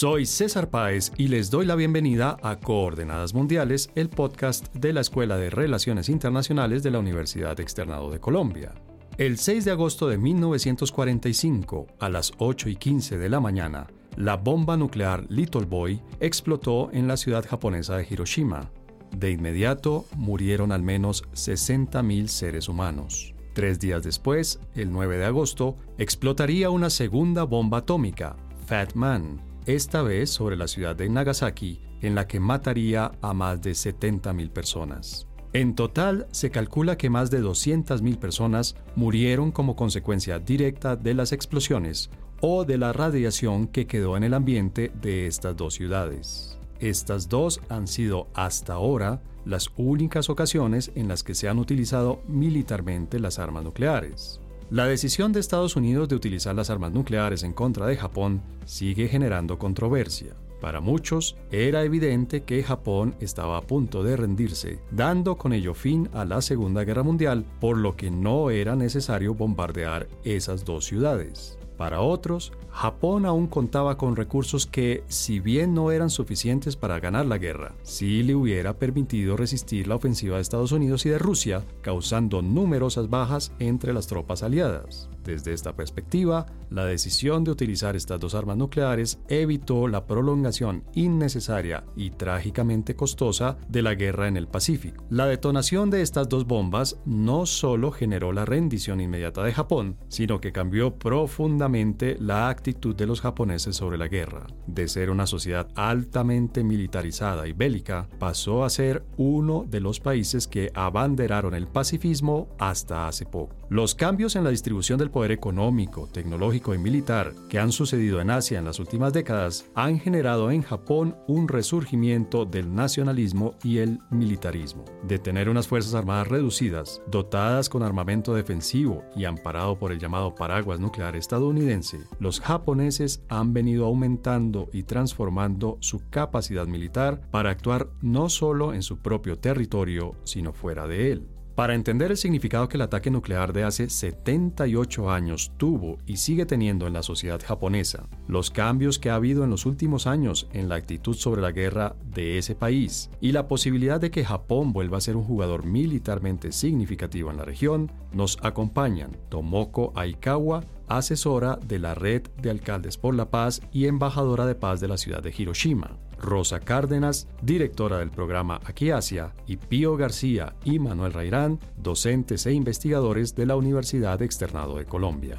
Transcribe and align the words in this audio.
Soy 0.00 0.26
César 0.26 0.70
Páez 0.70 1.10
y 1.16 1.26
les 1.26 1.50
doy 1.50 1.66
la 1.66 1.74
bienvenida 1.74 2.36
a 2.44 2.60
Coordenadas 2.60 3.34
Mundiales, 3.34 3.90
el 3.96 4.08
podcast 4.08 4.72
de 4.72 4.92
la 4.92 5.00
Escuela 5.00 5.36
de 5.38 5.50
Relaciones 5.50 6.08
Internacionales 6.08 6.84
de 6.84 6.92
la 6.92 7.00
Universidad 7.00 7.58
Externado 7.58 8.08
de 8.08 8.20
Colombia. 8.20 8.76
El 9.16 9.38
6 9.38 9.64
de 9.64 9.72
agosto 9.72 10.06
de 10.06 10.16
1945, 10.16 11.88
a 11.98 12.08
las 12.10 12.30
8 12.38 12.68
y 12.68 12.76
15 12.76 13.18
de 13.18 13.28
la 13.28 13.40
mañana, 13.40 13.88
la 14.14 14.36
bomba 14.36 14.76
nuclear 14.76 15.26
Little 15.28 15.66
Boy 15.66 16.00
explotó 16.20 16.90
en 16.92 17.08
la 17.08 17.16
ciudad 17.16 17.44
japonesa 17.44 17.96
de 17.96 18.06
Hiroshima. 18.08 18.70
De 19.10 19.32
inmediato 19.32 20.04
murieron 20.14 20.70
al 20.70 20.84
menos 20.84 21.24
60.000 21.32 22.28
seres 22.28 22.68
humanos. 22.68 23.34
Tres 23.52 23.80
días 23.80 24.04
después, 24.04 24.60
el 24.76 24.92
9 24.92 25.18
de 25.18 25.24
agosto, 25.24 25.76
explotaría 25.98 26.70
una 26.70 26.88
segunda 26.88 27.42
bomba 27.42 27.78
atómica, 27.78 28.36
Fat 28.64 28.94
Man, 28.94 29.47
esta 29.68 30.00
vez 30.00 30.30
sobre 30.30 30.56
la 30.56 30.66
ciudad 30.66 30.96
de 30.96 31.10
Nagasaki, 31.10 31.82
en 32.00 32.14
la 32.14 32.26
que 32.26 32.40
mataría 32.40 33.12
a 33.20 33.34
más 33.34 33.60
de 33.60 33.72
70.000 33.72 34.50
personas. 34.50 35.28
En 35.52 35.74
total, 35.74 36.26
se 36.30 36.50
calcula 36.50 36.96
que 36.96 37.10
más 37.10 37.30
de 37.30 37.42
200.000 37.42 38.18
personas 38.18 38.76
murieron 38.96 39.52
como 39.52 39.76
consecuencia 39.76 40.38
directa 40.38 40.96
de 40.96 41.12
las 41.12 41.32
explosiones 41.32 42.10
o 42.40 42.64
de 42.64 42.78
la 42.78 42.94
radiación 42.94 43.66
que 43.66 43.86
quedó 43.86 44.16
en 44.16 44.24
el 44.24 44.32
ambiente 44.32 44.90
de 45.02 45.26
estas 45.26 45.54
dos 45.54 45.74
ciudades. 45.74 46.58
Estas 46.80 47.28
dos 47.28 47.60
han 47.68 47.88
sido 47.88 48.28
hasta 48.32 48.72
ahora 48.74 49.20
las 49.44 49.68
únicas 49.76 50.30
ocasiones 50.30 50.92
en 50.94 51.08
las 51.08 51.22
que 51.22 51.34
se 51.34 51.48
han 51.48 51.58
utilizado 51.58 52.22
militarmente 52.26 53.18
las 53.18 53.38
armas 53.38 53.64
nucleares. 53.64 54.40
La 54.70 54.86
decisión 54.86 55.32
de 55.32 55.40
Estados 55.40 55.76
Unidos 55.76 56.10
de 56.10 56.16
utilizar 56.16 56.54
las 56.54 56.68
armas 56.68 56.92
nucleares 56.92 57.42
en 57.42 57.54
contra 57.54 57.86
de 57.86 57.96
Japón 57.96 58.42
sigue 58.66 59.08
generando 59.08 59.58
controversia. 59.58 60.34
Para 60.60 60.82
muchos, 60.82 61.36
era 61.50 61.84
evidente 61.84 62.42
que 62.42 62.62
Japón 62.62 63.14
estaba 63.18 63.56
a 63.56 63.62
punto 63.62 64.02
de 64.02 64.16
rendirse, 64.18 64.80
dando 64.90 65.36
con 65.36 65.54
ello 65.54 65.72
fin 65.72 66.10
a 66.12 66.26
la 66.26 66.42
Segunda 66.42 66.84
Guerra 66.84 67.02
Mundial, 67.02 67.46
por 67.60 67.78
lo 67.78 67.96
que 67.96 68.10
no 68.10 68.50
era 68.50 68.76
necesario 68.76 69.32
bombardear 69.32 70.06
esas 70.22 70.66
dos 70.66 70.84
ciudades. 70.84 71.57
Para 71.78 72.00
otros, 72.00 72.52
Japón 72.70 73.24
aún 73.24 73.46
contaba 73.46 73.96
con 73.96 74.16
recursos 74.16 74.66
que, 74.66 75.04
si 75.06 75.38
bien 75.38 75.74
no 75.74 75.92
eran 75.92 76.10
suficientes 76.10 76.74
para 76.74 76.98
ganar 76.98 77.24
la 77.24 77.38
guerra, 77.38 77.76
sí 77.84 78.24
le 78.24 78.34
hubiera 78.34 78.74
permitido 78.74 79.36
resistir 79.36 79.86
la 79.86 79.94
ofensiva 79.94 80.36
de 80.36 80.42
Estados 80.42 80.72
Unidos 80.72 81.06
y 81.06 81.10
de 81.10 81.18
Rusia, 81.18 81.62
causando 81.80 82.42
numerosas 82.42 83.08
bajas 83.08 83.52
entre 83.60 83.92
las 83.92 84.08
tropas 84.08 84.42
aliadas. 84.42 85.08
Desde 85.28 85.52
esta 85.52 85.76
perspectiva, 85.76 86.46
la 86.70 86.86
decisión 86.86 87.44
de 87.44 87.50
utilizar 87.50 87.94
estas 87.96 88.18
dos 88.18 88.34
armas 88.34 88.56
nucleares 88.56 89.20
evitó 89.28 89.86
la 89.86 90.06
prolongación 90.06 90.84
innecesaria 90.94 91.84
y 91.96 92.12
trágicamente 92.12 92.96
costosa 92.96 93.58
de 93.68 93.82
la 93.82 93.94
guerra 93.94 94.26
en 94.26 94.38
el 94.38 94.48
Pacífico. 94.48 95.04
La 95.10 95.26
detonación 95.26 95.90
de 95.90 96.00
estas 96.00 96.30
dos 96.30 96.46
bombas 96.46 96.98
no 97.04 97.44
solo 97.44 97.90
generó 97.90 98.32
la 98.32 98.46
rendición 98.46 99.02
inmediata 99.02 99.42
de 99.42 99.52
Japón, 99.52 99.98
sino 100.08 100.40
que 100.40 100.50
cambió 100.50 100.94
profundamente 100.94 102.16
la 102.18 102.48
actitud 102.48 102.96
de 102.96 103.06
los 103.06 103.20
japoneses 103.20 103.76
sobre 103.76 103.98
la 103.98 104.08
guerra. 104.08 104.46
De 104.66 104.88
ser 104.88 105.10
una 105.10 105.26
sociedad 105.26 105.68
altamente 105.74 106.64
militarizada 106.64 107.46
y 107.46 107.52
bélica, 107.52 108.08
pasó 108.18 108.64
a 108.64 108.70
ser 108.70 109.04
uno 109.18 109.66
de 109.68 109.80
los 109.80 110.00
países 110.00 110.48
que 110.48 110.70
abanderaron 110.72 111.52
el 111.52 111.68
pacifismo 111.68 112.48
hasta 112.58 113.06
hace 113.06 113.26
poco. 113.26 113.54
Los 113.68 113.94
cambios 113.94 114.34
en 114.34 114.44
la 114.44 114.50
distribución 114.50 114.98
del 114.98 115.10
económico, 115.24 116.06
tecnológico 116.06 116.74
y 116.74 116.78
militar 116.78 117.34
que 117.48 117.58
han 117.58 117.72
sucedido 117.72 118.20
en 118.20 118.30
Asia 118.30 118.58
en 118.58 118.64
las 118.64 118.78
últimas 118.78 119.12
décadas 119.12 119.66
han 119.74 119.98
generado 119.98 120.50
en 120.50 120.62
Japón 120.62 121.16
un 121.26 121.48
resurgimiento 121.48 122.44
del 122.44 122.74
nacionalismo 122.74 123.54
y 123.62 123.78
el 123.78 123.98
militarismo. 124.10 124.84
De 125.02 125.18
tener 125.18 125.48
unas 125.48 125.68
fuerzas 125.68 125.94
armadas 125.94 126.28
reducidas, 126.28 127.02
dotadas 127.08 127.68
con 127.68 127.82
armamento 127.82 128.34
defensivo 128.34 129.04
y 129.16 129.24
amparado 129.24 129.78
por 129.78 129.92
el 129.92 129.98
llamado 129.98 130.34
paraguas 130.34 130.80
nuclear 130.80 131.16
estadounidense, 131.16 132.00
los 132.18 132.40
japoneses 132.40 133.22
han 133.28 133.52
venido 133.52 133.86
aumentando 133.86 134.68
y 134.72 134.84
transformando 134.84 135.78
su 135.80 136.00
capacidad 136.10 136.66
militar 136.66 137.20
para 137.30 137.50
actuar 137.50 137.88
no 138.00 138.28
solo 138.28 138.74
en 138.74 138.82
su 138.82 138.98
propio 138.98 139.38
territorio, 139.38 140.14
sino 140.24 140.52
fuera 140.52 140.86
de 140.86 141.12
él. 141.12 141.37
Para 141.58 141.74
entender 141.74 142.12
el 142.12 142.16
significado 142.16 142.68
que 142.68 142.76
el 142.76 142.82
ataque 142.82 143.10
nuclear 143.10 143.52
de 143.52 143.64
hace 143.64 143.90
78 143.90 145.10
años 145.10 145.50
tuvo 145.56 145.98
y 146.06 146.18
sigue 146.18 146.46
teniendo 146.46 146.86
en 146.86 146.92
la 146.92 147.02
sociedad 147.02 147.42
japonesa, 147.44 148.06
los 148.28 148.52
cambios 148.52 149.00
que 149.00 149.10
ha 149.10 149.16
habido 149.16 149.42
en 149.42 149.50
los 149.50 149.66
últimos 149.66 150.06
años 150.06 150.48
en 150.52 150.68
la 150.68 150.76
actitud 150.76 151.16
sobre 151.16 151.42
la 151.42 151.50
guerra 151.50 151.96
de 152.14 152.38
ese 152.38 152.54
país 152.54 153.10
y 153.20 153.32
la 153.32 153.48
posibilidad 153.48 154.00
de 154.00 154.12
que 154.12 154.24
Japón 154.24 154.72
vuelva 154.72 154.98
a 154.98 155.00
ser 155.00 155.16
un 155.16 155.24
jugador 155.24 155.66
militarmente 155.66 156.52
significativo 156.52 157.32
en 157.32 157.38
la 157.38 157.44
región, 157.44 157.90
nos 158.12 158.38
acompañan 158.42 159.16
Tomoko 159.28 159.92
Aikawa, 159.96 160.62
asesora 160.86 161.58
de 161.66 161.80
la 161.80 161.96
Red 161.96 162.28
de 162.40 162.50
Alcaldes 162.50 162.98
por 162.98 163.16
la 163.16 163.30
Paz 163.32 163.62
y 163.72 163.86
embajadora 163.86 164.46
de 164.46 164.54
paz 164.54 164.78
de 164.78 164.86
la 164.86 164.96
ciudad 164.96 165.24
de 165.24 165.34
Hiroshima. 165.36 165.98
Rosa 166.20 166.60
Cárdenas, 166.60 167.28
directora 167.42 167.98
del 167.98 168.10
programa 168.10 168.60
Aquí 168.64 168.90
Asia, 168.90 169.32
y 169.46 169.56
Pío 169.56 169.96
García 169.96 170.54
y 170.64 170.78
Manuel 170.78 171.12
Rairán, 171.12 171.60
docentes 171.76 172.46
e 172.46 172.52
investigadores 172.52 173.34
de 173.34 173.46
la 173.46 173.56
Universidad 173.56 174.20
Externado 174.22 174.76
de 174.76 174.84
Colombia. 174.84 175.36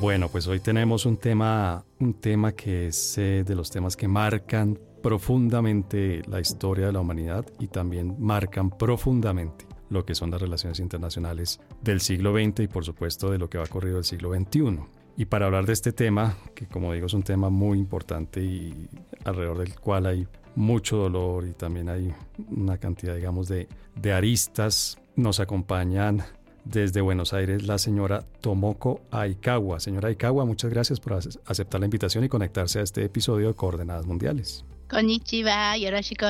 Bueno, 0.00 0.28
pues 0.28 0.48
hoy 0.48 0.58
tenemos 0.58 1.06
un 1.06 1.16
tema, 1.16 1.84
un 2.00 2.14
tema 2.14 2.52
que 2.52 2.88
es 2.88 3.14
de 3.16 3.54
los 3.54 3.70
temas 3.70 3.96
que 3.96 4.08
marcan 4.08 4.76
profundamente 5.00 6.22
la 6.26 6.40
historia 6.40 6.86
de 6.86 6.92
la 6.92 7.00
humanidad 7.00 7.44
y 7.60 7.68
también 7.68 8.16
marcan 8.18 8.70
profundamente 8.70 9.71
lo 9.92 10.04
que 10.04 10.14
son 10.14 10.30
las 10.30 10.40
relaciones 10.40 10.80
internacionales 10.80 11.60
del 11.82 12.00
siglo 12.00 12.32
XX 12.32 12.60
y 12.60 12.68
por 12.68 12.84
supuesto 12.84 13.30
de 13.30 13.38
lo 13.38 13.48
que 13.48 13.58
va 13.58 13.64
ocurrido 13.64 13.96
del 13.96 14.04
siglo 14.04 14.34
XXI. 14.34 14.80
Y 15.16 15.26
para 15.26 15.46
hablar 15.46 15.66
de 15.66 15.74
este 15.74 15.92
tema, 15.92 16.36
que 16.54 16.66
como 16.66 16.92
digo 16.92 17.06
es 17.06 17.14
un 17.14 17.22
tema 17.22 17.50
muy 17.50 17.78
importante 17.78 18.42
y 18.42 18.88
alrededor 19.24 19.58
del 19.58 19.78
cual 19.78 20.06
hay 20.06 20.26
mucho 20.54 20.96
dolor 20.96 21.46
y 21.46 21.52
también 21.52 21.88
hay 21.88 22.12
una 22.50 22.78
cantidad, 22.78 23.14
digamos, 23.14 23.48
de, 23.48 23.68
de 23.94 24.12
aristas, 24.12 24.98
nos 25.16 25.40
acompañan 25.40 26.24
desde 26.64 27.00
Buenos 27.00 27.32
Aires 27.32 27.64
la 27.66 27.78
señora 27.78 28.24
Tomoko 28.40 29.00
Aikawa. 29.10 29.80
Señora 29.80 30.08
Aikawa, 30.08 30.44
muchas 30.44 30.70
gracias 30.70 31.00
por 31.00 31.14
aceptar 31.14 31.80
la 31.80 31.86
invitación 31.86 32.24
y 32.24 32.28
conectarse 32.28 32.78
a 32.78 32.82
este 32.82 33.04
episodio 33.04 33.48
de 33.48 33.54
Coordenadas 33.54 34.06
Mundiales. 34.06 34.64
Konnichiwa, 34.88 35.76
yoroshiku 35.78 36.26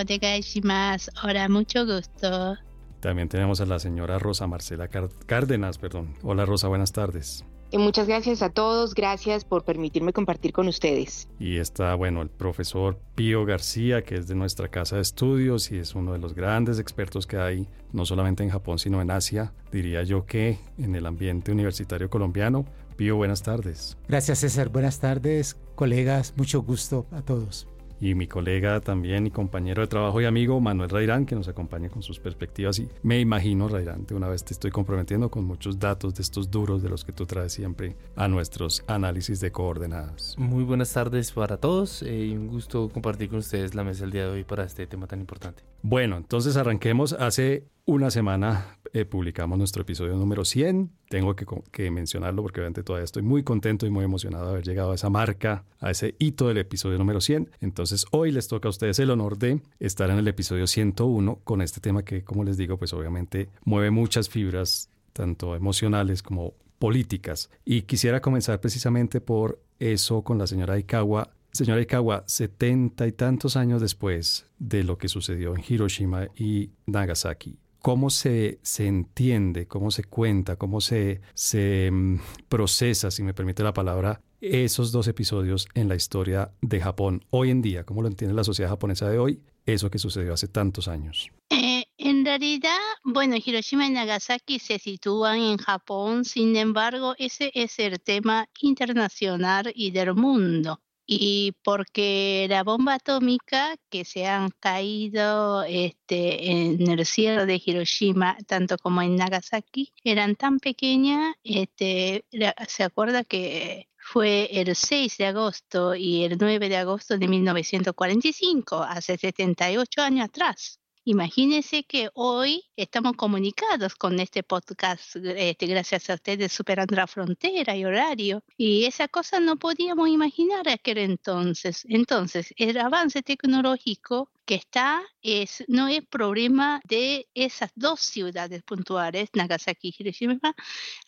Hola, 1.25 1.49
mucho 1.49 1.85
gusto. 1.85 2.57
También 3.03 3.29
tenemos 3.29 3.61
a 3.61 3.67
la 3.67 3.81
señora 3.81 4.21
Rosa 4.21 4.47
Marcela 4.47 4.87
Cárdenas, 4.87 5.77
perdón. 5.77 6.15
Hola 6.23 6.47
Rosa, 6.47 6.69
buenas 6.69 6.93
tardes. 6.93 7.45
Y 7.73 7.79
muchas 7.79 8.07
gracias 8.07 8.43
a 8.43 8.51
todos, 8.51 8.95
gracias 8.95 9.45
por 9.45 9.65
permitirme 9.65 10.13
compartir 10.13 10.53
con 10.53 10.69
ustedes. 10.69 11.29
Y 11.41 11.57
está, 11.57 11.97
bueno, 11.97 12.23
el 12.23 12.29
profesor 12.29 13.01
Pío 13.17 13.45
García, 13.45 14.05
que 14.05 14.15
es 14.15 14.29
de 14.29 14.37
nuestra 14.37 14.69
casa 14.69 14.97
de 14.97 15.03
estudios 15.03 15.73
y 15.73 15.79
es 15.79 15.97
uno 15.97 16.13
de 16.13 16.21
los 16.21 16.33
grandes 16.35 16.79
expertos 16.79 17.27
que 17.27 17.39
hay, 17.39 17.67
no 17.93 18.07
solamente 18.07 18.45
en 18.45 18.51
Japón, 18.51 18.79
sino 18.79 19.03
en 19.03 19.11
Asia, 19.11 19.53
diría 19.73 20.05
yo 20.05 20.25
que 20.25 20.61
en 20.79 20.95
el 20.95 21.05
ambiente 21.07 21.51
universitario 21.51 22.09
colombiano. 22.09 22.67
Pío, 22.95 23.17
buenas 23.17 23.43
tardes. 23.43 23.99
Gracias 24.07 24.39
César, 24.39 24.69
buenas 24.69 25.01
tardes, 25.01 25.57
colegas, 25.75 26.35
mucho 26.37 26.63
gusto 26.63 27.07
a 27.11 27.23
todos 27.23 27.67
y 28.03 28.17
mi 28.17 28.27
colega 28.27 28.81
también 28.81 29.29
y 29.29 29.31
compañero 29.31 29.81
de 29.81 29.87
trabajo 29.87 30.21
y 30.21 30.25
amigo 30.25 30.61
Manuel 30.61 30.91
Rairán, 30.91 31.25
que 31.25 31.37
nos 31.37 31.47
acompaña 31.47 31.89
con 31.89 32.03
sus 32.03 32.19
perspectivas. 32.19 32.81
Y 32.81 32.89
me 33.05 33.21
imagino, 33.21 33.69
Rairán, 33.69 34.07
de 34.07 34.17
una 34.17 34.27
vez 34.27 34.45
te 34.45 34.53
estoy 34.53 34.73
comprometiendo 34.73 35.31
con 35.31 35.45
muchos 35.45 35.79
datos 35.79 36.13
de 36.17 36.23
estos 36.23 36.51
duros 36.51 36.83
de 36.83 36.89
los 36.89 37.05
que 37.05 37.13
tú 37.13 37.27
traes 37.27 37.53
siempre 37.53 37.95
a 38.17 38.27
nuestros 38.27 38.83
análisis 38.89 39.39
de 39.39 39.53
coordenadas. 39.53 40.35
Muy 40.37 40.65
buenas 40.65 40.93
tardes 40.93 41.31
para 41.31 41.59
todos 41.59 42.03
eh, 42.03 42.27
y 42.27 42.37
un 42.37 42.49
gusto 42.49 42.89
compartir 42.89 43.29
con 43.29 43.39
ustedes 43.39 43.77
la 43.77 43.85
mesa 43.85 44.05
el 44.05 44.11
día 44.11 44.25
de 44.25 44.31
hoy 44.31 44.43
para 44.43 44.65
este 44.65 44.85
tema 44.89 45.07
tan 45.07 45.21
importante. 45.21 45.63
Bueno, 45.83 46.17
entonces 46.17 46.57
arranquemos. 46.57 47.13
Hace 47.13 47.69
una 47.85 48.11
semana 48.11 48.79
eh, 48.93 49.05
publicamos 49.05 49.59
nuestro 49.59 49.83
episodio 49.83 50.17
número 50.17 50.45
100. 50.45 50.91
Tengo 51.09 51.35
que, 51.35 51.91
mencionarlo 51.91 52.43
porque 52.43 52.61
obviamente 52.61 52.83
todavía 52.83 53.05
estoy 53.05 53.23
muy 53.23 53.43
contento 53.43 53.87
y 53.87 53.91
muy 53.91 54.05
emocionado 54.05 54.47
de 54.47 54.51
haber 54.53 54.65
llegado 54.65 54.93
a 54.93 54.95
esa 54.95 55.11
marca, 55.11 55.65
a 55.81 55.91
ese 55.91 56.15
hito 56.19 56.49
del 56.49 56.59
episodio 56.59 56.99
número 56.99 57.21
100. 57.21 57.51
Entonces 57.61 58.07
hoy 58.11 58.33
les 58.33 58.49
toca 58.49 58.69
a 58.69 58.71
ustedes 58.71 58.99
el 58.99 59.11
honor 59.11 59.39
de 59.39 59.61
estar 59.81 60.11
en 60.11 60.19
el 60.19 60.29
episodio 60.29 60.67
101 60.67 61.41
con 61.45 61.63
este 61.63 61.81
tema 61.81 62.05
que, 62.05 62.23
como 62.23 62.45
les 62.45 62.57
digo, 62.57 62.77
pues 62.79 62.93
obviamente 62.93 63.49
mueve 63.65 63.91
muchas 63.91 64.29
fibras, 64.29 64.91
tanto 65.13 65.57
emocionales 65.57 66.23
como 66.23 66.55
políticas. 66.79 67.51
Y 67.65 67.83
quisiera 67.83 68.21
comenzar 68.21 68.61
precisamente 68.61 69.21
por 69.21 69.61
eso 69.79 70.23
con 70.23 70.39
la 70.39 70.47
señora 70.47 70.79
Ikawa 70.79 71.31
Señora 71.53 71.83
Ikawa, 71.83 72.25
setenta 72.27 73.07
y 73.07 73.13
tantos 73.13 73.59
años 73.59 73.83
después 73.83 74.47
de 74.59 74.85
lo 74.85 74.97
que 74.97 75.09
sucedió 75.09 75.55
en 75.55 75.63
Hiroshima 75.69 76.29
y 76.35 76.71
Nagasaki, 76.87 77.59
cómo 77.83 78.11
se, 78.11 78.61
se 78.63 78.87
entiende, 78.87 79.67
cómo 79.67 79.91
se 79.91 80.05
cuenta, 80.05 80.57
cómo 80.57 80.81
se, 80.81 81.21
se 81.35 81.91
mm, 81.93 82.21
procesa, 82.49 83.11
si 83.11 83.23
me 83.23 83.35
permite 83.35 83.65
la 83.65 83.75
palabra, 83.75 84.23
esos 84.41 84.93
dos 84.93 85.09
episodios 85.09 85.69
en 85.75 85.89
la 85.89 85.97
historia 85.97 86.53
de 86.63 86.81
Japón. 86.81 87.25
Hoy 87.31 87.51
en 87.51 87.61
día, 87.61 87.85
cómo 87.85 88.03
lo 88.03 88.09
entiende 88.09 88.35
la 88.35 88.45
sociedad 88.45 88.71
japonesa 88.71 89.11
de 89.11 89.19
hoy, 89.19 89.41
eso 89.67 89.91
que 89.91 89.99
sucedió 89.99 90.33
hace 90.33 90.49
tantos 90.49 90.89
años. 90.89 91.31
Eh, 91.51 91.85
en 91.99 92.25
realidad, 92.25 92.79
bueno, 93.05 93.37
Hiroshima 93.45 93.87
y 93.87 93.91
Nagasaki 93.91 94.59
se 94.59 94.79
sitúan 94.79 95.39
en 95.41 95.59
Japón, 95.59 96.25
sin 96.25 96.57
embargo, 96.57 97.15
ese 97.19 97.51
es 97.55 97.79
el 97.79 98.01
tema 98.01 98.49
internacional 98.61 99.73
y 99.75 99.91
del 99.91 100.15
mundo 100.15 100.81
y 101.21 101.53
porque 101.65 102.47
la 102.49 102.63
bomba 102.63 102.95
atómica 102.95 103.77
que 103.91 104.05
se 104.05 104.27
han 104.27 104.51
caído 104.61 105.63
este, 105.65 106.51
en 106.51 106.91
el 106.91 107.07
cielo 107.07 107.47
de 107.47 107.61
Hiroshima, 107.65 108.37
tanto 108.47 108.77
como 108.79 109.03
en 109.03 109.17
Nagasaki, 109.17 109.93
eran 110.05 110.37
tan 110.37 110.59
pequeñas, 110.59 111.35
este, 111.45 112.25
se 112.69 112.85
acuerda 112.85 113.25
que 113.25 113.89
fue 113.97 114.49
el 114.53 114.75
6 114.75 115.17
de 115.19 115.27
agosto 115.27 115.95
y 115.95 116.25
el 116.25 116.37
9 116.39 116.69
de 116.69 116.77
agosto 116.77 117.17
de 117.17 117.29
1945, 117.29 118.83
hace 118.83 119.17
78 119.17 120.03
años 120.03 120.25
atrás. 120.27 120.82
Imagínense 121.05 121.83
que 121.83 122.11
hoy 122.15 122.65
estamos 122.77 123.15
comunicados 123.17 123.97
con 123.97 124.21
este 124.21 124.45
podcast, 124.45 125.17
este, 125.17 125.67
gracias 125.67 126.09
a 126.09 126.15
ustedes, 126.15 126.53
superando 126.53 126.95
la 126.95 127.09
frontera 127.09 127.77
y 127.77 127.85
horario. 127.85 128.45
Y 128.57 128.85
esa 128.85 129.09
cosa 129.09 129.41
no 129.41 129.57
podíamos 129.57 130.09
imaginar 130.09 130.69
aquel 130.69 130.99
entonces. 130.99 131.85
Entonces, 131.89 132.55
el 132.57 132.79
avance 132.79 133.21
tecnológico 133.23 134.31
que 134.53 134.57
está 134.57 135.03
es, 135.23 135.65
no 135.67 135.89
es 135.89 136.05
problema 136.05 136.83
de 136.85 137.27
esas 137.33 137.71
dos 137.75 138.01
ciudades 138.01 138.63
puntuales, 138.65 139.31
Nagasaki 139.33 139.89
y 139.89 139.95
Hiroshima. 139.99 140.39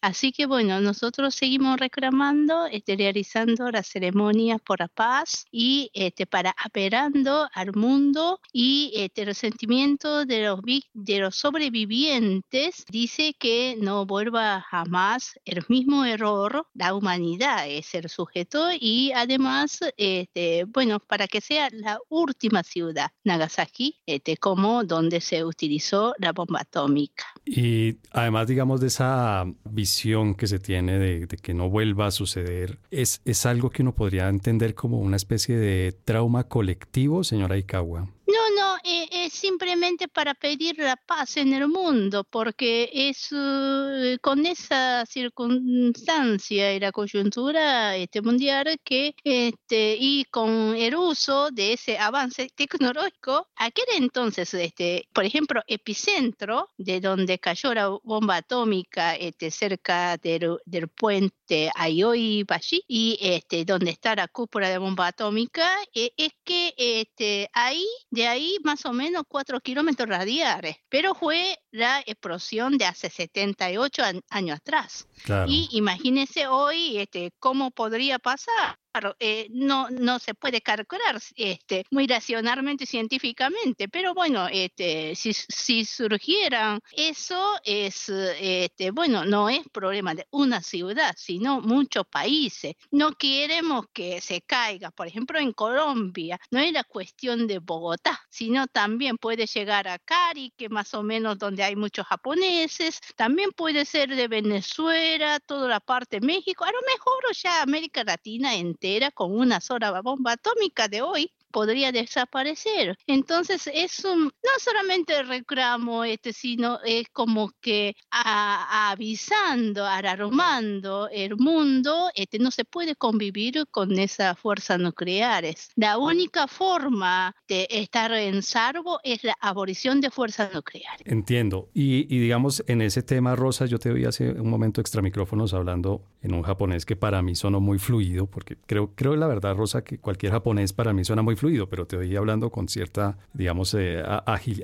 Así 0.01 0.33
que 0.33 0.47
bueno, 0.47 0.81
nosotros 0.81 1.35
seguimos 1.35 1.79
reclamando, 1.79 2.65
este, 2.67 2.97
realizando 2.97 3.71
las 3.71 3.89
ceremonias 3.89 4.63
por 4.65 4.81
la 4.81 4.89
paz 4.89 5.45
y 5.51 5.91
este, 5.93 6.27
para 6.27 6.55
apelando 6.57 7.47
al 7.53 7.75
mundo 7.75 8.41
y 8.51 8.93
este, 8.95 9.23
el 9.23 9.35
sentimiento 9.35 10.25
de 10.25 10.45
los, 10.45 10.61
de 10.95 11.19
los 11.19 11.37
sobrevivientes 11.37 12.87
dice 12.89 13.35
que 13.39 13.77
no 13.79 14.07
vuelva 14.07 14.63
jamás 14.63 15.39
el 15.45 15.63
mismo 15.69 16.07
error, 16.07 16.67
la 16.73 16.95
humanidad 16.95 17.69
es 17.69 17.95
el 17.95 18.09
sujeto 18.09 18.71
y 18.73 19.13
además, 19.13 19.81
este, 19.99 20.65
bueno, 20.65 20.99
para 20.99 21.27
que 21.29 21.43
sea 21.43 21.69
la 21.71 21.99
última 22.09 22.63
ciudad. 22.63 23.11
Nagasaki 23.35 23.97
este, 24.07 24.37
como 24.37 24.85
donde 24.85 25.21
se 25.21 25.45
utilizó 25.45 26.15
la 26.19 26.33
bomba 26.33 26.61
atómica. 26.61 27.25
Y 27.45 27.97
además, 28.11 28.47
digamos, 28.47 28.81
de 28.81 28.87
esa 28.87 29.45
visión 29.65 30.35
que 30.35 30.47
se 30.47 30.59
tiene 30.59 30.99
de, 30.99 31.27
de, 31.27 31.37
que 31.37 31.53
no 31.55 31.69
vuelva 31.69 32.07
a 32.07 32.11
suceder, 32.11 32.79
¿es, 32.91 33.21
¿es 33.25 33.47
algo 33.47 33.71
que 33.71 33.83
uno 33.83 33.95
podría 33.95 34.29
entender 34.29 34.75
como 34.75 34.99
una 34.99 35.17
especie 35.17 35.57
de 35.57 35.93
trauma 36.05 36.45
colectivo, 36.45 37.25
señora 37.25 37.59
Ikawa? 37.59 38.09
No, 38.27 38.35
no, 38.57 38.77
eh, 38.85 39.07
es 39.11 39.35
simplemente 39.35 40.09
para 40.09 40.33
pedir 40.33 40.79
la 40.79 40.97
paz 40.97 41.37
en 41.37 41.53
el 41.53 41.69
mundo, 41.69 42.25
porque 42.25 42.89
es 42.93 43.31
uh, 43.33 44.17
con 44.23 44.47
esa 44.47 45.05
circunstancia 45.05 46.73
y 46.73 46.81
la 46.81 46.91
coyuntura 46.91 47.95
este, 47.97 48.23
mundial 48.23 48.79
que, 48.83 49.15
este, 49.25 49.97
y 50.01 50.25
con 50.31 50.75
el 50.75 50.97
uso 50.97 51.51
de 51.51 51.75
ese 51.75 51.99
avance 51.99 52.49
tecnológico, 52.55 53.47
aquel 53.57 53.85
entonces, 53.99 54.55
este, 54.55 55.07
por 55.13 55.27
ejemplo, 55.27 55.61
epicentro 55.67 56.71
de 56.79 57.01
donde 57.01 57.39
cayó 57.39 57.75
la 57.75 57.89
bomba 58.03 58.37
atómica 58.37 59.17
este, 59.17 59.51
cerca 59.51 60.17
del, 60.17 60.57
del 60.65 60.89
puente 60.89 61.71
Aoi-Bashi 61.75 62.85
y 62.89 63.19
este, 63.21 63.67
donde 63.67 63.91
está 63.91 64.15
la 64.17 64.29
cúpula 64.29 64.71
de 64.71 64.79
bomba 64.79 65.09
atómica, 65.09 65.77
eh, 65.95 66.13
es 66.17 66.33
que 66.43 66.73
este, 66.79 67.51
ahí 67.53 67.85
de 68.15 68.29
ahí 68.29 68.59
más 68.63 68.87
o 68.87 68.93
menos 68.93 69.25
cuatro 69.29 69.61
kilómetros 69.61 70.09
radiales, 70.09 70.77
pero 70.89 71.15
fue 71.15 71.59
la 71.73 72.01
explosión 72.01 72.79
de 72.79 72.87
hace 72.87 73.11
78 73.11 74.03
años 74.31 74.57
atrás. 74.57 75.09
Y 75.47 75.69
imagínese 75.73 76.47
hoy 76.47 76.99
este, 76.99 77.33
cómo 77.41 77.73
podría 77.73 78.19
pasar 78.19 78.79
eh, 79.19 79.49
no, 79.51 79.91
no 79.91 80.19
se 80.19 80.35
puede 80.35 80.61
calcular 80.61 81.21
este, 81.37 81.85
muy 81.91 82.07
racionalmente 82.07 82.87
científicamente, 82.87 83.89
pero 83.89 84.15
bueno, 84.15 84.47
este, 84.51 85.15
si, 85.15 85.33
si 85.33 85.85
surgiera 85.85 86.79
eso, 86.93 87.59
es, 87.65 88.09
este, 88.09 88.91
bueno, 88.91 89.25
no 89.25 89.49
es 89.49 89.69
problema 89.73 90.15
de 90.15 90.27
una 90.31 90.63
ciudad, 90.63 91.15
sino 91.17 91.61
muchos 91.61 92.07
países. 92.07 92.75
No 92.91 93.13
queremos 93.13 93.87
que 93.93 94.21
se 94.21 94.41
caiga, 94.43 94.91
por 94.91 95.07
ejemplo, 95.07 95.39
en 95.39 95.53
Colombia, 95.53 96.39
no 96.51 96.61
es 96.61 96.73
la 96.73 96.85
cuestión 96.85 97.47
de 97.47 97.59
Bogotá, 97.59 98.21
sino 98.31 98.67
también 98.69 99.19
puede 99.19 99.47
llegar 99.47 99.89
a 99.89 99.99
Cari, 99.99 100.53
que 100.57 100.69
más 100.69 100.95
o 100.95 101.03
menos 101.03 101.39
donde 101.39 101.65
hay 101.65 101.77
muchos 101.77 102.07
japoneses, 102.07 103.01
también 103.17 103.51
puede 103.51 103.85
ser 103.85 104.15
de 104.15 104.29
Venezuela, 104.29 105.41
toda 105.41 105.69
la 105.69 105.81
parte 105.81 106.21
de 106.21 106.27
México, 106.27 106.65
a 106.65 106.73
lo 106.73 106.81
mejor 106.83 107.25
ya 107.35 107.63
América 107.63 108.05
Latina 108.05 108.55
en 108.55 108.77
era 108.85 109.11
con 109.11 109.37
una 109.37 109.61
sola 109.61 110.01
bomba 110.03 110.33
atómica 110.33 110.89
de 110.89 111.03
hoy 111.03 111.31
podría 111.55 111.93
desaparecer. 111.93 112.99
Entonces 113.07 113.71
es 113.73 114.05
un, 114.05 114.25
no 114.25 114.51
solamente 114.59 115.23
reclamo, 115.23 116.03
este, 116.03 116.33
sino 116.33 116.81
es 116.85 117.09
como 117.13 117.53
que 117.61 117.95
avisando, 118.11 119.87
alarmando 119.87 121.09
el 121.13 121.37
mundo, 121.37 122.11
este, 122.17 122.41
no 122.41 122.51
se 122.51 122.65
puede 122.65 122.97
convivir 122.97 123.67
con 123.71 123.97
esas 124.01 124.37
fuerzas 124.37 124.81
nucleares. 124.81 125.71
La 125.77 125.97
única 125.97 126.49
forma 126.49 127.37
de 127.47 127.69
estar 127.71 128.11
en 128.13 128.43
salvo 128.43 128.99
es 129.05 129.23
la 129.23 129.37
abolición 129.41 130.01
de 130.01 130.11
fuerzas 130.11 130.53
nucleares. 130.53 131.07
Entiendo. 131.07 131.71
Y, 131.73 132.13
y 132.13 132.19
digamos, 132.19 132.65
en 132.67 132.83
ese 132.83 133.05
tema, 133.05 133.37
Rosa, 133.37 133.67
yo 133.67 133.79
te 133.79 133.93
oí 133.93 134.05
hace 134.05 134.33
un 134.33 134.51
momento 134.51 134.81
extra 134.81 135.03
micrófonos 135.03 135.55
hablando 135.55 136.03
en 136.25 136.35
un 136.35 136.43
japonés 136.43 136.85
que 136.85 136.97
para 136.97 137.23
mí 137.23 137.37
sonó 137.37 137.61
muy 137.61 137.79
fluido, 137.79 138.27
porque 138.27 138.57
creo, 138.67 138.91
creo 138.97 139.15
la 139.15 139.29
verdad, 139.29 139.55
Rosa, 139.55 139.85
que 139.85 139.99
cualquier 139.99 140.33
japonés 140.33 140.73
para 140.73 140.93
mí 140.93 141.05
suena 141.05 141.23
muy 141.23 141.37
fluido 141.37 141.69
pero 141.69 141.87
te 141.87 141.97
oí 141.97 142.17
hablando 142.17 142.51
con 142.51 142.69
cierta, 142.69 143.19
digamos, 143.33 143.75
eh, 143.75 144.03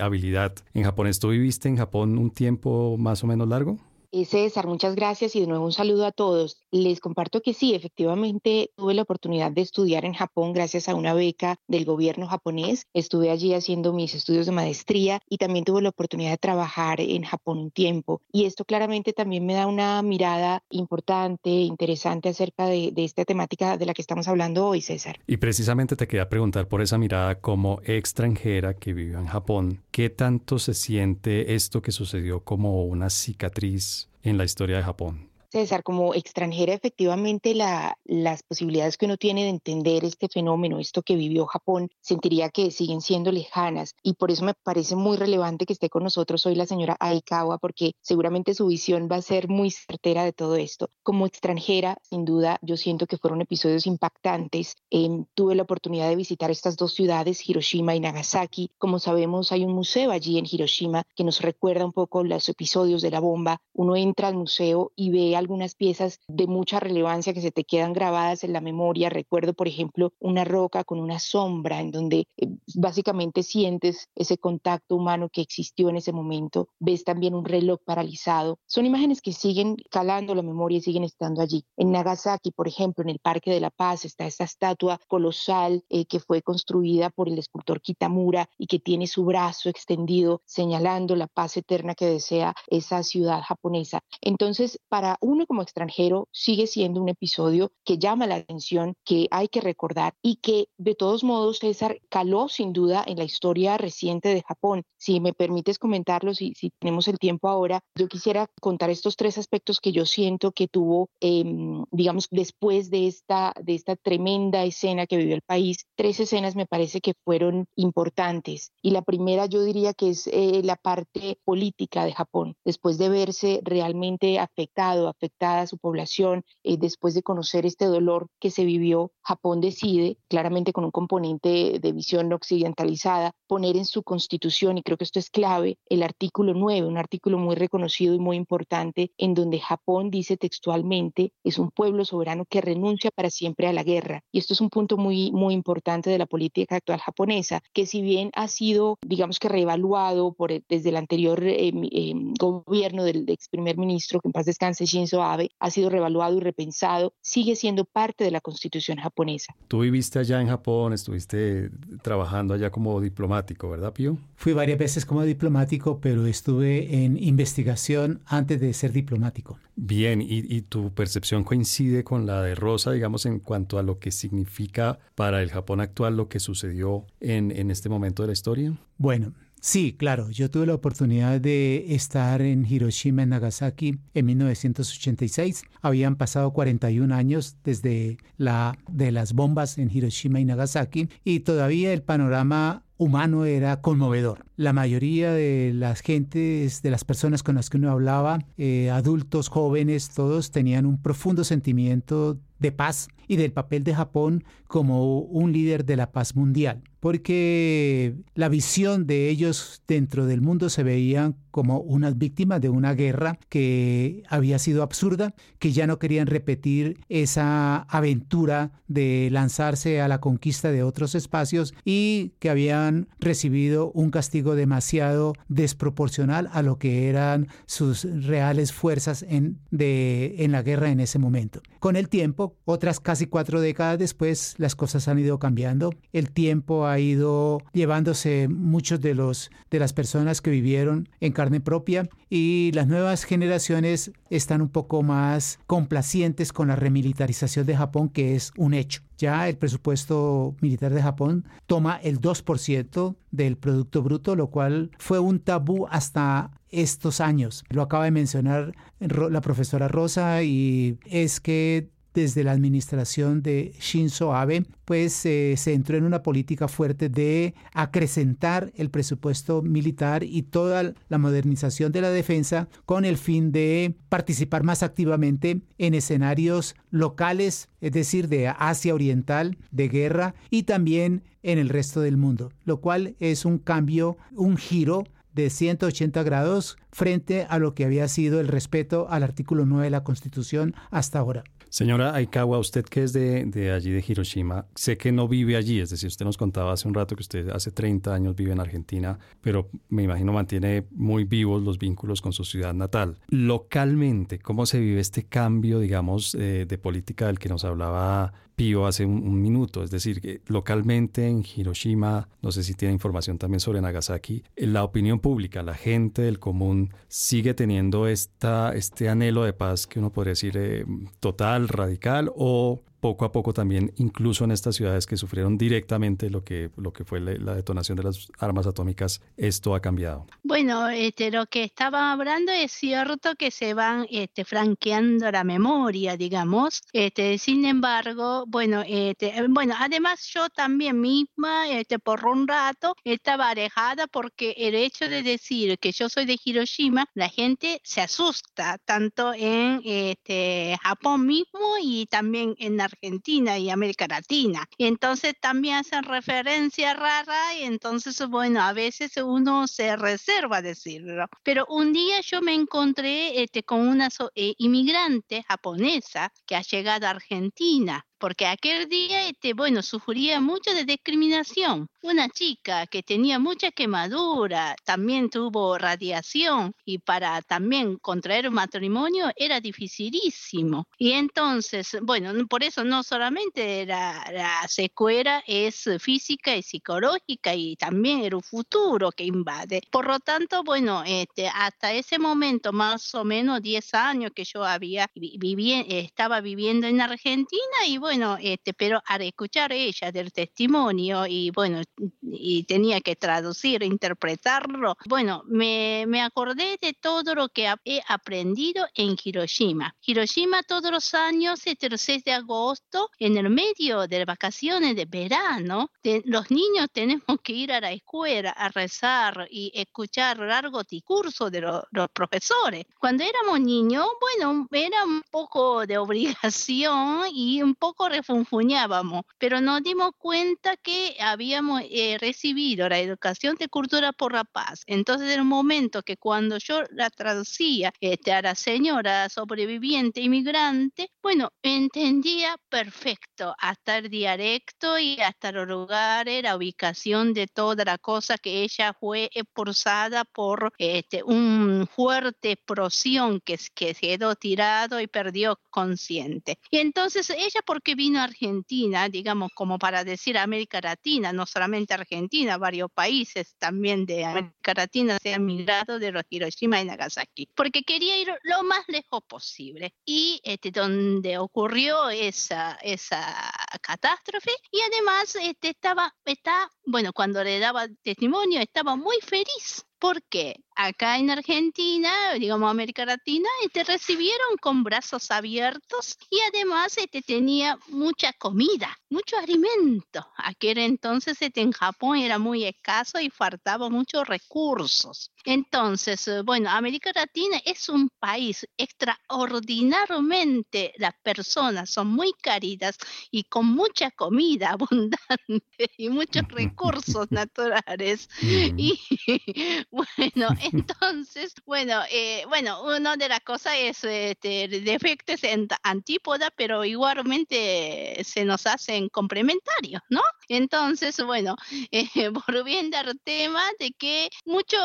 habilidad 0.01 0.55
en 0.75 0.85
japonés. 0.85 1.21
¿Tú 1.21 1.29
viviste 1.29 1.69
en 1.69 1.77
Japón 1.77 2.19
un 2.19 2.31
tiempo 2.31 2.97
más 2.99 3.23
o 3.23 3.27
menos 3.27 3.49
largo? 3.49 3.79
Eh, 4.13 4.25
César, 4.25 4.67
muchas 4.67 4.97
gracias 4.97 5.37
y 5.37 5.41
de 5.41 5.47
nuevo 5.47 5.65
un 5.65 5.73
saludo 5.73 6.05
a 6.05 6.11
todos. 6.11 6.59
Les 6.73 6.99
comparto 6.99 7.43
que 7.43 7.55
sí, 7.55 7.75
efectivamente 7.75 8.73
tuve 8.75 8.95
la 8.95 9.03
oportunidad 9.03 9.53
de 9.53 9.61
estudiar 9.61 10.05
en 10.05 10.15
Japón 10.15 10.53
gracias 10.53 10.89
a 10.89 10.97
una 10.97 11.15
beca 11.15 11.59
del 11.69 11.85
gobierno 11.85 12.27
japonés. 12.27 12.87
Estuve 12.93 13.31
allí 13.31 13.55
haciendo 13.55 13.93
mis 13.93 14.15
estudios 14.17 14.47
de 14.47 14.53
maestría 14.53 15.21
y 15.29 15.39
también 15.39 15.65
tuve 15.65 15.83
la 15.83 15.91
oportunidad 15.91 16.33
de 16.33 16.39
trabajar 16.39 17.01
en 17.01 17.23
Japón 17.23 17.59
un 17.59 17.71
tiempo. 17.71 18.21
Y 18.33 18.47
esto 18.47 18.65
claramente 18.65 19.13
también 19.13 19.47
me 19.47 19.55
da 19.55 19.69
una 19.69 20.03
mirada 20.03 20.65
importante, 20.71 21.51
interesante 21.51 22.31
acerca 22.31 22.67
de, 22.67 22.91
de 22.91 23.05
esta 23.05 23.25
temática 23.25 23.77
de 23.77 23.87
la 23.87 23.95
que 23.95 24.03
estamos 24.03 24.27
hablando 24.27 24.67
hoy, 24.67 24.81
César. 24.81 25.21
Y 25.29 25.37
precisamente 25.37 25.95
te 25.95 26.09
quería 26.09 26.29
preguntar 26.29 26.67
por 26.67 26.83
esa 26.83 26.99
mirada 26.99 27.41
como 27.41 27.81
extranjera 27.85 28.75
que 28.75 28.93
vive 28.93 29.17
en 29.17 29.27
Japón, 29.27 29.83
¿qué 29.93 30.11
tanto 30.11 30.59
se 30.59 30.75
siente 30.75 31.55
esto 31.55 31.81
que 31.81 31.93
sucedió 31.93 32.41
como 32.43 32.85
una 32.85 33.09
cicatriz 33.09 34.00
en 34.23 34.39
la 34.39 34.45
historia 34.45 34.77
de 34.77 34.83
Japón. 34.83 35.30
César, 35.51 35.83
como 35.83 36.15
extranjera, 36.15 36.75
efectivamente 36.75 37.55
la, 37.55 37.99
las 38.05 38.43
posibilidades 38.43 38.97
que 38.97 39.07
uno 39.07 39.17
tiene 39.17 39.43
de 39.43 39.51
entender 39.51 40.05
este 40.05 40.29
fenómeno, 40.29 40.79
esto 40.79 41.03
que 41.03 41.17
vivió 41.17 41.47
Japón, 41.47 41.91
sentiría 42.01 42.51
que 42.51 42.71
siguen 42.71 43.01
siendo 43.01 43.33
lejanas 43.33 43.95
y 44.03 44.15
por 44.15 44.31
eso 44.31 44.45
me 44.45 44.55
parece 44.55 44.97
muy 44.97 45.17
relevante 45.17 45.67
que 45.67 45.73
esté 45.73 45.89
con 45.89 46.05
nosotros 46.05 46.47
hoy 46.47 46.55
la 46.55 46.67
señora 46.67 46.97
Aikawa, 47.01 47.59
porque 47.59 47.93
seguramente 48.01 48.55
su 48.55 48.67
visión 48.67 49.09
va 49.11 49.17
a 49.17 49.23
ser 49.23 49.49
muy 49.49 49.71
certera 49.71 50.25
de 50.25 50.33
todo 50.33 50.57
esto. 50.57 50.91
Como 51.03 51.27
extranjera, 51.27 51.99
sin 52.03 52.25
duda, 52.25 52.59
yo 52.63 52.77
siento 52.77 53.07
que 53.07 53.19
fueron 53.19 53.41
episodios 53.41 53.87
impactantes. 53.87 54.77
Em, 54.91 55.25
tuve 55.35 55.55
la 55.55 55.63
oportunidad 55.63 56.09
de 56.09 56.17
visitar 56.17 56.51
estas 56.51 56.77
dos 56.77 56.95
ciudades, 56.95 57.49
Hiroshima 57.49 57.95
y 57.95 58.01
Nagasaki. 58.01 58.71
Como 58.79 58.99
sabemos, 58.99 59.53
hay 59.53 59.65
un 59.65 59.73
museo 59.73 60.11
allí 60.13 60.39
en 60.39 60.47
Hiroshima 60.51 61.05
que 61.17 61.25
nos 61.25 61.41
recuerda 61.41 61.85
un 61.85 61.93
poco 61.93 62.23
los 62.23 62.49
episodios 62.49 63.03
de 63.03 63.11
la 63.11 63.21
bomba. 63.21 63.61
Uno 63.73 63.97
entra 63.97 64.29
al 64.29 64.37
museo 64.37 64.93
y 64.95 65.11
ve 65.11 65.37
algunas 65.41 65.75
piezas 65.75 66.21
de 66.29 66.47
mucha 66.47 66.79
relevancia 66.79 67.35
que 67.35 67.41
se 67.41 67.51
te 67.51 67.65
quedan 67.65 67.93
grabadas 67.93 68.45
en 68.45 68.53
la 68.53 68.61
memoria. 68.61 69.11
Recuerdo, 69.11 69.55
por 69.55 69.67
ejemplo, 69.67 70.13
una 70.21 70.45
roca 70.45 70.85
con 70.85 71.01
una 71.01 71.19
sombra 71.19 71.81
en 71.81 71.91
donde 71.91 72.27
eh, 72.37 72.47
básicamente 72.77 73.43
sientes 73.43 74.09
ese 74.15 74.39
contacto 74.39 74.97
humano 74.97 75.29
que 75.33 75.41
existió 75.41 75.89
en 75.89 75.97
ese 75.97 76.13
momento. 76.13 76.69
Ves 76.79 77.05
también 77.05 77.35
un 77.35 77.45
reloj 77.45 77.81
paralizado. 77.85 78.59
Son 78.67 78.87
imágenes 78.87 79.21
que 79.21 79.33
siguen 79.33 79.77
calando 79.91 80.35
la 80.35 80.43
memoria 80.43 80.79
y 80.79 80.83
siguen 80.83 81.05
estando 81.05 81.43
allí. 81.43 81.65
En 81.77 81.91
Nagasaki, 81.91 82.53
por 82.53 82.69
ejemplo, 82.69 83.03
en 83.03 83.11
el 83.11 83.19
Parque 83.19 83.51
de 83.51 83.61
la 83.61 83.71
Paz 83.71 84.05
está 84.05 84.27
esta 84.27 84.45
estatua 84.45 85.01
colosal 85.09 85.85
eh, 85.89 86.07
que 86.07 86.21
fue 86.21 86.43
construida 86.43 87.11
por 87.11 87.29
el 87.29 87.39
escultor 87.39 87.81
Kitamura 87.81 88.49
y 88.59 88.67
que 88.67 88.79
tiene 88.79 89.07
su 89.07 89.25
brazo 89.25 89.69
extendido 89.69 90.43
señalando 90.45 91.17
la 91.17 91.27
paz 91.27 91.57
eterna 91.57 91.95
que 91.95 92.07
desea 92.07 92.55
esa 92.69 93.03
ciudad 93.03 93.43
japonesa. 93.43 94.01
Entonces, 94.21 94.79
para 94.89 95.17
uno 95.31 95.47
como 95.47 95.63
extranjero 95.63 96.29
sigue 96.33 96.67
siendo 96.67 97.01
un 97.01 97.09
episodio 97.09 97.73
que 97.85 97.99
llama 97.99 98.27
la 98.27 98.37
atención, 98.37 98.95
que 99.05 99.29
hay 99.31 99.49
que 99.49 99.61
recordar 99.61 100.15
y 100.23 100.37
que 100.37 100.67
de 100.77 100.95
todos 100.95 101.23
modos 101.25 101.59
César 101.59 102.01
caló 102.09 102.49
sin 102.49 102.73
duda 102.73 103.05
en 103.07 103.17
la 103.17 103.25
historia 103.25 103.79
reciente 103.79 104.29
de 104.29 104.43
Japón. 104.43 104.83
Si 104.97 105.21
me 105.21 105.33
permites 105.33 105.79
comentarlo, 105.79 106.35
si, 106.35 106.55
si 106.55 106.71
tenemos 106.79 107.07
el 107.09 107.19
tiempo 107.19 107.49
ahora, 107.49 107.81
yo 107.95 108.09
quisiera 108.09 108.49
contar 108.61 108.91
estos 108.91 109.17
tres 109.17 109.39
aspectos 109.39 109.81
que 109.81 109.93
yo 109.93 110.05
siento 110.05 110.53
que 110.53 110.67
tuvo, 110.67 111.09
em, 111.21 111.85
digamos, 111.91 112.27
después 112.31 112.91
de 112.91 113.07
esta, 113.07 113.55
de 113.63 113.75
esta 113.75 113.97
tremenda 113.97 114.65
escena 114.65 115.07
que 115.07 115.17
vivió 115.17 115.35
el 115.35 115.43
país. 115.43 115.87
Tres 115.97 116.21
escenas 116.21 116.57
me 116.57 116.67
parece 116.67 117.01
que 117.01 117.15
fueron 117.25 117.67
importantes. 117.77 118.73
Y 118.83 118.91
la 118.91 119.03
primera 119.03 119.47
yo 119.47 119.63
diría 119.63 119.95
que 119.95 120.11
es 120.11 120.27
eh, 120.27 120.63
la 120.65 120.77
parte 120.77 121.39
política 121.45 122.05
de 122.05 122.13
Japón. 122.13 122.57
Después 122.65 122.99
de 122.99 123.09
verse 123.09 123.61
realmente 123.63 124.39
afectado, 124.39 125.09
afectada 125.21 125.67
su 125.67 125.77
población, 125.77 126.45
eh, 126.65 126.77
después 126.79 127.15
de 127.15 127.23
conocer 127.23 127.67
este 127.67 127.85
dolor 127.85 128.29
que 128.41 128.51
se 128.51 128.65
vivió, 128.65 129.13
Japón 129.23 129.61
decide, 129.61 130.17
claramente 130.29 130.73
con 130.73 130.85
un 130.85 130.91
componente 130.91 131.79
de 131.79 131.93
visión 131.93 132.33
occidentalizada, 132.33 133.33
poner 133.47 133.77
en 133.77 133.85
su 133.85 134.03
constitución, 134.03 134.79
y 134.79 134.83
creo 134.83 134.97
que 134.97 135.05
esto 135.05 135.19
es 135.19 135.31
clave, 135.31 135.79
el 135.89 136.03
artículo 136.03 136.55
9, 136.55 136.87
un 136.87 136.97
artículo 136.97 137.39
muy 137.39 137.55
reconocido 137.55 138.15
y 138.15 138.19
muy 138.19 138.37
importante, 138.37 139.13
en 139.19 139.35
donde 139.35 139.61
Japón 139.61 140.11
dice 140.11 140.37
textualmente, 140.37 141.33
es 141.45 141.59
un 141.59 141.71
pueblo 141.71 142.05
soberano 142.05 142.45
que 142.49 142.61
renuncia 142.61 143.11
para 143.11 143.31
siempre 143.31 143.67
a 143.67 143.73
la 143.73 143.83
guerra. 143.83 144.23
Y 144.33 144.39
esto 144.39 144.55
es 144.55 144.61
un 144.61 144.71
punto 144.71 144.97
muy, 144.97 145.33
muy 145.33 145.53
importante 145.53 146.11
de 146.11 146.19
la 146.19 146.27
política 146.27 146.77
actual 146.77 147.01
japonesa, 147.01 147.61
que 147.75 147.87
si 147.87 148.01
bien 148.01 148.31
ha 148.35 148.49
sido, 148.49 148.99
digamos 149.03 149.39
que 149.39 149.49
reevaluado 149.49 150.33
por, 150.33 150.51
desde 150.69 150.89
el 150.89 150.97
anterior 150.97 151.43
eh, 151.45 151.73
eh, 151.93 152.15
gobierno 152.39 153.05
del 153.05 153.29
ex 153.29 153.49
primer 153.49 153.77
ministro, 153.77 154.21
que 154.21 154.29
en 154.29 154.33
paz 154.33 154.47
descanse 154.47 154.87
Shinzo 155.11 155.23
Abe, 155.23 155.51
ha 155.59 155.71
sido 155.71 155.91
reevaluado 155.91 156.37
y 156.37 156.41
repensado, 156.41 157.15
sigue 157.21 157.57
siendo 157.57 157.85
parte 157.85 158.25
de 158.25 158.31
la 158.31 158.41
constitución 158.41 158.99
japonesa. 158.99 159.55
Tú 159.69 159.81
viviste 159.81 160.19
allá 160.19 160.41
en 160.41 160.49
Japón, 160.49 160.93
estuviste 160.93 161.71
trabajando 162.03 162.55
allá 162.55 162.71
como 162.71 163.01
diplomático, 163.01 163.69
¿verdad, 163.69 163.93
Pío? 163.93 164.19
Fui 164.37 164.53
varias 164.53 164.79
veces 164.79 165.05
como 165.05 165.23
diplomático, 165.23 166.01
pero 166.01 166.27
estuve 166.27 167.05
en 167.05 167.17
investigación 167.23 168.23
antes 168.27 168.61
de 168.61 168.73
ser 168.73 168.93
diplomático. 168.93 169.59
Bien, 169.77 170.21
¿y, 170.23 170.27
y 170.29 170.63
tu 170.63 170.93
percepción 170.93 171.45
coincide 171.45 172.05
con 172.05 172.27
la 172.27 172.43
de 172.43 172.55
Rosa, 172.55 172.93
digamos, 172.93 173.27
en 173.27 173.41
cuanto 173.41 173.79
a 173.79 173.83
lo 173.83 173.99
que 173.99 174.11
significa 174.11 174.99
para 175.15 175.43
el 175.43 175.51
Japón 175.51 175.81
actual 175.81 176.17
lo 176.17 176.29
que 176.29 176.41
sucedió 176.41 177.07
en, 177.21 177.51
en 177.51 177.71
este 177.71 177.89
momento 177.89 178.23
de 178.23 178.29
la 178.29 178.33
historia? 178.33 178.79
Bueno, 178.99 179.33
Sí, 179.61 179.95
claro. 179.97 180.31
Yo 180.31 180.51
tuve 180.51 180.67
la 180.67 180.75
oportunidad 180.75 181.39
de 181.39 181.95
estar 181.95 182.41
en 182.41 182.65
Hiroshima, 182.65 183.23
en 183.23 183.29
Nagasaki, 183.29 183.99
en 184.15 184.27
1986. 184.27 185.65
Habían 185.83 186.17
pasado 186.17 186.53
41 186.53 187.15
años 187.15 187.57
desde 187.63 188.17
la 188.39 188.79
de 188.89 189.13
las 189.13 189.35
bombas 189.35 189.77
en 189.77 189.91
Hiroshima 189.95 190.41
y 190.41 190.47
Nagasaki 190.47 191.11
y 191.25 191.41
todavía 191.41 191.93
el 191.93 192.03
panorama 192.03 192.85
humano 192.97 193.45
era 193.45 193.81
conmovedor. 193.81 194.45
La 194.57 194.73
mayoría 194.73 195.33
de 195.33 195.73
las 195.75 196.01
gentes, 196.01 196.81
de 196.83 196.91
las 196.91 197.05
personas 197.05 197.43
con 197.43 197.55
las 197.55 197.69
que 197.69 197.77
uno 197.77 197.91
hablaba, 197.91 198.39
eh, 198.57 198.91
adultos, 198.91 199.49
jóvenes, 199.49 200.11
todos 200.11 200.51
tenían 200.51 200.87
un 200.87 201.01
profundo 201.01 201.45
sentimiento 201.45 202.39
de 202.61 202.73
paz 202.73 203.09
y 203.27 203.37
del 203.37 203.53
papel 203.53 203.85
de 203.85 203.95
Japón 203.95 204.45
como 204.67 205.21
un 205.21 205.53
líder 205.53 205.85
de 205.85 205.97
la 205.97 206.13
paz 206.13 206.35
mundial, 206.35 206.83
porque 207.01 208.15
la 208.35 208.49
visión 208.49 209.07
de 209.07 209.29
ellos 209.29 209.83
dentro 209.87 210.27
del 210.27 210.41
mundo 210.41 210.69
se 210.69 210.83
veían 210.83 211.37
como 211.51 211.81
unas 211.81 212.19
víctimas 212.19 212.61
de 212.61 212.69
una 212.69 212.95
guerra 212.95 213.39
que 213.49 214.23
había 214.29 214.59
sido 214.59 214.83
absurda, 214.83 215.35
que 215.59 215.73
ya 215.73 215.87
no 215.87 215.99
querían 215.99 216.27
repetir 216.27 216.99
esa 217.09 217.83
aventura 217.83 218.73
de 218.87 219.29
lanzarse 219.33 220.01
a 220.01 220.09
la 220.09 220.21
conquista 220.21 220.71
de 220.71 220.83
otros 220.83 221.15
espacios 221.15 221.75
y 221.85 222.33
que 222.39 222.51
habían 222.51 223.09
recibido 223.19 223.91
un 223.93 224.11
castigo 224.11 224.55
demasiado 224.55 225.35
desproporcional 225.49 226.49
a 226.53 226.63
lo 226.63 226.79
que 226.79 227.09
eran 227.09 227.49
sus 227.67 228.05
reales 228.27 228.73
fuerzas 228.73 229.25
en, 229.29 229.59
de, 229.71 230.37
en 230.39 230.53
la 230.53 230.63
guerra 230.63 230.91
en 230.91 231.01
ese 231.01 231.19
momento. 231.19 231.61
Con 231.79 231.97
el 231.97 232.09
tiempo, 232.09 232.50
otras 232.65 233.01
casi 233.01 233.27
cuatro 233.27 233.61
décadas 233.61 233.99
después, 233.99 234.55
las 234.59 234.75
cosas 234.75 235.09
han 235.09 235.19
ido 235.19 235.39
cambiando. 235.39 235.93
El 236.13 236.31
tiempo 236.31 236.87
ha 236.87 236.99
ido 236.99 237.63
llevándose 237.73 238.49
muchos 238.49 239.01
de 239.01 239.15
los 239.15 239.51
de 239.71 239.79
las 239.79 239.93
personas 239.93 240.41
que 240.41 240.51
vivieron 240.51 241.09
en 241.21 241.33
carne 241.33 241.61
propia 241.61 242.09
y 242.29 242.71
las 242.75 242.87
nuevas 242.87 243.25
generaciones 243.25 244.13
están 244.31 244.63
un 244.63 244.69
poco 244.69 245.03
más 245.03 245.59
complacientes 245.67 246.53
con 246.53 246.69
la 246.69 246.77
remilitarización 246.77 247.67
de 247.67 247.77
Japón, 247.77 248.09
que 248.09 248.35
es 248.35 248.53
un 248.57 248.75
hecho. 248.75 249.03
Ya 249.19 249.49
el 249.49 249.59
presupuesto 249.59 250.55
militar 250.61 250.95
de 250.95 251.03
Japón 251.03 251.45
toma 251.67 251.97
el 251.97 252.21
2% 252.21 253.17
del 253.31 253.57
Producto 253.57 254.03
Bruto, 254.03 254.35
lo 254.35 254.49
cual 254.49 254.91
fue 254.99 255.19
un 255.19 255.41
tabú 255.41 255.87
hasta 255.91 256.53
estos 256.71 257.21
años. 257.21 257.65
Lo 257.69 257.83
acaba 257.83 258.05
de 258.05 258.13
mencionar 258.13 258.75
la 258.99 259.41
profesora 259.41 259.89
Rosa 259.89 260.43
y 260.43 260.99
es 261.05 261.41
que 261.41 261.91
desde 262.15 262.45
la 262.45 262.53
administración 262.53 263.43
de 263.43 263.75
Shinzo 263.81 264.35
Abe, 264.35 264.65
pues 264.85 265.25
eh, 265.27 265.55
se 265.57 265.75
entró 265.75 265.97
en 265.97 266.05
una 266.05 266.23
política 266.23 266.69
fuerte 266.69 267.09
de 267.09 267.55
acrecentar 267.73 268.73
el 268.77 268.91
presupuesto 268.91 269.63
militar 269.63 270.25
y 270.25 270.43
toda 270.43 270.95
la 271.09 271.19
modernización 271.19 271.93
de 271.93 272.01
la 272.01 272.11
defensa 272.11 272.69
con 272.87 273.05
el 273.05 273.17
fin 273.17 273.53
de 273.53 273.95
participar 274.09 274.63
más 274.63 274.83
activamente 274.83 275.61
en 275.79 275.95
escenarios 275.95 276.75
locales, 276.91 277.69
es 277.81 277.93
decir, 277.93 278.29
de 278.29 278.49
Asia 278.49 278.95
Oriental, 278.95 279.59
de 279.71 279.89
guerra 279.89 280.35
y 280.51 280.65
también 280.65 281.23
en 281.43 281.59
el 281.59 281.69
resto 281.69 282.01
del 282.01 282.17
mundo, 282.17 282.53
lo 282.65 282.81
cual 282.81 283.17
es 283.19 283.45
un 283.45 283.59
cambio, 283.59 284.17
un 284.33 284.57
giro 284.57 285.05
de 285.35 285.51
180 285.51 286.23
grados 286.23 286.77
frente 286.91 287.47
a 287.49 287.59
lo 287.59 287.75
que 287.75 287.85
había 287.85 288.09
sido 288.09 288.41
el 288.41 288.49
respeto 288.49 289.07
al 289.09 289.23
artículo 289.23 289.65
9 289.65 289.85
de 289.85 289.91
la 289.91 290.05
Constitución 290.05 290.75
hasta 290.91 291.19
ahora. 291.19 291.45
Señora 291.71 292.17
Aikawa, 292.17 292.59
usted 292.59 292.85
que 292.85 293.05
es 293.05 293.13
de, 293.13 293.45
de, 293.45 293.71
allí 293.71 293.93
de 293.93 294.05
Hiroshima, 294.07 294.67
sé 294.75 294.99
que 294.99 295.13
no 295.13 295.29
vive 295.29 295.55
allí, 295.55 295.79
es 295.79 295.91
decir, 295.91 296.09
usted 296.09 296.25
nos 296.25 296.37
contaba 296.37 296.73
hace 296.73 296.89
un 296.89 296.95
rato 296.95 297.15
que 297.15 297.23
usted 297.23 297.49
hace 297.51 297.71
30 297.71 298.13
años 298.13 298.35
vive 298.35 298.51
en 298.51 298.59
Argentina, 298.59 299.17
pero 299.41 299.71
me 299.89 300.03
imagino 300.03 300.33
mantiene 300.33 300.87
muy 300.91 301.23
vivos 301.23 301.63
los 301.63 301.79
vínculos 301.79 302.21
con 302.23 302.33
su 302.33 302.45
ciudad 302.45 302.75
natal. 302.75 303.21
Localmente, 303.29 304.41
¿cómo 304.41 304.67
se 304.67 304.81
vive 304.81 305.01
este 305.01 305.23
cambio, 305.23 305.79
digamos, 305.79 306.35
eh, 306.35 306.67
de 306.69 306.77
política 306.77 307.29
del 307.29 307.39
que 307.39 307.49
nos 307.49 307.65
hablaba 307.65 308.33
Pío 308.61 308.87
hace 308.87 309.07
un, 309.07 309.41
minuto? 309.41 309.83
Es 309.83 309.91
decir, 309.91 310.43
localmente 310.47 311.27
en 311.27 311.43
Hiroshima, 311.43 312.29
no 312.43 312.53
sé 312.53 312.63
si 312.63 312.75
tiene 312.75 312.93
información 312.93 313.39
también 313.39 313.59
sobre 313.59 313.81
Nagasaki, 313.81 314.45
la 314.55 314.85
opinión 314.85 315.19
pública, 315.19 315.63
la 315.63 315.73
gente 315.73 316.21
del 316.21 316.39
común 316.39 316.93
sigue 317.09 317.55
teniendo 317.55 318.07
esta, 318.07 318.75
este 318.75 319.09
anhelo 319.09 319.45
de 319.45 319.55
paz 319.55 319.87
que 319.87 319.99
uno 319.99 320.13
podría 320.13 320.33
decir 320.33 320.59
eh, 320.59 320.85
total, 321.21 321.69
radical 321.69 322.31
o 322.37 322.83
poco 323.01 323.25
a 323.25 323.33
poco 323.33 323.53
también, 323.53 323.93
incluso 323.97 324.45
en 324.45 324.51
estas 324.51 324.77
ciudades 324.77 325.07
que 325.07 325.17
sufrieron 325.17 325.57
directamente 325.57 326.31
lo 326.31 326.45
que, 326.45 326.71
lo 326.77 326.93
que 326.93 327.05
fue 327.05 327.21
la, 327.21 327.55
detonación 327.55 327.97
de 327.97 328.05
las 328.05 328.29
armas 328.39 328.67
atómicas, 328.67 329.23
esto 329.37 329.75
ha 329.75 329.81
cambiado. 329.81 330.27
Bueno, 330.43 330.89
este, 330.89 331.31
lo 331.31 331.47
que 331.47 331.65
estaba 331.65 332.13
hablando 332.13 332.53
es 332.53 332.73
cierto 332.73 333.35
que 333.35 333.51
se 333.51 333.75
van 333.75 334.07
este, 334.11 334.45
franqueando 334.45 335.31
la 335.31 335.45
memoria, 335.45 336.17
digamos. 336.17 336.83
Este, 336.93 337.39
sin 337.39 337.65
embargo, 337.65 338.45
bueno, 338.47 338.83
este, 338.87 339.35
bueno, 339.49 339.75
además 339.79 340.29
yo 340.33 340.49
también 340.51 341.01
misma, 341.01 341.69
este, 341.69 341.99
por 341.99 342.25
un 342.27 342.47
rato, 342.47 342.95
estaba 343.05 343.51
alejada 343.51 344.07
porque 344.07 344.55
el 344.57 344.75
hecho 344.75 345.09
de 345.09 345.23
decir 345.23 345.79
que 345.79 345.93
yo 345.93 346.09
soy 346.09 346.27
de 346.27 346.39
Hiroshima, 346.45 347.07
la 347.15 347.29
gente 347.29 347.81
se 347.83 348.01
asusta, 348.01 348.79
tanto 348.85 349.33
en 349.35 349.81
este, 349.85 350.77
Japón 350.83 351.27
mismo 351.27 351.77
y 351.83 352.07
también 352.07 352.55
en 352.59 352.77
la 352.77 352.90
Argentina 352.93 353.59
y 353.59 353.71
América 353.71 354.07
Latina. 354.09 354.67
Entonces 354.79 355.35
también 355.41 355.77
hacen 355.77 356.03
referencia 356.03 356.95
rara 356.95 357.55
y 357.59 357.65
entonces, 357.65 358.21
bueno, 358.29 358.61
a 358.61 358.73
veces 358.73 359.13
uno 359.17 359.67
se 359.67 359.97
reserva 359.97 360.63
decirlo. 360.63 361.27
Pero 361.43 361.67
un 361.69 361.93
día 361.93 362.21
yo 362.21 362.41
me 362.43 362.55
encontré 362.55 363.43
este, 363.43 363.63
con 363.63 363.81
una 363.81 364.09
eh, 364.35 364.55
inmigrante 364.59 365.45
japonesa 365.49 366.33
que 366.47 366.57
ha 366.57 366.63
llegado 366.63 367.07
a 367.07 367.11
Argentina 367.11 368.07
porque 368.21 368.47
aquel 368.47 368.89
día, 368.89 369.27
este, 369.27 369.55
bueno, 369.55 369.83
sufría 369.83 370.41
mucho 370.41 370.73
de 370.75 370.85
discriminación. 370.85 371.89
Una 372.03 372.29
chica 372.29 372.87
que 372.87 373.03
tenía 373.03 373.39
mucha 373.39 373.71
quemadura, 373.73 374.77
también 374.85 375.31
tuvo 375.31 375.79
radiación 375.79 376.73
y 376.85 376.99
para 376.99 377.41
también 377.43 377.97
contraer 377.97 378.49
un 378.49 378.55
matrimonio 378.55 379.31
era 379.37 379.61
dificilísimo. 379.61 380.87
Y 380.99 381.13
entonces, 381.13 381.97
bueno, 382.03 382.33
por 382.47 382.63
eso 382.63 382.85
no 382.85 383.03
solamente 383.03 383.87
la, 383.87 384.25
la 384.33 384.69
secuela 384.69 385.43
es 385.47 385.89
física 385.99 386.55
y 386.55 386.63
psicológica 386.63 387.55
y 387.55 387.77
también 387.77 388.21
el 388.25 388.43
futuro 388.43 389.11
que 389.13 389.25
invade. 389.25 389.81
Por 389.91 390.07
lo 390.07 390.21
tanto, 390.21 390.63
bueno, 390.63 391.03
este, 391.07 391.49
hasta 391.49 391.93
ese 391.93 392.19
momento, 392.19 392.73
más 392.73 393.15
o 393.15 393.25
menos 393.25 393.63
10 393.63 393.95
años 393.95 394.33
que 394.35 394.45
yo 394.45 394.65
había 394.65 395.11
viví, 395.15 395.85
estaba 395.89 396.41
viviendo 396.41 396.87
en 396.87 397.01
Argentina 397.01 397.87
y 397.87 397.97
bueno, 397.99 398.10
bueno, 398.11 398.37
este, 398.41 398.75
pero 398.75 399.01
al 399.07 399.23
escuchar 399.23 399.71
ella 399.71 400.11
del 400.11 400.33
testimonio 400.33 401.29
y 401.29 401.53
bueno, 401.53 401.81
y 402.21 402.65
tenía 402.65 403.01
que 403.01 403.15
traducir, 403.15 403.85
interpretarlo, 403.85 404.97
bueno, 405.07 405.45
me, 405.47 406.07
me 406.09 406.21
acordé 406.21 406.77
de 406.83 406.93
todo 406.93 407.37
lo 407.37 407.51
que 407.51 407.73
he 407.85 408.03
aprendido 408.09 408.85
en 408.97 409.17
Hiroshima. 409.23 409.95
Hiroshima 410.05 410.65
todos 410.65 410.91
los 410.91 411.15
años, 411.15 411.65
este, 411.65 411.87
el 411.87 412.01
6 412.01 412.25
de 412.25 412.33
agosto, 412.33 413.11
en 413.21 413.37
el 413.37 413.49
medio 413.49 414.09
de 414.09 414.19
las 414.19 414.27
vacaciones 414.27 414.97
de 414.97 415.05
verano, 415.05 415.93
los 416.25 416.51
niños 416.51 416.89
tenemos 416.93 417.39
que 417.45 417.53
ir 417.53 417.71
a 417.71 417.81
la 417.81 417.93
escuela 417.93 418.51
a 418.51 418.71
rezar 418.71 419.47
y 419.49 419.71
escuchar 419.73 420.41
largos 420.41 420.89
discursos 420.89 421.53
de 421.53 421.61
los 421.61 422.11
profesores. 422.13 422.87
Cuando 422.99 423.23
éramos 423.23 423.61
niños, 423.61 424.09
bueno, 424.21 424.67
era 424.73 425.05
un 425.05 425.23
poco 425.31 425.87
de 425.87 425.97
obligación 425.97 427.27
y 427.33 427.63
un 427.63 427.77
poco 427.77 428.00
refunfuñábamos, 428.09 429.25
pero 429.39 429.61
nos 429.61 429.83
dimos 429.83 430.11
cuenta 430.19 430.77
que 430.77 431.17
habíamos 431.21 431.83
eh, 431.91 432.17
recibido 432.19 432.89
la 432.89 432.99
educación 432.99 433.57
de 433.57 433.69
cultura 433.69 434.13
por 434.13 434.33
la 434.33 434.45
paz. 434.45 434.83
Entonces, 434.87 435.31
en 435.33 435.41
el 435.41 435.45
momento 435.45 436.03
que 436.03 436.17
cuando 436.17 436.59
yo 436.59 436.83
la 436.91 437.11
traducía 437.11 437.93
este, 438.01 438.33
a 438.33 438.43
la 438.43 438.55
señora 438.55 439.29
sobreviviente 439.29 440.21
inmigrante, 440.21 441.11
bueno, 441.23 441.51
entendía 441.63 442.57
perfecto 442.69 443.55
hasta 443.59 443.99
el 443.99 444.11
dialecto 444.11 444.99
y 444.99 445.21
hasta 445.21 445.53
los 445.53 445.69
lugares, 445.69 446.43
la 446.43 446.57
ubicación 446.57 447.33
de 447.33 447.47
toda 447.47 447.85
la 447.85 447.99
cosa 447.99 448.39
que 448.39 448.63
ella 448.63 448.95
fue 448.99 449.31
expulsada 449.35 450.25
por 450.25 450.73
este, 450.79 451.23
un 451.23 451.89
fuerte 451.95 452.53
explosión 452.53 453.41
que, 453.41 453.59
que 453.75 453.95
quedó 453.95 454.35
tirado 454.35 455.01
y 455.01 455.07
perdió 455.07 455.61
consciente. 455.71 456.59
Y 456.71 456.79
entonces 456.79 457.31
ella, 457.31 457.61
porque 457.65 457.90
vino 457.95 458.21
a 458.21 458.25
Argentina, 458.25 459.09
digamos, 459.09 459.51
como 459.55 459.79
para 459.79 460.05
decir 460.05 460.39
América 460.39 460.81
Latina, 460.81 461.33
no 461.33 461.47
solamente 461.47 461.95
Argentina, 461.95 462.59
varios 462.59 462.91
países 462.91 463.55
también 463.59 464.07
de 464.07 464.25
América 464.25 464.75
Latina 464.75 465.19
se 465.23 465.35
han 465.35 465.45
migrado 465.45 465.99
de 465.99 466.13
los 466.13 466.25
Hiroshima 466.29 466.81
y 466.81 466.85
Nagasaki, 466.85 467.49
porque 467.55 467.83
quería 467.83 468.19
ir 468.19 468.33
lo 468.43 468.63
más 468.63 468.85
lejos 468.89 469.23
posible. 469.27 469.95
Y 470.05 470.41
este, 470.45 470.71
donde 470.71 471.39
ocurrió 471.39 472.11
esa, 472.11 472.79
esa 472.83 473.53
catástrofe, 473.81 474.53
y 474.71 474.81
además 474.81 475.37
este, 475.37 475.71
estaba, 475.71 476.15
está, 476.25 476.71
bueno, 476.91 477.13
cuando 477.13 477.43
le 477.45 477.59
daba 477.59 477.89
testimonio, 478.03 478.61
estaba 478.61 478.97
muy 478.97 479.17
feliz 479.23 479.85
porque 480.01 480.65
acá 480.75 481.19
en 481.19 481.31
Argentina, 481.31 482.33
digamos 482.39 482.71
América 482.71 483.05
Latina, 483.05 483.51
te 483.61 483.67
este, 483.81 483.93
recibieron 483.93 484.57
con 484.59 484.83
brazos 484.83 485.31
abiertos 485.31 486.17
y 486.31 486.39
además 486.49 486.95
te 486.95 487.03
este, 487.03 487.21
tenía 487.21 487.79
mucha 487.89 488.33
comida, 488.33 488.97
mucho 489.11 489.37
alimento. 489.37 490.27
Aquel 490.39 490.79
entonces 490.79 491.37
este, 491.43 491.61
en 491.61 491.73
Japón 491.73 492.17
era 492.17 492.39
muy 492.39 492.65
escaso 492.65 493.21
y 493.21 493.29
faltaba 493.29 493.91
muchos 493.91 494.27
recursos. 494.27 495.33
Entonces, 495.45 496.27
eh, 496.29 496.41
bueno, 496.43 496.71
América 496.71 497.11
Latina 497.15 497.61
es 497.65 497.91
un 497.91 498.09
país 498.19 498.67
extraordinariamente, 498.79 500.95
las 500.97 501.13
personas 501.23 501.91
son 501.91 502.07
muy 502.09 502.33
cálidas 502.41 502.97
y 503.31 503.45
con 503.45 503.67
mucha 503.67 504.11
comida 504.13 504.71
abundante 504.73 505.91
y 505.99 506.09
muchos 506.09 506.49
recursos 506.49 506.80
naturales. 507.31 508.29
Y 508.43 508.99
bueno, 509.91 510.49
entonces, 510.73 511.55
bueno, 511.65 512.01
eh, 512.11 512.45
bueno, 512.49 512.83
una 512.85 513.17
de 513.17 513.29
las 513.29 513.41
cosas 513.41 513.75
es 513.79 514.05
este, 514.05 514.69
defectos 514.69 515.45
en 515.45 515.69
antípoda, 515.83 516.51
pero 516.57 516.85
igualmente 516.85 518.21
se 518.25 518.45
nos 518.45 518.67
hacen 518.67 519.09
complementarios, 519.09 520.03
¿no? 520.09 520.23
Entonces, 520.49 521.23
bueno, 521.25 521.57
eh, 521.91 522.31
volviendo 522.47 522.97
al 522.99 523.19
tema 523.21 523.63
de 523.79 523.93
que 523.93 524.31
muchos 524.45 524.81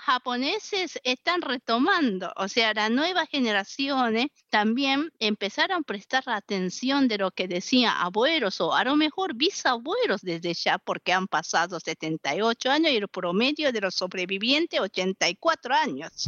japoneses 0.00 0.98
están 1.04 1.42
retomando, 1.42 2.32
o 2.36 2.48
sea, 2.48 2.72
las 2.74 2.90
nuevas 2.90 3.28
generaciones 3.28 4.26
también 4.50 5.10
empezaron 5.18 5.80
a 5.80 5.82
prestar 5.82 6.24
atención 6.26 7.08
de 7.08 7.18
lo 7.18 7.30
que 7.30 7.48
decían 7.48 7.94
abuelos 7.96 8.60
o 8.60 8.74
a 8.74 8.84
lo 8.84 8.96
mejor 8.96 9.34
bisabuelos 9.34 10.20
desde 10.22 10.54
ya, 10.54 10.78
porque 10.78 11.12
han 11.12 11.26
pasado 11.30 11.80
78 11.80 12.70
años 12.70 12.92
y 12.92 12.96
el 12.96 13.08
promedio 13.08 13.72
de 13.72 13.80
los 13.80 13.94
sobrevivientes 13.94 14.80
84 14.80 15.74
años. 15.74 16.26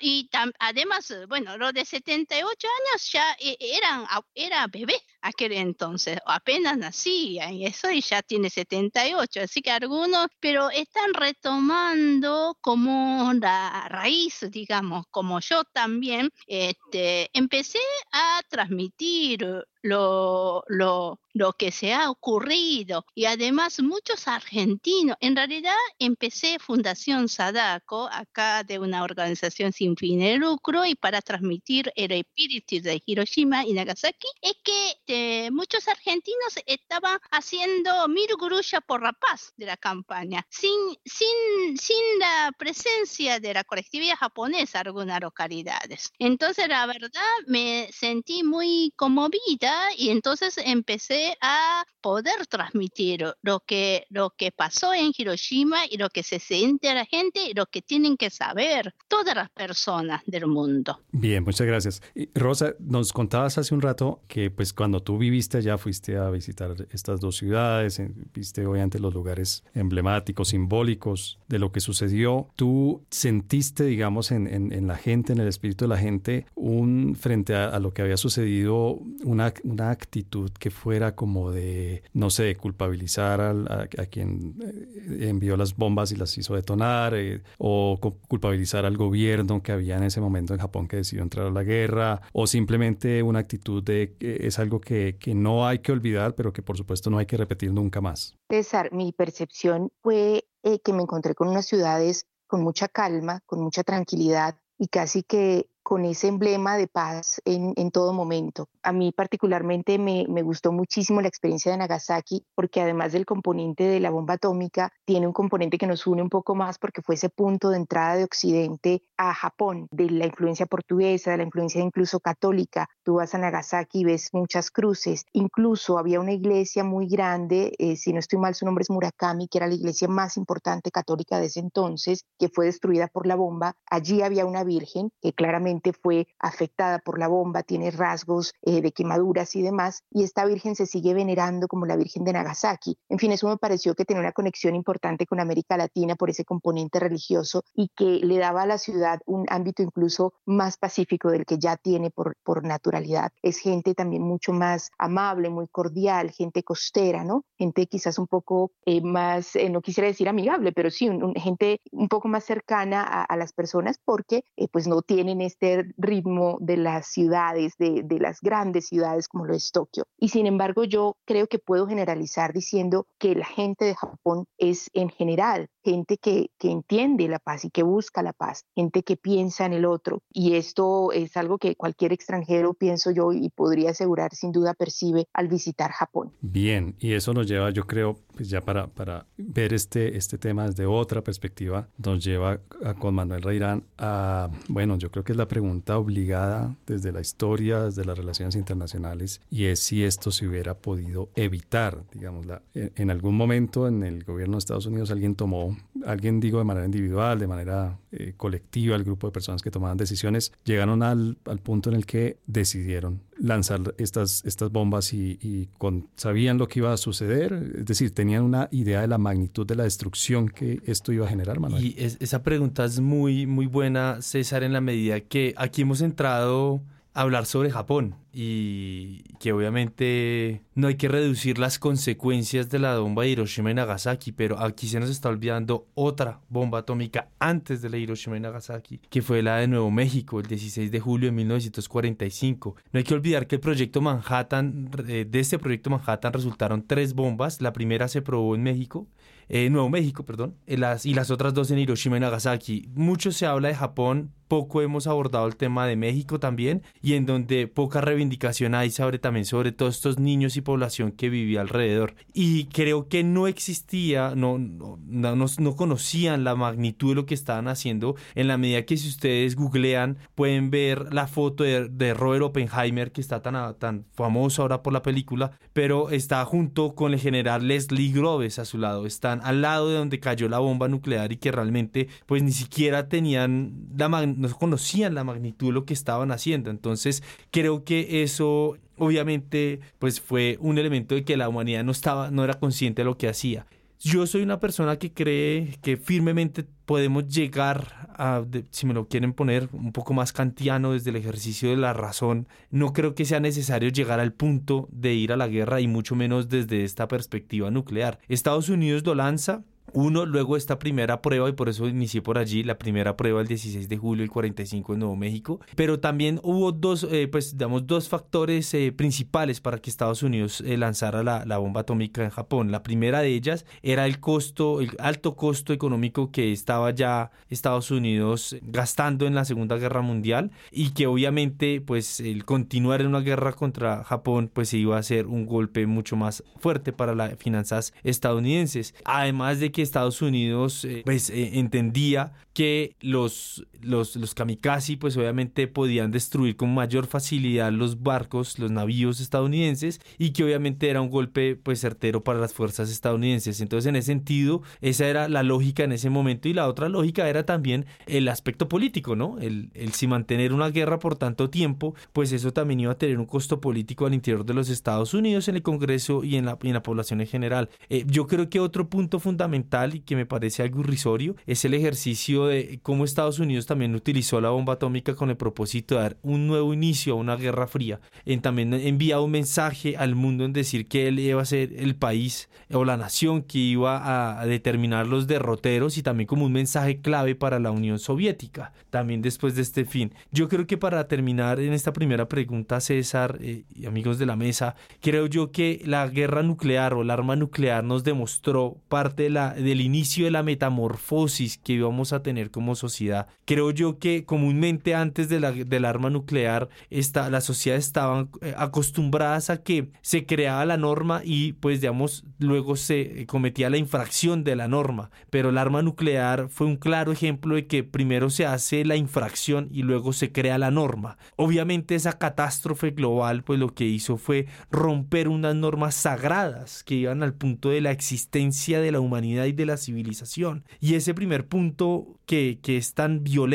y 0.00 0.28
además, 0.58 1.14
bueno, 1.28 1.56
los 1.56 1.72
de 1.72 1.84
78 1.84 2.68
años 2.68 3.12
ya 3.12 3.36
eh, 3.38 3.56
eran 3.60 4.04
era 4.34 4.66
bebé 4.66 5.00
aquel 5.22 5.52
entonces, 5.52 6.18
apenas 6.26 6.76
nacía, 6.76 7.50
y 7.50 7.64
eso 7.64 7.88
ya 7.90 8.22
tiene 8.22 8.50
78, 8.50 9.40
así 9.42 9.62
que 9.62 9.70
algunos, 9.70 10.26
pero 10.40 10.68
están 10.70 11.14
retomando 11.14 12.58
como 12.60 13.32
la 13.34 13.86
raíz, 13.88 14.44
digamos, 14.50 15.06
como 15.10 15.40
yo 15.40 15.64
también, 15.64 16.30
este, 16.46 17.30
empecé 17.32 17.78
a 18.10 18.42
transmitir 18.48 19.64
lo, 19.82 20.64
lo, 20.68 21.20
lo 21.34 21.52
que 21.54 21.70
se 21.72 21.94
ha 21.94 22.10
ocurrido 22.10 23.04
y 23.14 23.24
además 23.24 23.80
muchos 23.80 24.28
argentinos. 24.28 25.16
En 25.20 25.36
realidad 25.36 25.76
empecé 25.98 26.58
Fundación 26.58 27.28
Sadako, 27.28 28.08
acá 28.12 28.64
de 28.64 28.78
una 28.78 29.02
organización 29.02 29.72
sin 29.72 29.96
fin 29.96 30.20
de 30.20 30.36
lucro 30.36 30.84
y 30.84 30.94
para 30.94 31.22
transmitir 31.22 31.92
el 31.96 32.12
espíritu 32.12 32.80
de 32.82 33.02
Hiroshima 33.04 33.64
y 33.64 33.72
Nagasaki, 33.72 34.28
es 34.40 34.54
que 34.62 34.94
eh, 35.06 35.50
muchos 35.50 35.88
argentinos 35.88 36.54
estaban 36.66 37.18
haciendo 37.30 38.08
mil 38.08 38.28
grullas 38.38 38.80
por 38.86 39.02
la 39.02 39.12
paz 39.12 39.52
de 39.56 39.66
la 39.66 39.76
campaña, 39.76 40.46
sin, 40.50 40.70
sin, 41.04 41.78
sin 41.78 42.18
la 42.18 42.52
presencia 42.58 43.40
de 43.40 43.54
la 43.54 43.64
colectividad 43.64 44.16
japonesa 44.16 44.80
en 44.80 44.86
algunas 44.88 45.20
localidades. 45.20 46.12
Entonces, 46.18 46.68
la 46.68 46.86
verdad, 46.86 47.22
me 47.46 47.88
sentí 47.92 48.42
muy 48.42 48.92
conmovida 48.96 49.88
y 49.96 50.10
entonces 50.10 50.58
empecé 50.58 51.21
a 51.40 51.84
poder 52.00 52.46
transmitir 52.48 53.24
lo 53.42 53.60
que, 53.60 54.06
lo 54.10 54.30
que 54.30 54.50
pasó 54.52 54.92
en 54.92 55.12
Hiroshima 55.16 55.86
y 55.88 55.96
lo 55.96 56.10
que 56.10 56.22
se 56.22 56.38
siente 56.38 56.88
a 56.88 56.94
la 56.94 57.04
gente 57.04 57.44
y 57.48 57.54
lo 57.54 57.66
que 57.66 57.82
tienen 57.82 58.16
que 58.16 58.30
saber 58.30 58.94
todas 59.08 59.34
las 59.34 59.50
personas 59.50 60.22
del 60.26 60.46
mundo. 60.46 61.00
Bien, 61.12 61.44
muchas 61.44 61.66
gracias. 61.66 62.02
Rosa, 62.34 62.74
nos 62.80 63.12
contabas 63.12 63.58
hace 63.58 63.74
un 63.74 63.82
rato 63.82 64.20
que 64.28 64.50
pues 64.50 64.72
cuando 64.72 65.00
tú 65.00 65.18
viviste 65.18 65.58
allá 65.58 65.78
fuiste 65.78 66.16
a 66.16 66.30
visitar 66.30 66.74
estas 66.90 67.20
dos 67.20 67.36
ciudades, 67.36 68.00
viste 68.34 68.66
obviamente 68.66 68.98
los 68.98 69.14
lugares 69.14 69.64
emblemáticos, 69.74 70.48
simbólicos 70.48 71.38
de 71.48 71.58
lo 71.58 71.72
que 71.72 71.80
sucedió. 71.80 72.48
¿Tú 72.56 73.04
sentiste, 73.10 73.84
digamos, 73.84 74.30
en, 74.30 74.46
en, 74.46 74.86
la 74.86 74.96
gente, 74.96 75.32
en 75.32 75.40
el 75.40 75.48
espíritu 75.48 75.84
de 75.84 75.88
la 75.88 75.98
gente, 75.98 76.46
un 76.54 77.14
frente 77.14 77.54
a, 77.54 77.68
a 77.68 77.78
lo 77.78 77.92
que 77.92 78.02
había 78.02 78.16
sucedido, 78.16 78.98
una, 79.24 79.52
una 79.64 79.90
actitud 79.90 80.50
que 80.58 80.70
fuera 80.70 81.11
como 81.14 81.50
de, 81.50 82.02
no 82.12 82.30
sé, 82.30 82.56
culpabilizar 82.56 83.40
a, 83.40 83.86
quien 84.06 84.54
eh, 84.62 85.28
envió 85.28 85.56
las 85.56 85.76
bombas 85.76 86.12
y 86.12 86.16
las 86.16 86.36
hizo 86.38 86.54
detonar, 86.54 87.14
eh, 87.14 87.42
o 87.58 87.98
culpabilizar 88.28 88.84
al 88.84 88.96
gobierno 88.96 89.62
que 89.62 89.72
había 89.72 89.96
en 89.96 90.04
ese 90.04 90.20
momento 90.20 90.54
en 90.54 90.60
Japón 90.60 90.88
que 90.88 90.96
decidió 90.96 91.22
entrar 91.22 91.46
a 91.46 91.50
la 91.50 91.62
guerra, 91.62 92.22
o 92.32 92.46
simplemente 92.46 93.22
una 93.22 93.40
actitud 93.40 93.82
de 93.82 94.16
que 94.18 94.46
es 94.46 94.58
algo 94.58 94.80
que, 94.80 95.16
que 95.18 95.34
no 95.34 95.66
hay 95.66 95.80
que 95.80 95.92
olvidar, 95.92 96.34
pero 96.34 96.52
que 96.52 96.62
por 96.62 96.76
supuesto 96.76 97.10
no 97.10 97.18
hay 97.18 97.26
que 97.26 97.36
repetir 97.36 97.72
nunca 97.72 98.00
más. 98.00 98.36
César, 98.50 98.92
mi 98.92 99.12
percepción 99.12 99.90
fue 100.02 100.44
eh, 100.62 100.78
que 100.80 100.92
me 100.92 101.02
encontré 101.02 101.34
con 101.34 101.48
unas 101.48 101.66
ciudades 101.66 102.26
con 102.46 102.62
mucha 102.62 102.88
calma, 102.88 103.40
con 103.46 103.60
mucha 103.62 103.82
tranquilidad 103.82 104.58
y 104.78 104.88
casi 104.88 105.22
que 105.22 105.68
con 105.82 106.04
ese 106.04 106.28
emblema 106.28 106.76
de 106.76 106.86
paz 106.86 107.40
en, 107.44 107.90
todo 107.90 108.12
momento. 108.12 108.68
A 108.82 108.92
mí 108.92 109.12
particularmente 109.12 109.98
me, 109.98 110.24
me, 110.28 110.42
gustó 110.42 110.72
muchísimo 110.72 111.20
la 111.20 111.28
experiencia 111.28 111.72
de 111.72 111.78
Nagasaki 111.78 112.44
porque 112.54 112.80
además 112.80 113.12
del 113.12 113.26
componente 113.26 113.84
de 113.84 114.00
la 114.00 114.10
bomba 114.10 114.34
atómica, 114.34 114.92
tiene 115.04 115.26
un 115.26 115.32
componente 115.32 115.78
que 115.78 115.86
nos 115.86 116.06
une 116.06 116.22
un 116.22 116.30
poco 116.30 116.54
más 116.54 116.78
porque 116.78 117.02
fue 117.02 117.16
ese 117.16 117.28
punto 117.28 117.70
de 117.70 117.76
entrada 117.76 118.16
de 118.16 118.24
Occidente 118.24 119.02
a 119.16 119.34
Japón, 119.34 119.88
de 119.90 120.10
la 120.10 120.26
influencia 120.26 120.66
portuguesa, 120.66 121.32
de 121.32 121.38
la 121.38 121.42
influencia 121.42 121.80
incluso 121.80 122.20
católica. 122.20 122.88
Tú 123.02 123.14
vas 123.14 123.34
a 123.34 123.38
Nagasaki 123.38 124.00
y 124.00 124.04
ves 124.04 124.30
muchas 124.32 124.70
cruces. 124.70 125.26
Incluso 125.32 125.98
había 125.98 126.20
una 126.20 126.32
iglesia 126.32 126.84
muy 126.84 127.08
grande, 127.08 127.72
eh, 127.78 127.96
si 127.96 128.12
no 128.12 128.18
estoy 128.18 128.38
mal, 128.38 128.54
su 128.54 128.64
nombre 128.64 128.82
es 128.82 128.90
Murakami, 128.90 129.48
que 129.48 129.58
era 129.58 129.66
la 129.66 129.74
iglesia 129.74 130.08
más 130.08 130.36
importante 130.36 130.90
católica 130.90 131.38
de 131.38 131.46
ese 131.46 131.60
entonces, 131.60 132.24
que 132.38 132.48
fue 132.48 132.66
destruida 132.66 133.08
por 133.08 133.26
la 133.26 133.36
bomba. 133.36 133.74
Allí 133.90 134.22
había 134.22 134.46
una 134.46 134.64
virgen 134.64 135.10
que 135.20 135.32
claramente 135.32 135.71
fue 136.02 136.26
afectada 136.38 136.98
por 136.98 137.18
la 137.18 137.28
bomba, 137.28 137.62
tiene 137.62 137.90
rasgos 137.90 138.52
eh, 138.62 138.80
de 138.80 138.92
quemaduras 138.92 139.54
y 139.56 139.62
demás, 139.62 140.04
y 140.10 140.24
esta 140.24 140.44
virgen 140.44 140.74
se 140.74 140.86
sigue 140.86 141.14
venerando 141.14 141.68
como 141.68 141.86
la 141.86 141.96
Virgen 141.96 142.24
de 142.24 142.32
Nagasaki. 142.32 142.98
En 143.08 143.18
fin, 143.18 143.32
eso 143.32 143.48
me 143.48 143.56
pareció 143.56 143.94
que 143.94 144.04
tenía 144.04 144.20
una 144.20 144.32
conexión 144.32 144.74
importante 144.74 145.26
con 145.26 145.40
América 145.40 145.76
Latina 145.76 146.16
por 146.16 146.30
ese 146.30 146.44
componente 146.44 146.98
religioso 146.98 147.62
y 147.74 147.88
que 147.94 148.20
le 148.22 148.38
daba 148.38 148.62
a 148.62 148.66
la 148.66 148.78
ciudad 148.78 149.20
un 149.26 149.46
ámbito 149.48 149.82
incluso 149.82 150.34
más 150.44 150.76
pacífico 150.76 151.30
del 151.30 151.46
que 151.46 151.58
ya 151.58 151.76
tiene 151.76 152.10
por, 152.10 152.36
por 152.42 152.64
naturalidad. 152.64 153.30
Es 153.42 153.58
gente 153.58 153.94
también 153.94 154.22
mucho 154.22 154.52
más 154.52 154.90
amable, 154.98 155.50
muy 155.50 155.68
cordial, 155.68 156.30
gente 156.30 156.62
costera, 156.62 157.24
¿no? 157.24 157.44
Gente 157.58 157.86
quizás 157.86 158.18
un 158.18 158.26
poco 158.26 158.72
eh, 158.86 159.00
más, 159.00 159.56
eh, 159.56 159.68
no 159.70 159.80
quisiera 159.80 160.08
decir 160.08 160.28
amigable, 160.28 160.72
pero 160.72 160.90
sí, 160.90 161.08
gente 161.36 161.80
un 161.90 162.08
poco 162.08 162.28
más 162.28 162.44
cercana 162.44 163.02
a, 163.02 163.36
las 163.36 163.52
personas 163.52 163.98
porque 164.04 164.44
eh, 164.56 164.68
pues 164.68 164.86
no 164.86 165.02
tienen 165.02 165.40
este 165.40 165.61
ritmo 165.96 166.58
de 166.60 166.76
las 166.76 167.06
ciudades, 167.06 167.74
de, 167.78 168.02
de 168.04 168.18
las 168.18 168.40
grandes 168.40 168.86
ciudades 168.88 169.28
como 169.28 169.46
lo 169.46 169.54
es 169.54 169.70
Tokio. 169.70 170.04
Y 170.18 170.28
sin 170.28 170.46
embargo, 170.46 170.84
yo 170.84 171.16
creo 171.24 171.46
que 171.46 171.58
puedo 171.58 171.86
generalizar 171.86 172.52
diciendo 172.52 173.06
que 173.18 173.34
la 173.34 173.46
gente 173.46 173.84
de 173.84 173.94
Japón 173.94 174.46
es 174.58 174.90
en 174.92 175.08
general 175.08 175.68
gente 175.84 176.16
que, 176.16 176.50
que 176.58 176.70
entiende 176.70 177.28
la 177.28 177.38
paz 177.38 177.64
y 177.64 177.70
que 177.70 177.82
busca 177.82 178.22
la 178.22 178.32
paz, 178.32 178.64
gente 178.74 179.02
que 179.02 179.16
piensa 179.16 179.66
en 179.66 179.72
el 179.72 179.84
otro. 179.84 180.22
Y 180.32 180.54
esto 180.54 181.12
es 181.12 181.36
algo 181.36 181.58
que 181.58 181.76
cualquier 181.76 182.12
extranjero, 182.12 182.74
pienso 182.74 183.10
yo, 183.10 183.32
y 183.32 183.50
podría 183.50 183.90
asegurar 183.90 184.34
sin 184.34 184.52
duda 184.52 184.74
percibe 184.74 185.26
al 185.32 185.48
visitar 185.48 185.90
Japón. 185.92 186.32
Bien, 186.40 186.94
y 186.98 187.12
eso 187.12 187.32
nos 187.32 187.46
lleva, 187.46 187.70
yo 187.70 187.86
creo, 187.86 188.16
pues 188.34 188.48
ya 188.48 188.60
para, 188.60 188.86
para 188.86 189.26
ver 189.36 189.72
este, 189.72 190.16
este 190.16 190.38
tema 190.38 190.66
desde 190.66 190.86
otra 190.86 191.22
perspectiva, 191.22 191.88
nos 191.98 192.24
lleva 192.24 192.60
a, 192.84 192.94
con 192.94 193.14
Manuel 193.14 193.42
Reirán 193.42 193.84
a, 193.98 194.50
bueno, 194.68 194.96
yo 194.96 195.10
creo 195.10 195.24
que 195.24 195.32
es 195.32 195.38
la 195.38 195.48
pregunta 195.48 195.98
obligada 195.98 196.76
desde 196.86 197.12
la 197.12 197.20
historia, 197.20 197.84
desde 197.84 198.04
las 198.04 198.16
relaciones 198.16 198.56
internacionales, 198.56 199.40
y 199.50 199.66
es 199.66 199.80
si 199.80 200.04
esto 200.04 200.30
se 200.30 200.46
hubiera 200.46 200.74
podido 200.74 201.28
evitar, 201.34 202.04
digamos, 202.12 202.46
la, 202.46 202.62
en 202.74 203.10
algún 203.10 203.36
momento 203.36 203.88
en 203.88 204.02
el 204.02 204.24
gobierno 204.24 204.54
de 204.54 204.58
Estados 204.58 204.86
Unidos 204.86 205.10
alguien 205.10 205.34
tomó, 205.34 205.71
alguien 206.06 206.40
digo 206.40 206.58
de 206.58 206.64
manera 206.64 206.86
individual, 206.86 207.38
de 207.38 207.46
manera 207.46 207.98
eh, 208.12 208.34
colectiva, 208.36 208.96
el 208.96 209.04
grupo 209.04 209.26
de 209.26 209.32
personas 209.32 209.62
que 209.62 209.70
tomaban 209.70 209.96
decisiones, 209.96 210.52
llegaron 210.64 211.02
al, 211.02 211.36
punto 211.62 211.90
en 211.90 211.96
el 211.96 212.06
que 212.06 212.38
decidieron 212.46 213.22
lanzar 213.38 213.94
estas, 213.98 214.44
estas 214.44 214.70
bombas 214.70 215.12
y, 215.12 215.68
con, 215.78 216.08
sabían 216.16 216.58
lo 216.58 216.68
que 216.68 216.80
iba 216.80 216.92
a 216.92 216.96
suceder, 216.96 217.52
es 217.78 217.86
decir, 217.86 218.12
tenían 218.12 218.42
una 218.42 218.68
idea 218.70 219.00
de 219.00 219.08
la 219.08 219.18
magnitud 219.18 219.66
de 219.66 219.76
la 219.76 219.84
destrucción 219.84 220.48
que 220.48 220.80
esto 220.84 221.12
iba 221.12 221.26
a 221.26 221.28
generar, 221.28 221.60
Manuel. 221.60 221.84
Y 221.84 221.94
esa 221.98 222.42
pregunta 222.42 222.84
es 222.84 223.00
muy, 223.00 223.46
muy 223.46 223.66
buena, 223.66 224.22
César, 224.22 224.62
en 224.62 224.72
la 224.72 224.80
medida 224.80 225.20
que 225.20 225.54
aquí 225.56 225.82
hemos 225.82 226.00
entrado 226.00 226.82
hablar 227.14 227.46
sobre 227.46 227.70
Japón 227.70 228.16
y 228.32 229.22
que 229.38 229.52
obviamente 229.52 230.62
no 230.74 230.88
hay 230.88 230.94
que 230.94 231.08
reducir 231.08 231.58
las 231.58 231.78
consecuencias 231.78 232.70
de 232.70 232.78
la 232.78 232.98
bomba 232.98 233.24
de 233.24 233.30
Hiroshima 233.30 233.70
y 233.70 233.74
Nagasaki, 233.74 234.32
pero 234.32 234.58
aquí 234.58 234.88
se 234.88 234.98
nos 234.98 235.10
está 235.10 235.28
olvidando 235.28 235.88
otra 235.94 236.40
bomba 236.48 236.78
atómica 236.78 237.28
antes 237.38 237.82
de 237.82 237.90
la 237.90 237.98
Hiroshima 237.98 238.38
y 238.38 238.40
Nagasaki, 238.40 238.98
que 239.10 239.20
fue 239.20 239.42
la 239.42 239.58
de 239.58 239.68
Nuevo 239.68 239.90
México 239.90 240.40
el 240.40 240.46
16 240.46 240.90
de 240.90 241.00
julio 241.00 241.26
de 241.26 241.32
1945. 241.32 242.76
No 242.92 242.98
hay 242.98 243.04
que 243.04 243.14
olvidar 243.14 243.46
que 243.46 243.56
el 243.56 243.60
proyecto 243.60 244.00
Manhattan, 244.00 244.90
eh, 245.06 245.26
de 245.28 245.40
este 245.40 245.58
proyecto 245.58 245.90
Manhattan 245.90 246.32
resultaron 246.32 246.86
tres 246.86 247.12
bombas, 247.14 247.60
la 247.60 247.74
primera 247.74 248.08
se 248.08 248.22
probó 248.22 248.54
en 248.54 248.62
México, 248.62 249.06
eh, 249.48 249.68
Nuevo 249.68 249.90
México, 249.90 250.24
perdón, 250.24 250.56
eh, 250.66 250.78
y 251.04 251.14
las 251.14 251.30
otras 251.30 251.52
dos 251.52 251.70
en 251.70 251.78
Hiroshima 251.78 252.16
y 252.16 252.20
Nagasaki. 252.20 252.88
Mucho 252.94 253.32
se 253.32 253.44
habla 253.44 253.68
de 253.68 253.74
Japón, 253.74 254.32
poco 254.52 254.82
hemos 254.82 255.06
abordado 255.06 255.46
el 255.46 255.56
tema 255.56 255.86
de 255.86 255.96
México 255.96 256.38
también, 256.38 256.82
y 257.00 257.14
en 257.14 257.24
donde 257.24 257.68
poca 257.68 258.02
reivindicación 258.02 258.74
hay 258.74 258.90
sobre 258.90 259.18
también 259.18 259.46
sobre 259.46 259.72
todos 259.72 259.96
estos 259.96 260.18
niños 260.18 260.58
y 260.58 260.60
población 260.60 261.12
que 261.12 261.30
vivía 261.30 261.62
alrededor. 261.62 262.16
Y 262.34 262.66
creo 262.66 263.08
que 263.08 263.24
no 263.24 263.46
existía, 263.46 264.34
no, 264.36 264.58
no, 264.58 264.98
no, 265.08 265.74
conocían 265.74 266.44
la 266.44 266.54
magnitud 266.54 267.12
de 267.12 267.14
lo 267.14 267.24
que 267.24 267.32
estaban 267.32 267.66
haciendo, 267.66 268.14
en 268.34 268.46
la 268.46 268.58
medida 268.58 268.84
que 268.84 268.98
si 268.98 269.08
ustedes 269.08 269.56
googlean 269.56 270.18
pueden 270.34 270.70
ver 270.70 271.14
la 271.14 271.28
foto 271.28 271.64
de, 271.64 271.88
de 271.88 272.12
Robert 272.12 272.42
Oppenheimer, 272.42 273.10
que 273.10 273.22
está 273.22 273.40
tan, 273.40 273.74
tan 273.78 274.04
famoso 274.12 274.60
ahora 274.60 274.82
por 274.82 274.92
la 274.92 275.00
película, 275.00 275.52
pero 275.72 276.10
está 276.10 276.44
junto 276.44 276.94
con 276.94 277.14
el 277.14 277.20
general 277.20 277.66
Leslie 277.66 278.12
Groves 278.12 278.58
a 278.58 278.66
su 278.66 278.76
lado, 278.76 279.06
están 279.06 279.40
al 279.44 279.62
lado 279.62 279.88
de 279.88 279.96
donde 279.96 280.20
cayó 280.20 280.50
la 280.50 280.58
bomba 280.58 280.88
nuclear 280.88 281.32
y 281.32 281.38
que 281.38 281.52
realmente 281.52 282.08
pues 282.26 282.42
ni 282.42 282.52
siquiera 282.52 283.08
tenían 283.08 283.88
la 283.96 284.10
no 284.42 284.56
conocían 284.56 285.14
la 285.14 285.24
magnitud 285.24 285.68
de 285.68 285.72
lo 285.72 285.84
que 285.84 285.94
estaban 285.94 286.30
haciendo. 286.30 286.70
Entonces 286.70 287.22
creo 287.50 287.84
que 287.84 288.22
eso 288.22 288.76
obviamente 288.98 289.80
pues 289.98 290.20
fue 290.20 290.58
un 290.60 290.78
elemento 290.78 291.14
de 291.14 291.24
que 291.24 291.36
la 291.36 291.48
humanidad 291.48 291.84
no 291.84 291.92
estaba, 291.92 292.30
no 292.30 292.44
era 292.44 292.54
consciente 292.54 293.02
de 293.02 293.06
lo 293.06 293.16
que 293.16 293.28
hacía. 293.28 293.66
Yo 294.04 294.26
soy 294.26 294.42
una 294.42 294.58
persona 294.58 294.96
que 294.98 295.12
cree 295.12 295.78
que 295.80 295.96
firmemente 295.96 296.64
podemos 296.86 297.28
llegar 297.28 298.08
a, 298.18 298.44
si 298.70 298.84
me 298.84 298.94
lo 298.94 299.06
quieren 299.06 299.32
poner 299.32 299.68
un 299.72 299.92
poco 299.92 300.12
más 300.12 300.32
kantiano 300.32 300.92
desde 300.92 301.10
el 301.10 301.16
ejercicio 301.16 301.70
de 301.70 301.76
la 301.76 301.92
razón, 301.92 302.48
no 302.70 302.92
creo 302.92 303.14
que 303.14 303.24
sea 303.24 303.38
necesario 303.38 303.90
llegar 303.90 304.18
al 304.18 304.32
punto 304.32 304.88
de 304.90 305.14
ir 305.14 305.32
a 305.32 305.36
la 305.36 305.46
guerra 305.46 305.80
y 305.80 305.86
mucho 305.86 306.16
menos 306.16 306.48
desde 306.48 306.82
esta 306.82 307.06
perspectiva 307.06 307.70
nuclear. 307.70 308.18
Estados 308.26 308.68
Unidos 308.68 309.06
lo 309.06 309.14
lanza, 309.14 309.62
uno, 309.94 310.24
luego 310.24 310.56
esta 310.56 310.78
primera 310.78 311.20
prueba, 311.20 311.48
y 311.48 311.52
por 311.52 311.68
eso 311.68 311.86
inicié 311.86 312.22
por 312.22 312.38
allí, 312.38 312.62
la 312.62 312.78
primera 312.78 313.16
prueba 313.16 313.40
el 313.40 313.46
16 313.46 313.88
de 313.88 313.96
julio, 313.96 314.24
el 314.24 314.30
45 314.30 314.94
en 314.94 314.98
Nuevo 315.00 315.16
México. 315.16 315.60
Pero 315.76 316.00
también 316.00 316.40
hubo 316.42 316.72
dos, 316.72 317.06
eh, 317.10 317.28
pues, 317.28 317.58
digamos, 317.58 317.86
dos 317.86 318.08
factores 318.08 318.72
eh, 318.74 318.92
principales 318.92 319.60
para 319.60 319.78
que 319.78 319.90
Estados 319.90 320.22
Unidos 320.22 320.62
eh, 320.62 320.76
lanzara 320.76 321.22
la, 321.22 321.44
la, 321.44 321.58
bomba 321.58 321.82
atómica 321.82 322.24
en 322.24 322.30
Japón. 322.30 322.72
La 322.72 322.82
primera 322.82 323.20
de 323.20 323.28
ellas 323.28 323.66
era 323.82 324.06
el 324.06 324.18
costo, 324.20 324.80
el 324.80 324.92
alto 324.98 325.36
costo 325.36 325.72
económico 325.72 326.30
que 326.30 326.52
estaba 326.52 326.90
ya 326.90 327.30
Estados 327.50 327.90
Unidos 327.90 328.56
gastando 328.62 329.26
en 329.26 329.34
la 329.34 329.44
Segunda 329.44 329.76
Guerra 329.76 330.00
Mundial 330.00 330.50
y 330.70 330.90
que 330.90 331.06
obviamente, 331.06 331.80
pues, 331.80 332.20
el 332.20 332.44
continuar 332.44 333.00
en 333.00 333.08
una 333.08 333.20
guerra 333.20 333.52
contra 333.52 334.04
Japón, 334.04 334.50
pues, 334.52 334.72
iba 334.72 334.96
a 334.96 335.02
ser 335.02 335.26
un 335.26 335.44
golpe 335.44 335.86
mucho 335.86 336.16
más 336.16 336.42
fuerte 336.58 336.92
para 336.92 337.14
las 337.14 337.36
finanzas 337.36 337.92
estadounidenses. 338.04 338.94
Además 339.04 339.60
de 339.60 339.71
que 339.72 339.82
Estados 339.82 340.22
Unidos 340.22 340.84
eh, 340.84 341.02
pues, 341.04 341.30
eh, 341.30 341.58
entendía 341.58 342.32
que 342.52 342.96
los, 343.00 343.66
los, 343.82 344.16
los 344.16 344.34
kamikaze 344.34 344.96
pues 344.96 345.16
obviamente 345.16 345.66
podían 345.68 346.10
destruir 346.10 346.56
con 346.56 346.74
mayor 346.74 347.06
facilidad 347.06 347.72
los 347.72 348.02
barcos, 348.02 348.58
los 348.58 348.70
navíos 348.70 349.20
estadounidenses 349.20 350.00
y 350.18 350.30
que 350.30 350.44
obviamente 350.44 350.88
era 350.88 351.00
un 351.00 351.10
golpe 351.10 351.56
pues 351.56 351.80
certero 351.80 352.24
para 352.24 352.38
las 352.38 352.52
fuerzas 352.52 352.90
estadounidenses. 352.90 353.60
Entonces 353.60 353.88
en 353.88 353.96
ese 353.96 354.06
sentido 354.06 354.62
esa 354.80 355.06
era 355.06 355.28
la 355.28 355.42
lógica 355.42 355.84
en 355.84 355.92
ese 355.92 356.10
momento 356.10 356.48
y 356.48 356.52
la 356.52 356.68
otra 356.68 356.88
lógica 356.88 357.28
era 357.28 357.44
también 357.44 357.86
el 358.06 358.28
aspecto 358.28 358.68
político, 358.68 359.16
¿no? 359.16 359.38
El, 359.38 359.70
el 359.74 359.92
si 359.92 360.06
mantener 360.06 360.52
una 360.52 360.70
guerra 360.70 360.98
por 360.98 361.16
tanto 361.16 361.50
tiempo 361.50 361.94
pues 362.12 362.32
eso 362.32 362.52
también 362.52 362.80
iba 362.80 362.92
a 362.92 362.98
tener 362.98 363.18
un 363.18 363.26
costo 363.26 363.60
político 363.60 364.06
al 364.06 364.14
interior 364.14 364.44
de 364.44 364.54
los 364.54 364.68
Estados 364.68 365.14
Unidos 365.14 365.48
en 365.48 365.56
el 365.56 365.62
Congreso 365.62 366.24
y 366.24 366.36
en 366.36 366.46
la, 366.46 366.58
en 366.62 366.72
la 366.72 366.82
población 366.82 367.20
en 367.20 367.26
general. 367.26 367.68
Eh, 367.88 368.04
yo 368.06 368.26
creo 368.26 368.48
que 368.48 368.60
otro 368.60 368.88
punto 368.88 369.20
fundamental 369.20 369.94
y 369.94 370.00
que 370.00 370.16
me 370.16 370.26
parece 370.26 370.62
algo 370.62 370.80
irrisorio 370.80 371.36
es 371.46 371.64
el 371.64 371.74
ejercicio 371.74 372.46
de 372.46 372.80
cómo 372.82 373.04
Estados 373.04 373.38
Unidos 373.38 373.66
también 373.72 373.94
utilizó 373.94 374.38
la 374.38 374.50
bomba 374.50 374.74
atómica 374.74 375.14
con 375.14 375.30
el 375.30 375.36
propósito 375.38 375.94
de 375.94 376.02
dar 376.02 376.16
un 376.20 376.46
nuevo 376.46 376.74
inicio 376.74 377.14
a 377.14 377.16
una 377.16 377.36
guerra 377.36 377.66
fría. 377.66 378.00
En, 378.26 378.42
también 378.42 378.74
envía 378.74 379.18
un 379.18 379.30
mensaje 379.30 379.96
al 379.96 380.14
mundo 380.14 380.44
en 380.44 380.52
decir 380.52 380.88
que 380.88 381.08
él 381.08 381.18
iba 381.18 381.40
a 381.40 381.46
ser 381.46 381.72
el 381.78 381.96
país 381.96 382.50
o 382.70 382.84
la 382.84 382.98
nación 382.98 383.40
que 383.40 383.58
iba 383.58 384.40
a 384.40 384.44
determinar 384.44 385.06
los 385.06 385.26
derroteros 385.26 385.96
y 385.96 386.02
también 386.02 386.26
como 386.26 386.44
un 386.44 386.52
mensaje 386.52 387.00
clave 387.00 387.34
para 387.34 387.58
la 387.58 387.70
Unión 387.70 387.98
Soviética, 387.98 388.74
también 388.90 389.22
después 389.22 389.54
de 389.54 389.62
este 389.62 389.86
fin. 389.86 390.12
Yo 390.32 390.50
creo 390.50 390.66
que 390.66 390.76
para 390.76 391.08
terminar 391.08 391.58
en 391.58 391.72
esta 391.72 391.94
primera 391.94 392.28
pregunta, 392.28 392.78
César 392.80 393.38
eh, 393.40 393.64
y 393.74 393.86
amigos 393.86 394.18
de 394.18 394.26
la 394.26 394.36
mesa, 394.36 394.74
creo 395.00 395.28
yo 395.28 395.50
que 395.50 395.80
la 395.86 396.06
guerra 396.08 396.42
nuclear 396.42 396.92
o 396.92 397.00
el 397.00 397.10
arma 397.10 397.36
nuclear 397.36 397.84
nos 397.84 398.04
demostró 398.04 398.76
parte 398.90 399.22
de 399.22 399.30
la, 399.30 399.54
del 399.54 399.80
inicio 399.80 400.26
de 400.26 400.30
la 400.30 400.42
metamorfosis 400.42 401.56
que 401.56 401.72
íbamos 401.72 402.12
a 402.12 402.22
tener 402.22 402.50
como 402.50 402.74
sociedad. 402.74 403.28
Yo 403.70 403.98
que 403.98 404.24
comúnmente 404.24 404.94
antes 404.94 405.28
de 405.28 405.40
la, 405.40 405.52
del 405.52 405.84
arma 405.84 406.10
nuclear, 406.10 406.68
esta, 406.90 407.30
las 407.30 407.44
sociedades 407.44 407.86
estaban 407.86 408.30
eh, 408.40 408.54
acostumbradas 408.56 409.50
a 409.50 409.62
que 409.62 409.90
se 410.00 410.26
creaba 410.26 410.64
la 410.66 410.76
norma 410.76 411.22
y 411.24 411.52
pues 411.54 411.80
digamos 411.80 412.24
luego 412.38 412.76
se 412.76 413.26
cometía 413.26 413.70
la 413.70 413.76
infracción 413.76 414.44
de 414.44 414.56
la 414.56 414.68
norma. 414.68 415.10
Pero 415.30 415.50
el 415.50 415.58
arma 415.58 415.82
nuclear 415.82 416.48
fue 416.48 416.66
un 416.66 416.76
claro 416.76 417.12
ejemplo 417.12 417.54
de 417.54 417.66
que 417.66 417.84
primero 417.84 418.30
se 418.30 418.46
hace 418.46 418.84
la 418.84 418.96
infracción 418.96 419.68
y 419.70 419.82
luego 419.82 420.12
se 420.12 420.32
crea 420.32 420.58
la 420.58 420.70
norma. 420.70 421.18
Obviamente 421.36 421.94
esa 421.94 422.18
catástrofe 422.18 422.90
global 422.90 423.44
pues 423.44 423.58
lo 423.58 423.74
que 423.74 423.84
hizo 423.84 424.16
fue 424.16 424.46
romper 424.70 425.28
unas 425.28 425.54
normas 425.54 425.94
sagradas 425.94 426.82
que 426.84 426.94
iban 426.94 427.22
al 427.22 427.34
punto 427.34 427.70
de 427.70 427.80
la 427.80 427.90
existencia 427.90 428.80
de 428.80 428.92
la 428.92 429.00
humanidad 429.00 429.44
y 429.46 429.52
de 429.52 429.66
la 429.66 429.76
civilización. 429.76 430.64
Y 430.80 430.94
ese 430.94 431.14
primer 431.14 431.46
punto 431.46 432.18
que, 432.26 432.58
que 432.62 432.76
es 432.76 432.94
tan 432.94 433.22
violento 433.24 433.51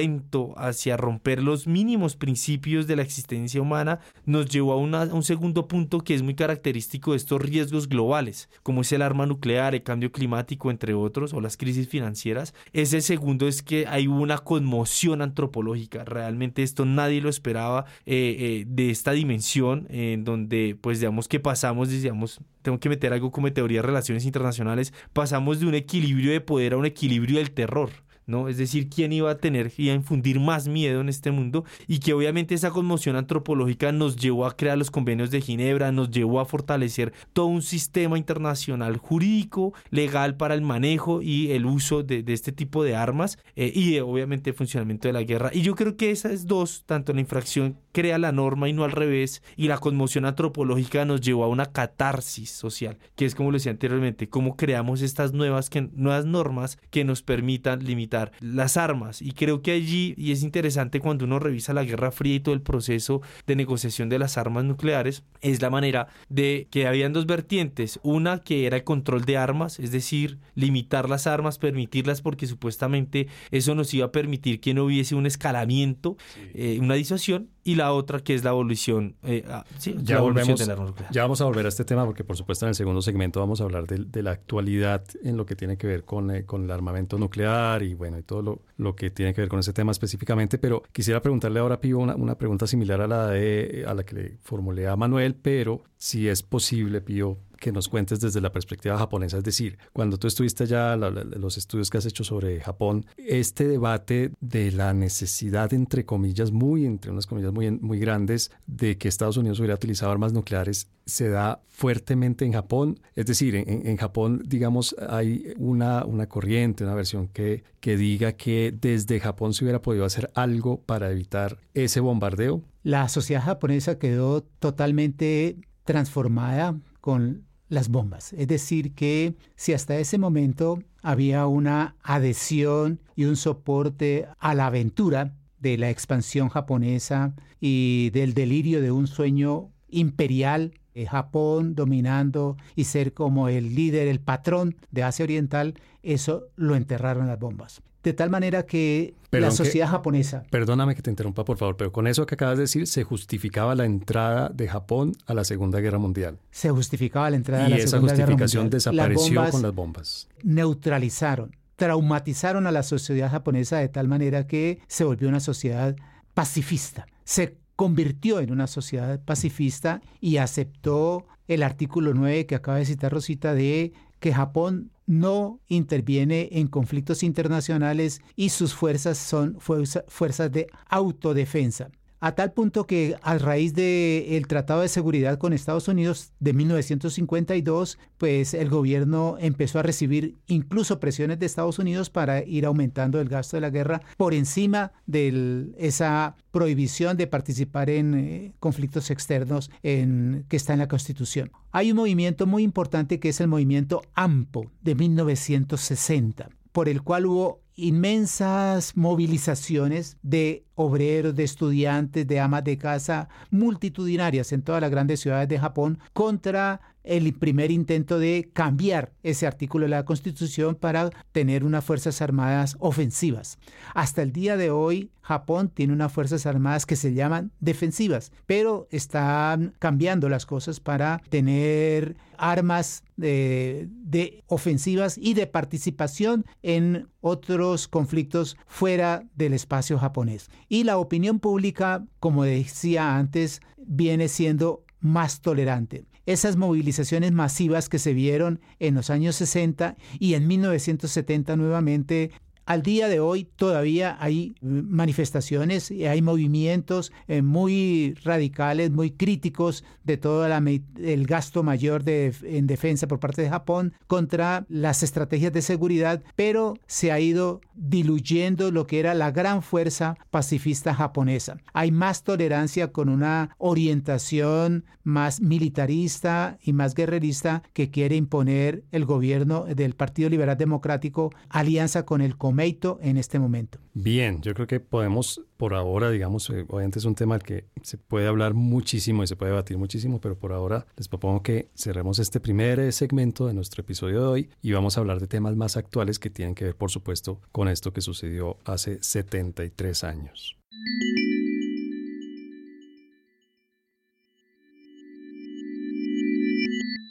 hacia 0.57 0.97
romper 0.97 1.41
los 1.41 1.67
mínimos 1.67 2.15
principios 2.15 2.87
de 2.87 2.95
la 2.95 3.01
existencia 3.01 3.61
humana 3.61 3.99
nos 4.25 4.49
llevó 4.49 4.73
a, 4.73 5.03
a 5.03 5.05
un 5.13 5.23
segundo 5.23 5.67
punto 5.67 6.01
que 6.01 6.13
es 6.13 6.21
muy 6.21 6.35
característico 6.35 7.11
de 7.11 7.17
estos 7.17 7.41
riesgos 7.41 7.89
globales, 7.89 8.49
como 8.63 8.81
es 8.81 8.91
el 8.91 9.01
arma 9.01 9.25
nuclear, 9.25 9.75
el 9.75 9.83
cambio 9.83 10.11
climático, 10.11 10.71
entre 10.71 10.93
otros, 10.93 11.33
o 11.33 11.41
las 11.41 11.57
crisis 11.57 11.87
financieras. 11.87 12.53
Ese 12.73 13.01
segundo 13.01 13.47
es 13.47 13.61
que 13.61 13.87
hay 13.87 14.07
una 14.07 14.37
conmoción 14.37 15.21
antropológica. 15.21 16.03
Realmente 16.05 16.63
esto 16.63 16.85
nadie 16.85 17.21
lo 17.21 17.29
esperaba 17.29 17.85
eh, 18.05 18.35
eh, 18.39 18.65
de 18.67 18.89
esta 18.89 19.11
dimensión, 19.11 19.87
en 19.89 20.23
donde, 20.23 20.77
pues, 20.79 20.99
digamos 20.99 21.27
que 21.27 21.39
pasamos, 21.39 21.89
digamos, 21.89 22.39
tengo 22.61 22.79
que 22.79 22.89
meter 22.89 23.13
algo 23.13 23.31
como 23.31 23.51
teoría 23.53 23.81
de 23.81 23.87
relaciones 23.87 24.25
internacionales, 24.25 24.93
pasamos 25.13 25.59
de 25.59 25.67
un 25.67 25.75
equilibrio 25.75 26.31
de 26.31 26.41
poder 26.41 26.73
a 26.73 26.77
un 26.77 26.85
equilibrio 26.85 27.37
del 27.37 27.51
terror. 27.51 27.89
¿No? 28.27 28.49
Es 28.49 28.57
decir, 28.57 28.89
quién 28.89 29.13
iba 29.13 29.31
a 29.31 29.37
tener 29.37 29.71
y 29.77 29.89
a 29.89 29.93
infundir 29.93 30.39
más 30.39 30.67
miedo 30.67 31.01
en 31.01 31.09
este 31.09 31.31
mundo 31.31 31.63
y 31.87 31.99
que 31.99 32.13
obviamente 32.13 32.53
esa 32.53 32.71
conmoción 32.71 33.15
antropológica 33.15 33.91
nos 33.91 34.17
llevó 34.17 34.45
a 34.45 34.55
crear 34.55 34.77
los 34.77 34.91
convenios 34.91 35.31
de 35.31 35.41
Ginebra, 35.41 35.91
nos 35.91 36.11
llevó 36.11 36.39
a 36.39 36.45
fortalecer 36.45 37.13
todo 37.33 37.47
un 37.47 37.61
sistema 37.61 38.17
internacional 38.17 38.97
jurídico, 38.97 39.73
legal 39.89 40.35
para 40.35 40.53
el 40.53 40.61
manejo 40.61 41.21
y 41.21 41.51
el 41.51 41.65
uso 41.65 42.03
de, 42.03 42.23
este 42.27 42.51
tipo 42.51 42.83
de 42.83 42.95
armas 42.95 43.39
eh, 43.55 43.71
y 43.73 43.97
obviamente 43.99 44.49
el 44.49 44.55
funcionamiento 44.55 45.07
de 45.07 45.13
la 45.13 45.23
guerra. 45.23 45.49
Y 45.53 45.61
yo 45.61 45.75
creo 45.75 45.95
que 45.95 46.11
esas 46.11 46.45
dos, 46.45 46.83
tanto 46.85 47.13
la 47.13 47.21
infracción 47.21 47.77
crea 47.93 48.17
la 48.17 48.31
norma 48.31 48.69
y 48.69 48.73
no 48.73 48.83
al 48.83 48.91
revés, 48.91 49.41
y 49.55 49.67
la 49.69 49.79
conmoción 49.79 50.25
antropológica 50.25 51.05
nos 51.05 51.21
llevó 51.21 51.45
a 51.45 51.47
una 51.47 51.71
catarsis 51.71 52.51
social, 52.51 52.97
que 53.15 53.25
es 53.25 53.33
como 53.33 53.51
lo 53.51 53.57
decía 53.57 53.71
anteriormente, 53.71 54.29
cómo 54.29 54.55
creamos 54.55 55.01
estas 55.01 55.33
nuevas, 55.33 55.69
que, 55.69 55.89
nuevas 55.93 56.25
normas 56.25 56.77
que 56.91 57.03
nos 57.03 57.23
permitan 57.23 57.83
limitar 57.83 58.16
las 58.39 58.77
armas. 58.77 59.21
Y 59.21 59.31
creo 59.31 59.61
que 59.61 59.71
allí, 59.71 60.13
y 60.17 60.31
es 60.31 60.43
interesante 60.43 60.99
cuando 60.99 61.25
uno 61.25 61.39
revisa 61.39 61.73
la 61.73 61.83
Guerra 61.83 62.11
Fría 62.11 62.35
y 62.35 62.39
todo 62.39 62.55
el 62.55 62.61
proceso 62.61 63.21
de 63.45 63.55
negociación 63.55 64.09
de 64.09 64.19
las 64.19 64.37
armas 64.37 64.65
nucleares, 64.65 65.23
es 65.41 65.61
la 65.61 65.69
manera 65.69 66.07
de 66.29 66.67
que 66.71 66.87
habían 66.87 67.13
dos 67.13 67.25
vertientes. 67.25 67.99
Una 68.03 68.39
que 68.39 68.65
era 68.65 68.77
el 68.77 68.83
control 68.83 69.25
de 69.25 69.37
armas, 69.37 69.79
es 69.79 69.91
decir, 69.91 70.39
limitar 70.55 71.09
las 71.09 71.27
armas, 71.27 71.57
permitirlas 71.57 72.21
porque 72.21 72.47
supuestamente 72.47 73.27
eso 73.51 73.75
nos 73.75 73.93
iba 73.93 74.07
a 74.07 74.11
permitir 74.11 74.59
que 74.59 74.73
no 74.73 74.85
hubiese 74.85 75.15
un 75.15 75.25
escalamiento, 75.25 76.17
eh, 76.53 76.77
una 76.81 76.95
disuasión, 76.95 77.49
y 77.67 77.75
la 77.75 77.91
otra 77.91 78.21
que 78.21 78.33
es 78.33 78.45
la 78.45 78.51
abolición, 78.51 79.17
eh, 79.23 79.43
ah, 79.49 79.65
ya, 80.01 80.21
volvemos, 80.21 80.65
ya 81.11 81.21
vamos 81.23 81.41
a 81.41 81.43
volver 81.43 81.65
a 81.65 81.67
este 81.67 81.83
tema 81.83 82.05
porque 82.05 82.23
por 82.23 82.37
supuesto 82.37 82.63
en 82.63 82.69
el 82.69 82.75
segundo 82.75 83.01
segmento 83.01 83.41
vamos 83.41 83.59
a 83.59 83.65
hablar 83.65 83.85
de, 83.85 84.23
la 84.23 84.31
actualidad 84.31 85.03
en 85.21 85.35
lo 85.35 85.45
que 85.45 85.57
tiene 85.57 85.77
que 85.77 85.85
ver 85.85 86.05
con, 86.05 86.31
eh, 86.31 86.45
con 86.45 86.63
el 86.63 86.71
armamento 86.71 87.17
nuclear 87.17 87.83
y 87.83 87.93
bueno, 87.93 88.17
y 88.19 88.23
todo 88.23 88.41
lo, 88.41 88.61
lo, 88.77 88.95
que 88.95 89.09
tiene 89.09 89.33
que 89.33 89.41
ver 89.41 89.49
con 89.49 89.59
ese 89.59 89.73
tema 89.73 89.91
específicamente, 89.91 90.57
pero 90.57 90.81
quisiera 90.93 91.21
preguntarle 91.21 91.59
ahora, 91.59 91.81
Pío, 91.81 91.99
una, 91.99 92.15
una 92.15 92.37
pregunta 92.37 92.67
similar 92.67 93.01
a 93.01 93.07
la, 93.07 93.27
de, 93.31 93.83
a 93.85 93.93
la 93.93 94.05
que 94.05 94.15
le 94.15 94.37
formulé 94.43 94.87
a 94.87 94.95
Manuel, 94.95 95.35
pero 95.35 95.83
si 95.97 96.29
es 96.29 96.43
posible, 96.43 97.01
Pío, 97.01 97.37
que 97.59 97.71
nos 97.71 97.87
cuentes 97.87 98.19
desde 98.19 98.41
la 98.41 98.51
perspectiva 98.51 98.97
japonesa. 98.97 99.37
Es 99.37 99.43
decir, 99.43 99.77
cuando 99.93 100.17
tú 100.17 100.27
estuviste 100.27 100.65
ya, 100.65 100.95
los 100.95 101.57
estudios 101.57 101.89
que 101.89 101.97
has 101.97 102.05
hecho 102.05 102.23
sobre 102.23 102.59
Japón, 102.61 103.05
este 103.17 103.67
debate 103.67 104.31
de 104.39 104.71
la 104.71 104.93
necesidad, 104.93 105.73
entre 105.73 106.05
comillas, 106.05 106.51
muy, 106.51 106.85
entre 106.85 107.11
unas 107.11 107.25
comillas 107.27 107.53
muy, 107.53 107.71
muy 107.71 107.99
grandes, 107.99 108.51
de 108.65 108.97
que 108.97 109.07
Estados 109.07 109.37
Unidos 109.37 109.59
hubiera 109.59 109.75
utilizado 109.75 110.11
armas 110.11 110.33
nucleares, 110.33 110.87
se 111.05 111.29
da 111.29 111.61
fuertemente 111.69 112.45
en 112.45 112.53
Japón. 112.53 112.99
Es 113.15 113.25
decir, 113.25 113.55
en, 113.55 113.97
Japón, 113.97 114.43
digamos, 114.45 114.95
hay 115.09 115.53
una, 115.57 116.05
una 116.05 116.27
corriente, 116.27 116.83
una 116.83 116.95
versión 116.95 117.29
que, 117.29 117.63
que 117.79 117.97
diga 117.97 118.33
que 118.33 118.75
desde 118.79 119.19
Japón 119.19 119.53
se 119.53 119.63
hubiera 119.63 119.81
podido 119.81 120.05
hacer 120.05 120.29
algo 120.35 120.81
para 120.81 121.09
evitar 121.09 121.57
ese 121.73 122.01
bombardeo. 122.01 122.61
La 122.83 123.07
sociedad 123.09 123.43
japonesa 123.43 123.97
quedó 123.97 124.41
totalmente 124.41 125.57
transformada 125.85 126.77
con 126.99 127.46
las 127.69 127.89
bombas. 127.89 128.33
Es 128.33 128.47
decir, 128.47 128.93
que 128.93 129.35
si 129.55 129.73
hasta 129.73 129.97
ese 129.97 130.17
momento 130.17 130.79
había 131.01 131.47
una 131.47 131.95
adhesión 132.01 132.99
y 133.15 133.25
un 133.25 133.35
soporte 133.35 134.27
a 134.39 134.53
la 134.55 134.67
aventura 134.67 135.35
de 135.59 135.77
la 135.77 135.89
expansión 135.89 136.49
japonesa 136.49 137.35
y 137.59 138.09
del 138.11 138.33
delirio 138.33 138.81
de 138.81 138.91
un 138.91 139.07
sueño 139.07 139.71
imperial, 139.89 140.73
Japón 141.05 141.75
dominando 141.75 142.57
y 142.75 142.85
ser 142.85 143.13
como 143.13 143.49
el 143.49 143.75
líder, 143.75 144.07
el 144.07 144.19
patrón 144.19 144.75
de 144.91 145.03
Asia 145.03 145.23
Oriental, 145.23 145.75
eso 146.03 146.47
lo 146.55 146.75
enterraron 146.75 147.27
las 147.27 147.39
bombas. 147.39 147.81
De 148.03 148.13
tal 148.13 148.29
manera 148.29 148.65
que 148.65 149.15
la 149.31 149.51
sociedad 149.51 149.89
japonesa. 149.89 150.43
Perdóname 150.49 150.95
que 150.95 151.01
te 151.01 151.09
interrumpa, 151.09 151.43
por 151.43 151.57
favor, 151.57 151.75
pero 151.75 151.91
con 151.91 152.07
eso 152.07 152.25
que 152.25 152.35
acabas 152.35 152.57
de 152.57 152.61
decir, 152.61 152.87
se 152.87 153.03
justificaba 153.03 153.75
la 153.75 153.85
entrada 153.85 154.49
de 154.49 154.67
Japón 154.67 155.13
a 155.25 155.33
la 155.33 155.43
Segunda 155.43 155.79
Guerra 155.81 155.97
Mundial. 155.97 156.39
Se 156.51 156.69
justificaba 156.69 157.29
la 157.29 157.35
entrada 157.35 157.65
a 157.65 157.69
la 157.69 157.77
Segunda 157.79 158.13
Guerra 158.13 158.29
Mundial. 158.29 158.39
Y 158.39 158.43
esa 158.45 158.59
justificación 158.59 158.69
desapareció 158.69 159.51
con 159.51 159.61
las 159.61 159.73
bombas. 159.73 160.29
Neutralizaron, 160.43 161.55
traumatizaron 161.75 162.65
a 162.65 162.71
la 162.71 162.83
sociedad 162.83 163.29
japonesa 163.29 163.79
de 163.79 163.89
tal 163.89 164.07
manera 164.07 164.47
que 164.47 164.79
se 164.87 165.03
volvió 165.03 165.27
una 165.27 165.41
sociedad 165.41 165.95
pacifista. 166.33 167.07
Se 167.25 167.57
convirtió 167.77 168.41
en 168.41 168.51
una 168.51 168.67
sociedad 168.67 169.21
pacifista 169.23 170.01
y 170.19 170.37
aceptó 170.37 171.25
el 171.47 171.63
artículo 171.63 172.13
9 172.13 172.47
que 172.47 172.55
acaba 172.55 172.79
de 172.79 172.85
citar 172.85 173.13
Rosita 173.13 173.53
de 173.53 173.93
que 174.19 174.33
Japón 174.33 174.91
no 175.05 175.61
interviene 175.67 176.49
en 176.51 176.67
conflictos 176.67 177.21
internacionales 177.23 178.19
y 178.35 178.49
sus 178.49 178.73
fuerzas 178.73 179.19
son 179.19 179.57
fuerzas 179.59 180.51
de 180.51 180.67
autodefensa 180.89 181.91
a 182.19 182.33
tal 182.33 182.51
punto 182.51 182.85
que 182.85 183.15
a 183.21 183.37
raíz 183.37 183.73
del 183.73 184.47
Tratado 184.47 184.81
de 184.81 184.87
Seguridad 184.87 185.37
con 185.37 185.53
Estados 185.53 185.87
Unidos 185.87 186.31
de 186.39 186.53
1952, 186.53 187.99
pues 188.17 188.53
el 188.53 188.69
gobierno 188.69 189.37
empezó 189.39 189.79
a 189.79 189.83
recibir 189.83 190.35
incluso 190.47 190.99
presiones 190.99 191.39
de 191.39 191.45
Estados 191.45 191.79
Unidos 191.79 192.09
para 192.09 192.43
ir 192.43 192.65
aumentando 192.65 193.21
el 193.21 193.29
gasto 193.29 193.57
de 193.57 193.61
la 193.61 193.69
guerra 193.69 194.01
por 194.17 194.33
encima 194.33 194.91
de 195.05 195.67
esa 195.77 196.35
prohibición 196.51 197.17
de 197.17 197.27
participar 197.27 197.89
en 197.89 198.13
eh, 198.15 198.53
conflictos 198.59 199.11
externos 199.11 199.69
en, 199.83 200.45
que 200.49 200.57
está 200.57 200.73
en 200.73 200.79
la 200.79 200.87
Constitución. 200.87 201.51
Hay 201.71 201.91
un 201.91 201.97
movimiento 201.97 202.47
muy 202.47 202.63
importante 202.63 203.19
que 203.19 203.29
es 203.29 203.39
el 203.41 203.47
movimiento 203.47 204.01
AMPO 204.15 204.71
de 204.81 204.95
1960 204.95 206.49
por 206.71 206.89
el 206.89 207.01
cual 207.01 207.25
hubo 207.25 207.61
inmensas 207.77 208.97
movilizaciones 208.97 210.17
de 210.23 210.65
obreros, 210.75 211.35
de 211.35 211.43
estudiantes, 211.43 212.27
de 212.27 212.39
amas 212.39 212.63
de 212.63 212.77
casa, 212.77 213.29
multitudinarias 213.51 214.51
en 214.51 214.63
todas 214.63 214.81
las 214.81 214.91
grandes 214.91 215.19
ciudades 215.19 215.47
de 215.47 215.59
Japón 215.59 215.99
contra 216.11 216.81
el 217.07 217.33
primer 217.33 217.71
intento 217.71 218.19
de 218.19 218.49
cambiar 218.53 219.13
ese 219.23 219.47
artículo 219.47 219.85
de 219.85 219.89
la 219.89 220.05
Constitución 220.05 220.75
para 220.75 221.09
tener 221.31 221.63
unas 221.63 221.83
Fuerzas 221.83 222.21
Armadas 222.21 222.75
ofensivas. 222.79 223.57
Hasta 223.93 224.21
el 224.21 224.33
día 224.33 224.57
de 224.57 224.69
hoy, 224.69 225.11
Japón 225.21 225.69
tiene 225.73 225.93
unas 225.93 226.11
Fuerzas 226.11 226.45
Armadas 226.45 226.85
que 226.85 226.95
se 226.95 227.13
llaman 227.13 227.51
defensivas, 227.59 228.31
pero 228.45 228.87
están 228.91 229.73
cambiando 229.79 230.29
las 230.29 230.45
cosas 230.45 230.79
para 230.79 231.21
tener 231.29 232.17
armas 232.37 233.03
de, 233.15 233.87
de 233.89 234.43
ofensivas 234.47 235.17
y 235.17 235.33
de 235.33 235.47
participación 235.47 236.45
en 236.61 237.07
otros 237.21 237.87
conflictos 237.87 238.57
fuera 238.67 239.23
del 239.35 239.53
espacio 239.53 239.97
japonés. 239.97 240.49
Y 240.69 240.83
la 240.83 240.97
opinión 240.97 241.39
pública, 241.39 242.05
como 242.19 242.43
decía 242.43 243.17
antes, 243.17 243.61
viene 243.77 244.27
siendo 244.27 244.83
más 244.99 245.41
tolerante. 245.41 246.05
Esas 246.27 246.57
movilizaciones 246.57 247.31
masivas 247.31 247.87
que 247.87 247.99
se 247.99 248.13
vieron 248.13 248.59
en 248.79 248.95
los 248.95 249.09
años 249.09 249.37
60 249.37 249.95
y 250.19 250.33
en 250.33 250.45
1970 250.45 251.55
nuevamente 251.55 252.31
al 252.67 252.83
día 252.83 253.07
de 253.07 253.19
hoy 253.19 253.47
todavía 253.55 254.17
hay 254.19 254.55
manifestaciones, 254.61 255.89
y 255.89 256.05
hay 256.05 256.21
movimientos 256.21 257.11
eh, 257.27 257.41
muy 257.41 258.13
radicales, 258.23 258.91
muy 258.91 259.11
críticos 259.11 259.83
de 260.03 260.17
todo 260.17 260.45
el 260.45 261.25
gasto 261.25 261.63
mayor 261.63 262.03
de, 262.03 262.33
en 262.43 262.67
defensa 262.67 263.07
por 263.07 263.19
parte 263.19 263.41
de 263.41 263.49
Japón 263.49 263.93
contra 264.07 264.65
las 264.67 265.01
estrategias 265.01 265.53
de 265.53 265.61
seguridad, 265.61 266.21
pero 266.35 266.75
se 266.87 267.11
ha 267.11 267.19
ido 267.19 267.61
diluyendo 267.73 268.71
lo 268.71 268.85
que 268.85 268.99
era 268.99 269.13
la 269.13 269.31
gran 269.31 269.61
fuerza 269.61 270.17
pacifista 270.29 270.93
japonesa. 270.93 271.57
Hay 271.73 271.91
más 271.91 272.23
tolerancia 272.23 272.91
con 272.91 273.07
una 273.07 273.55
orientación 273.57 274.83
más 275.03 275.39
militarista 275.39 276.57
y 276.61 276.73
más 276.73 276.93
guerrerista 276.93 277.63
que 277.71 277.89
quiere 277.89 278.17
imponer 278.17 278.83
el 278.91 279.05
gobierno 279.05 279.63
del 279.63 279.95
Partido 279.95 280.29
Liberal 280.29 280.57
Democrático, 280.57 281.33
alianza 281.49 282.05
con 282.05 282.19
el 282.19 282.35
En 282.59 283.17
este 283.17 283.37
momento. 283.37 283.77
Bien, 283.93 284.41
yo 284.41 284.55
creo 284.55 284.65
que 284.65 284.79
podemos 284.79 285.43
por 285.57 285.75
ahora, 285.75 286.09
digamos, 286.09 286.49
eh, 286.49 286.65
obviamente 286.67 286.97
es 286.97 287.05
un 287.05 287.13
tema 287.13 287.37
que 287.37 287.65
se 287.83 287.99
puede 287.99 288.25
hablar 288.25 288.55
muchísimo 288.55 289.21
y 289.21 289.27
se 289.27 289.35
puede 289.35 289.51
debatir 289.51 289.77
muchísimo, 289.77 290.19
pero 290.19 290.39
por 290.39 290.53
ahora 290.53 290.87
les 290.95 291.07
propongo 291.07 291.43
que 291.43 291.69
cerremos 291.75 292.17
este 292.17 292.39
primer 292.39 292.79
eh, 292.79 292.91
segmento 292.91 293.45
de 293.45 293.53
nuestro 293.53 293.81
episodio 293.81 294.21
de 294.21 294.25
hoy 294.25 294.49
y 294.63 294.71
vamos 294.71 294.97
a 294.97 295.01
hablar 295.01 295.19
de 295.19 295.27
temas 295.27 295.55
más 295.55 295.77
actuales 295.77 296.17
que 296.17 296.31
tienen 296.31 296.55
que 296.55 296.65
ver, 296.65 296.75
por 296.75 296.89
supuesto, 296.89 297.41
con 297.51 297.67
esto 297.67 297.93
que 297.93 298.01
sucedió 298.01 298.57
hace 298.65 298.97
73 299.03 300.03
años. 300.03 300.57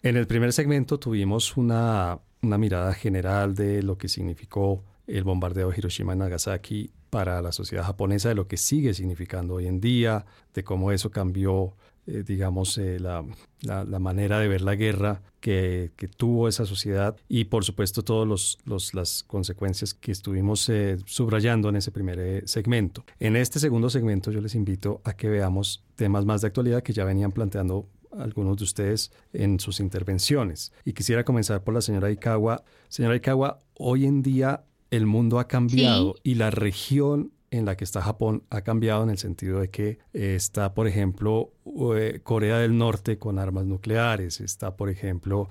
En 0.02 0.16
el 0.16 0.26
primer 0.26 0.52
segmento 0.52 0.98
tuvimos 0.98 1.56
una 1.56 2.18
mirada 2.42 2.94
general 2.94 3.54
de 3.54 3.84
lo 3.84 3.96
que 3.96 4.08
significó 4.08 4.82
el 5.06 5.24
bombardeo 5.24 5.70
de 5.70 5.78
Hiroshima 5.78 6.14
y 6.14 6.16
Nagasaki 6.16 6.90
para 7.10 7.40
la 7.40 7.52
sociedad 7.52 7.84
japonesa, 7.84 8.28
de 8.28 8.34
lo 8.34 8.48
que 8.48 8.56
sigue 8.56 8.94
significando 8.94 9.54
hoy 9.54 9.66
en 9.66 9.80
día, 9.80 10.26
de 10.54 10.64
cómo 10.64 10.92
eso 10.92 11.10
cambió, 11.10 11.76
eh, 12.06 12.24
digamos, 12.26 12.76
eh, 12.78 12.98
la, 13.00 13.24
la, 13.62 13.98
manera 13.98 14.38
de 14.38 14.48
ver 14.48 14.60
la 14.60 14.74
guerra 14.74 15.22
que, 15.40 15.92
que, 15.96 16.08
tuvo 16.08 16.48
esa 16.48 16.66
sociedad 16.66 17.16
y, 17.28 17.44
por 17.44 17.64
supuesto, 17.64 18.02
todas 18.02 18.28
los, 18.64 18.94
las 18.94 19.22
consecuencias 19.24 19.94
que 19.94 20.12
estuvimos 20.12 20.68
eh, 20.68 20.98
subrayando 21.06 21.68
en 21.68 21.76
ese 21.76 21.90
primer 21.90 22.46
segmento. 22.48 23.04
En 23.18 23.36
este 23.36 23.60
segundo 23.60 23.88
segmento 23.88 24.30
yo 24.30 24.40
les 24.40 24.54
invito 24.54 25.00
a 25.04 25.14
que 25.14 25.28
veamos 25.28 25.84
temas 25.94 26.24
más 26.24 26.42
de 26.42 26.48
actualidad 26.48 26.82
que 26.82 26.92
ya 26.92 27.04
venían 27.04 27.32
planteando 27.32 27.88
algunos 28.18 28.56
de 28.56 28.64
ustedes 28.64 29.12
en 29.32 29.60
sus 29.60 29.80
intervenciones. 29.80 30.72
Y 30.84 30.92
quisiera 30.92 31.24
comenzar 31.24 31.62
por 31.64 31.74
la 31.74 31.80
señora 31.80 32.10
Ikawa. 32.10 32.62
Señora 32.88 33.16
Ikawa, 33.16 33.58
hoy 33.74 34.06
en 34.06 34.22
día 34.22 34.64
el 34.90 35.06
mundo 35.06 35.38
ha 35.38 35.48
cambiado 35.48 36.14
y 36.22 36.34
la 36.34 36.50
región 36.50 37.32
en 37.50 37.64
la 37.64 37.76
que 37.76 37.84
está 37.84 38.02
Japón 38.02 38.42
ha 38.50 38.62
cambiado 38.62 39.02
en 39.02 39.10
el 39.10 39.18
sentido 39.18 39.60
de 39.60 39.70
que 39.70 39.98
eh, 40.12 40.34
está, 40.34 40.74
por 40.74 40.86
ejemplo, 40.86 41.52
eh, 41.96 42.20
Corea 42.22 42.58
del 42.58 42.76
Norte 42.76 43.18
con 43.18 43.38
armas 43.38 43.66
nucleares, 43.66 44.40
está, 44.40 44.76
por 44.76 44.90
ejemplo, 44.90 45.48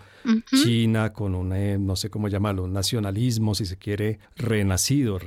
China 0.51 1.13
con 1.13 1.35
un, 1.35 1.53
eh, 1.53 1.77
no 1.79 1.95
sé 1.95 2.09
cómo 2.09 2.27
llamarlo, 2.27 2.63
un 2.63 2.73
nacionalismo, 2.73 3.55
si 3.55 3.65
se 3.65 3.77
quiere, 3.77 4.19
renacido, 4.35 5.19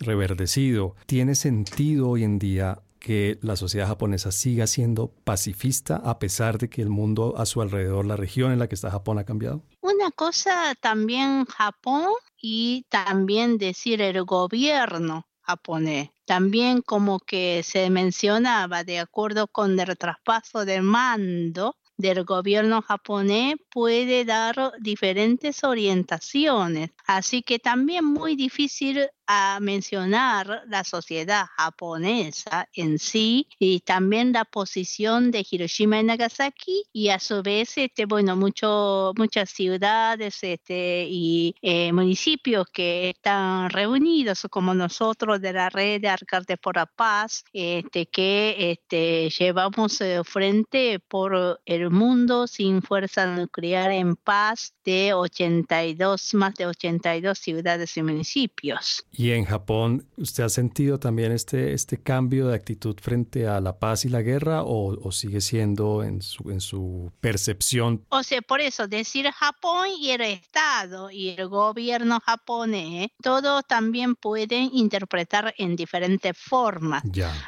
reverdecido. 0.00 0.96
¿Tiene 1.06 1.34
sentido 1.34 2.10
hoy 2.10 2.24
en 2.24 2.38
día 2.38 2.80
que 2.98 3.38
la 3.42 3.54
sociedad 3.54 3.86
japonesa 3.86 4.32
siga 4.32 4.66
siendo 4.66 5.12
pacifista 5.24 5.96
a 5.96 6.18
pesar 6.18 6.58
de 6.58 6.68
que 6.68 6.82
el 6.82 6.88
mundo 6.88 7.34
a 7.36 7.46
su 7.46 7.62
alrededor, 7.62 8.06
la 8.06 8.16
región 8.16 8.52
en 8.52 8.58
la 8.58 8.68
que 8.68 8.74
está 8.74 8.90
Japón 8.90 9.18
ha 9.18 9.24
cambiado? 9.24 9.62
Una 9.80 10.10
cosa 10.10 10.74
también 10.80 11.44
Japón 11.44 12.08
y 12.40 12.86
también 12.88 13.58
decir 13.58 14.00
el 14.02 14.24
gobierno 14.24 15.26
japonés. 15.40 16.10
También 16.24 16.82
como 16.82 17.20
que 17.20 17.62
se 17.62 17.88
mencionaba 17.90 18.84
de 18.84 18.98
acuerdo 18.98 19.46
con 19.46 19.78
el 19.78 19.96
traspaso 19.96 20.64
de 20.64 20.80
mando 20.80 21.76
del 21.96 22.24
gobierno 22.24 22.82
japonés 22.82 23.54
puede 23.70 24.24
dar 24.24 24.72
diferentes 24.80 25.64
orientaciones. 25.64 26.90
Así 27.06 27.42
que 27.42 27.58
también 27.58 28.04
muy 28.04 28.36
difícil 28.36 29.08
a 29.26 29.58
mencionar 29.60 30.62
la 30.68 30.84
sociedad 30.84 31.46
japonesa 31.56 32.68
en 32.72 32.98
sí 32.98 33.48
y 33.58 33.80
también 33.80 34.32
la 34.32 34.44
posición 34.44 35.30
de 35.30 35.44
Hiroshima 35.48 36.00
y 36.00 36.04
Nagasaki 36.04 36.84
y 36.92 37.08
a 37.08 37.18
su 37.18 37.42
vez 37.42 37.76
este 37.76 38.06
bueno 38.06 38.36
mucho, 38.36 39.12
muchas 39.16 39.50
ciudades 39.50 40.38
este 40.42 41.06
y 41.08 41.54
eh, 41.62 41.92
municipios 41.92 42.66
que 42.72 43.10
están 43.10 43.70
reunidos 43.70 44.46
como 44.50 44.74
nosotros 44.74 45.40
de 45.40 45.52
la 45.52 45.70
red 45.70 46.00
de 46.00 46.08
Alcaldes 46.08 46.58
por 46.58 46.76
la 46.76 46.86
Paz 46.86 47.44
este 47.52 48.06
que 48.06 48.72
este 48.72 49.30
llevamos 49.30 50.00
eh, 50.00 50.22
frente 50.24 51.00
por 51.00 51.60
el 51.64 51.90
mundo 51.90 52.46
sin 52.46 52.82
fuerza 52.82 53.26
nuclear 53.26 53.90
en 53.90 54.16
paz 54.16 54.74
de 54.84 55.14
82 55.14 56.34
más 56.34 56.54
de 56.54 56.66
82 56.66 57.38
ciudades 57.38 57.96
y 57.96 58.02
municipios. 58.02 59.04
Y 59.18 59.30
en 59.32 59.46
Japón, 59.46 60.06
¿usted 60.18 60.44
ha 60.44 60.48
sentido 60.50 61.00
también 61.00 61.32
este, 61.32 61.72
este 61.72 62.02
cambio 62.02 62.48
de 62.48 62.54
actitud 62.54 62.96
frente 63.00 63.48
a 63.48 63.60
la 63.60 63.78
paz 63.78 64.04
y 64.04 64.10
la 64.10 64.20
guerra 64.20 64.62
o, 64.62 65.10
sigue 65.10 65.40
siendo 65.40 66.02
en 66.02 66.20
su, 66.20 66.50
en 66.50 66.60
su 66.60 67.10
percepción? 67.20 68.04
O 68.10 68.22
sea, 68.22 68.42
por 68.42 68.60
eso 68.60 68.86
decir 68.86 69.30
Japón 69.30 69.88
y 69.98 70.10
el 70.10 70.20
Estado 70.20 71.10
y 71.10 71.30
el 71.30 71.48
gobierno 71.48 72.20
japonés, 72.20 73.08
todos 73.22 73.64
también 73.66 74.16
pueden 74.16 74.68
interpretar 74.74 75.54
en 75.56 75.76
diferentes 75.76 76.36
formas. 76.36 77.02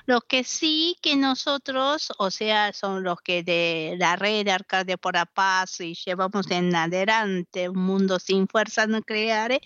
Lo 0.07 0.22
que 0.22 0.44
sí 0.44 0.96
que 1.02 1.16
nosotros, 1.16 2.12
o 2.16 2.31
sea, 2.31 2.72
son 2.72 3.02
los 3.02 3.20
que 3.20 3.42
de 3.42 3.94
la 3.98 4.16
red 4.16 4.46
de 4.46 4.52
Arcade 4.52 4.96
por 4.96 5.14
la 5.14 5.26
Paz 5.26 5.81
y 5.81 5.94
llevamos 5.94 6.50
en 6.50 6.74
adelante 6.74 7.68
un 7.68 7.78
mundo 7.78 8.18
sin 8.18 8.48
fuerzas 8.48 8.88
nucleares, 8.88 9.61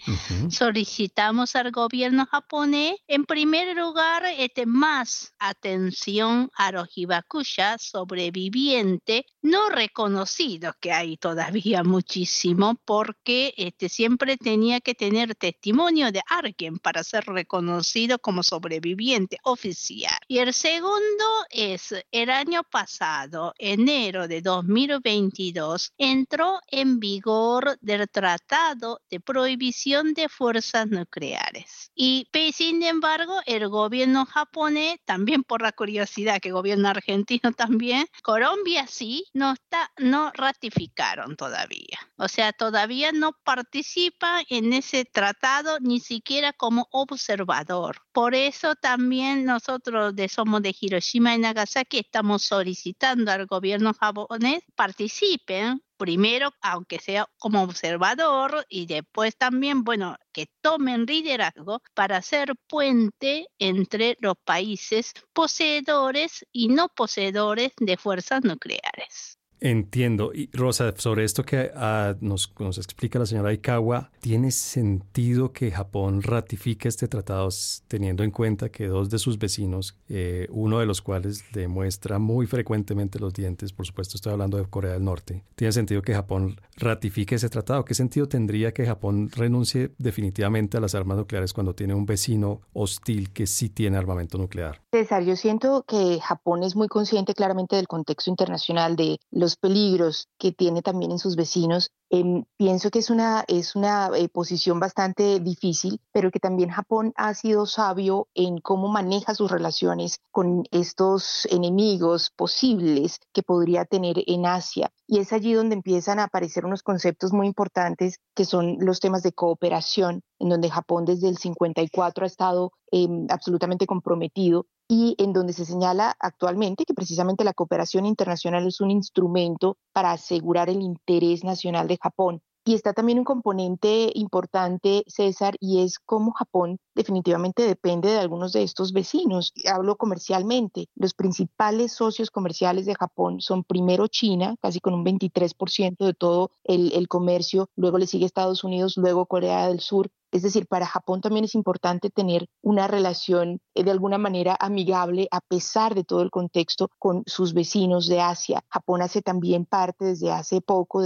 solicitamos 0.48 1.54
al 1.54 1.70
gobierno 1.70 1.91
gobierno 1.92 2.24
japonés, 2.24 2.96
en 3.06 3.26
primer 3.26 3.76
lugar, 3.76 4.24
este, 4.38 4.64
más 4.64 5.34
atención 5.38 6.50
a 6.54 6.72
los 6.72 6.88
hibakusha 6.96 7.76
sobrevivientes 7.76 9.24
no 9.42 9.68
reconocidos, 9.68 10.74
que 10.80 10.92
hay 10.92 11.16
todavía 11.16 11.82
muchísimo, 11.82 12.76
porque 12.84 13.54
este, 13.56 13.88
siempre 13.88 14.36
tenía 14.36 14.80
que 14.80 14.94
tener 14.94 15.34
testimonio 15.34 16.12
de 16.12 16.22
alguien 16.28 16.78
para 16.78 17.04
ser 17.04 17.24
reconocido 17.26 18.18
como 18.18 18.42
sobreviviente 18.42 19.38
oficial. 19.42 20.16
Y 20.28 20.38
el 20.38 20.54
segundo 20.54 21.24
es, 21.50 21.94
el 22.10 22.30
año 22.30 22.62
pasado, 22.64 23.52
enero 23.58 24.28
de 24.28 24.40
2022, 24.40 25.92
entró 25.98 26.60
en 26.68 27.00
vigor 27.00 27.78
del 27.80 28.08
Tratado 28.08 29.00
de 29.10 29.20
Prohibición 29.20 30.14
de 30.14 30.28
Fuerzas 30.28 30.86
Nucleares. 30.86 31.90
Y 31.94 32.28
sin 32.54 32.82
embargo, 32.82 33.40
el 33.46 33.68
gobierno 33.68 34.24
japonés, 34.26 34.96
también 35.04 35.42
por 35.42 35.62
la 35.62 35.72
curiosidad 35.72 36.40
que 36.40 36.48
el 36.48 36.54
gobierno 36.54 36.88
argentino 36.88 37.52
también, 37.52 38.06
Colombia 38.22 38.86
sí, 38.86 39.24
no, 39.34 39.52
está, 39.52 39.90
no 39.98 40.30
ratificaron 40.34 41.36
todavía. 41.36 41.98
O 42.16 42.28
sea, 42.28 42.52
todavía 42.52 43.12
no 43.12 43.32
participa 43.44 44.42
en 44.48 44.72
ese 44.72 45.04
tratado 45.04 45.78
ni 45.80 46.00
siquiera 46.00 46.52
como 46.52 46.88
observador. 46.90 47.98
Por 48.12 48.34
eso 48.34 48.74
también 48.74 49.44
nosotros 49.44 50.14
de 50.14 50.28
somos 50.28 50.62
de 50.62 50.74
Hiroshima 50.78 51.34
y 51.34 51.38
Nagasaki 51.38 51.98
estamos 51.98 52.42
solicitando 52.42 53.30
al 53.32 53.46
gobierno 53.46 53.94
japonés 53.94 54.62
participen 54.74 55.82
primero, 56.02 56.50
aunque 56.62 56.98
sea 56.98 57.28
como 57.38 57.62
observador, 57.62 58.66
y 58.68 58.86
después 58.86 59.36
también, 59.36 59.84
bueno, 59.84 60.16
que 60.32 60.48
tomen 60.60 61.06
liderazgo 61.06 61.80
para 61.94 62.16
hacer 62.16 62.54
puente 62.66 63.46
entre 63.60 64.16
los 64.18 64.34
países 64.44 65.12
poseedores 65.32 66.44
y 66.50 66.66
no 66.70 66.88
poseedores 66.88 67.70
de 67.78 67.96
fuerzas 67.96 68.42
nucleares. 68.42 69.38
Entiendo. 69.64 70.32
Y 70.34 70.50
Rosa, 70.52 70.92
sobre 70.96 71.22
esto 71.22 71.44
que 71.44 71.70
ah, 71.76 72.16
nos, 72.20 72.52
nos, 72.58 72.78
explica 72.78 73.20
la 73.20 73.26
señora 73.26 73.50
Aikawa, 73.50 74.10
¿tiene 74.18 74.50
sentido 74.50 75.52
que 75.52 75.70
Japón 75.70 76.20
ratifique 76.20 76.88
este 76.88 77.06
tratado 77.06 77.48
teniendo 77.86 78.24
en 78.24 78.32
cuenta 78.32 78.70
que 78.70 78.88
dos 78.88 79.08
de 79.08 79.20
sus 79.20 79.38
vecinos, 79.38 79.96
eh, 80.08 80.48
uno 80.50 80.80
de 80.80 80.86
los 80.86 81.00
cuales 81.00 81.44
demuestra 81.52 82.18
muy 82.18 82.46
frecuentemente 82.48 83.20
los 83.20 83.32
dientes, 83.34 83.72
por 83.72 83.86
supuesto 83.86 84.16
estoy 84.16 84.32
hablando 84.32 84.58
de 84.58 84.64
Corea 84.64 84.94
del 84.94 85.04
Norte, 85.04 85.44
¿tiene 85.54 85.70
sentido 85.70 86.02
que 86.02 86.12
Japón 86.12 86.60
ratifique 86.76 87.36
ese 87.36 87.48
tratado? 87.48 87.84
¿Qué 87.84 87.94
sentido 87.94 88.26
tendría 88.26 88.72
que 88.72 88.84
Japón 88.84 89.30
renuncie 89.30 89.92
definitivamente 89.96 90.76
a 90.76 90.80
las 90.80 90.96
armas 90.96 91.18
nucleares 91.18 91.52
cuando 91.52 91.76
tiene 91.76 91.94
un 91.94 92.04
vecino 92.04 92.62
hostil 92.72 93.32
que 93.32 93.46
sí 93.46 93.68
tiene 93.68 93.96
armamento 93.96 94.38
nuclear? 94.38 94.82
César, 94.90 95.22
yo 95.22 95.36
siento 95.36 95.84
que 95.86 96.18
Japón 96.20 96.64
es 96.64 96.74
muy 96.74 96.88
consciente 96.88 97.32
claramente 97.32 97.76
del 97.76 97.86
contexto 97.86 98.28
internacional 98.28 98.96
de 98.96 99.20
los 99.30 99.51
los 99.52 99.56
peligros 99.58 100.28
que 100.38 100.52
tiene 100.52 100.80
también 100.80 101.10
en 101.12 101.18
sus 101.18 101.36
vecinos 101.36 101.90
Em, 102.14 102.44
pienso 102.58 102.90
que 102.90 102.98
es 102.98 103.08
una, 103.08 103.42
es 103.48 103.74
una 103.74 104.10
eh, 104.14 104.28
posición 104.28 104.78
bastante 104.78 105.40
difícil, 105.40 105.98
pero 106.12 106.30
que 106.30 106.40
también 106.40 106.68
Japón 106.68 107.14
ha 107.16 107.32
sido 107.32 107.64
sabio 107.64 108.28
en 108.34 108.58
cómo 108.58 108.88
maneja 108.88 109.34
sus 109.34 109.50
relaciones 109.50 110.18
con 110.30 110.64
estos 110.72 111.46
enemigos 111.46 112.30
posibles 112.36 113.18
que 113.32 113.42
podría 113.42 113.86
tener 113.86 114.16
en 114.26 114.44
Asia. 114.44 114.92
Y 115.06 115.20
es 115.20 115.32
allí 115.32 115.54
donde 115.54 115.74
empiezan 115.74 116.18
a 116.18 116.24
aparecer 116.24 116.66
unos 116.66 116.82
conceptos 116.82 117.32
muy 117.32 117.46
importantes 117.46 118.18
que 118.34 118.44
son 118.44 118.76
los 118.80 119.00
temas 119.00 119.22
de 119.22 119.32
cooperación, 119.32 120.20
en 120.38 120.50
donde 120.50 120.68
Japón 120.68 121.06
desde 121.06 121.30
el 121.30 121.38
54 121.38 122.24
ha 122.24 122.26
estado 122.26 122.72
em, 122.90 123.26
absolutamente 123.30 123.86
comprometido 123.86 124.66
y 124.92 125.14
en 125.16 125.32
donde 125.32 125.54
se 125.54 125.64
señala 125.64 126.14
actualmente 126.20 126.84
que 126.84 126.92
precisamente 126.92 127.44
la 127.44 127.54
cooperación 127.54 128.04
internacional 128.04 128.66
es 128.66 128.78
un 128.82 128.90
instrumento 128.90 129.78
para 129.94 130.12
asegurar 130.12 130.68
el 130.68 130.82
interés 130.82 131.44
nacional 131.44 131.88
de 131.88 131.96
Japón. 131.96 132.42
Y 132.66 132.74
está 132.74 132.92
también 132.92 133.18
un 133.18 133.24
componente 133.24 134.12
importante, 134.14 135.02
César, 135.06 135.56
y 135.60 135.80
es 135.80 135.98
cómo 135.98 136.32
Japón 136.32 136.78
definitivamente 136.94 137.62
depende 137.62 138.10
de 138.10 138.18
algunos 138.18 138.52
de 138.52 138.64
estos 138.64 138.92
vecinos. 138.92 139.54
Hablo 139.64 139.96
comercialmente. 139.96 140.90
Los 140.94 141.14
principales 141.14 141.92
socios 141.92 142.30
comerciales 142.30 142.84
de 142.84 142.94
Japón 142.94 143.40
son 143.40 143.64
primero 143.64 144.08
China, 144.08 144.56
casi 144.60 144.78
con 144.78 144.92
un 144.92 145.06
23% 145.06 146.04
de 146.04 146.12
todo 146.12 146.50
el, 146.64 146.92
el 146.92 147.08
comercio, 147.08 147.70
luego 147.76 147.96
le 147.96 148.06
sigue 148.06 148.26
Estados 148.26 148.62
Unidos, 148.62 148.98
luego 148.98 149.24
Corea 149.24 149.68
del 149.68 149.80
Sur, 149.80 150.10
es 150.32 150.42
decir, 150.42 150.66
para 150.66 150.86
Japón 150.86 151.20
también 151.20 151.44
es 151.44 151.54
importante 151.54 152.10
tener 152.10 152.48
una 152.62 152.88
relación 152.88 153.60
eh, 153.74 153.84
de 153.84 153.90
alguna 153.90 154.18
manera 154.18 154.56
amigable 154.58 155.28
a 155.30 155.40
pesar 155.40 155.94
de 155.94 156.04
todo 156.04 156.22
el 156.22 156.30
contexto 156.30 156.88
con 156.98 157.22
sus 157.26 157.52
vecinos 157.52 158.08
de 158.08 158.20
Asia. 158.20 158.64
Japón 158.68 159.02
hace 159.02 159.20
también 159.22 159.66
parte 159.66 160.06
desde 160.06 160.32
hace 160.32 160.60
poco, 160.60 161.02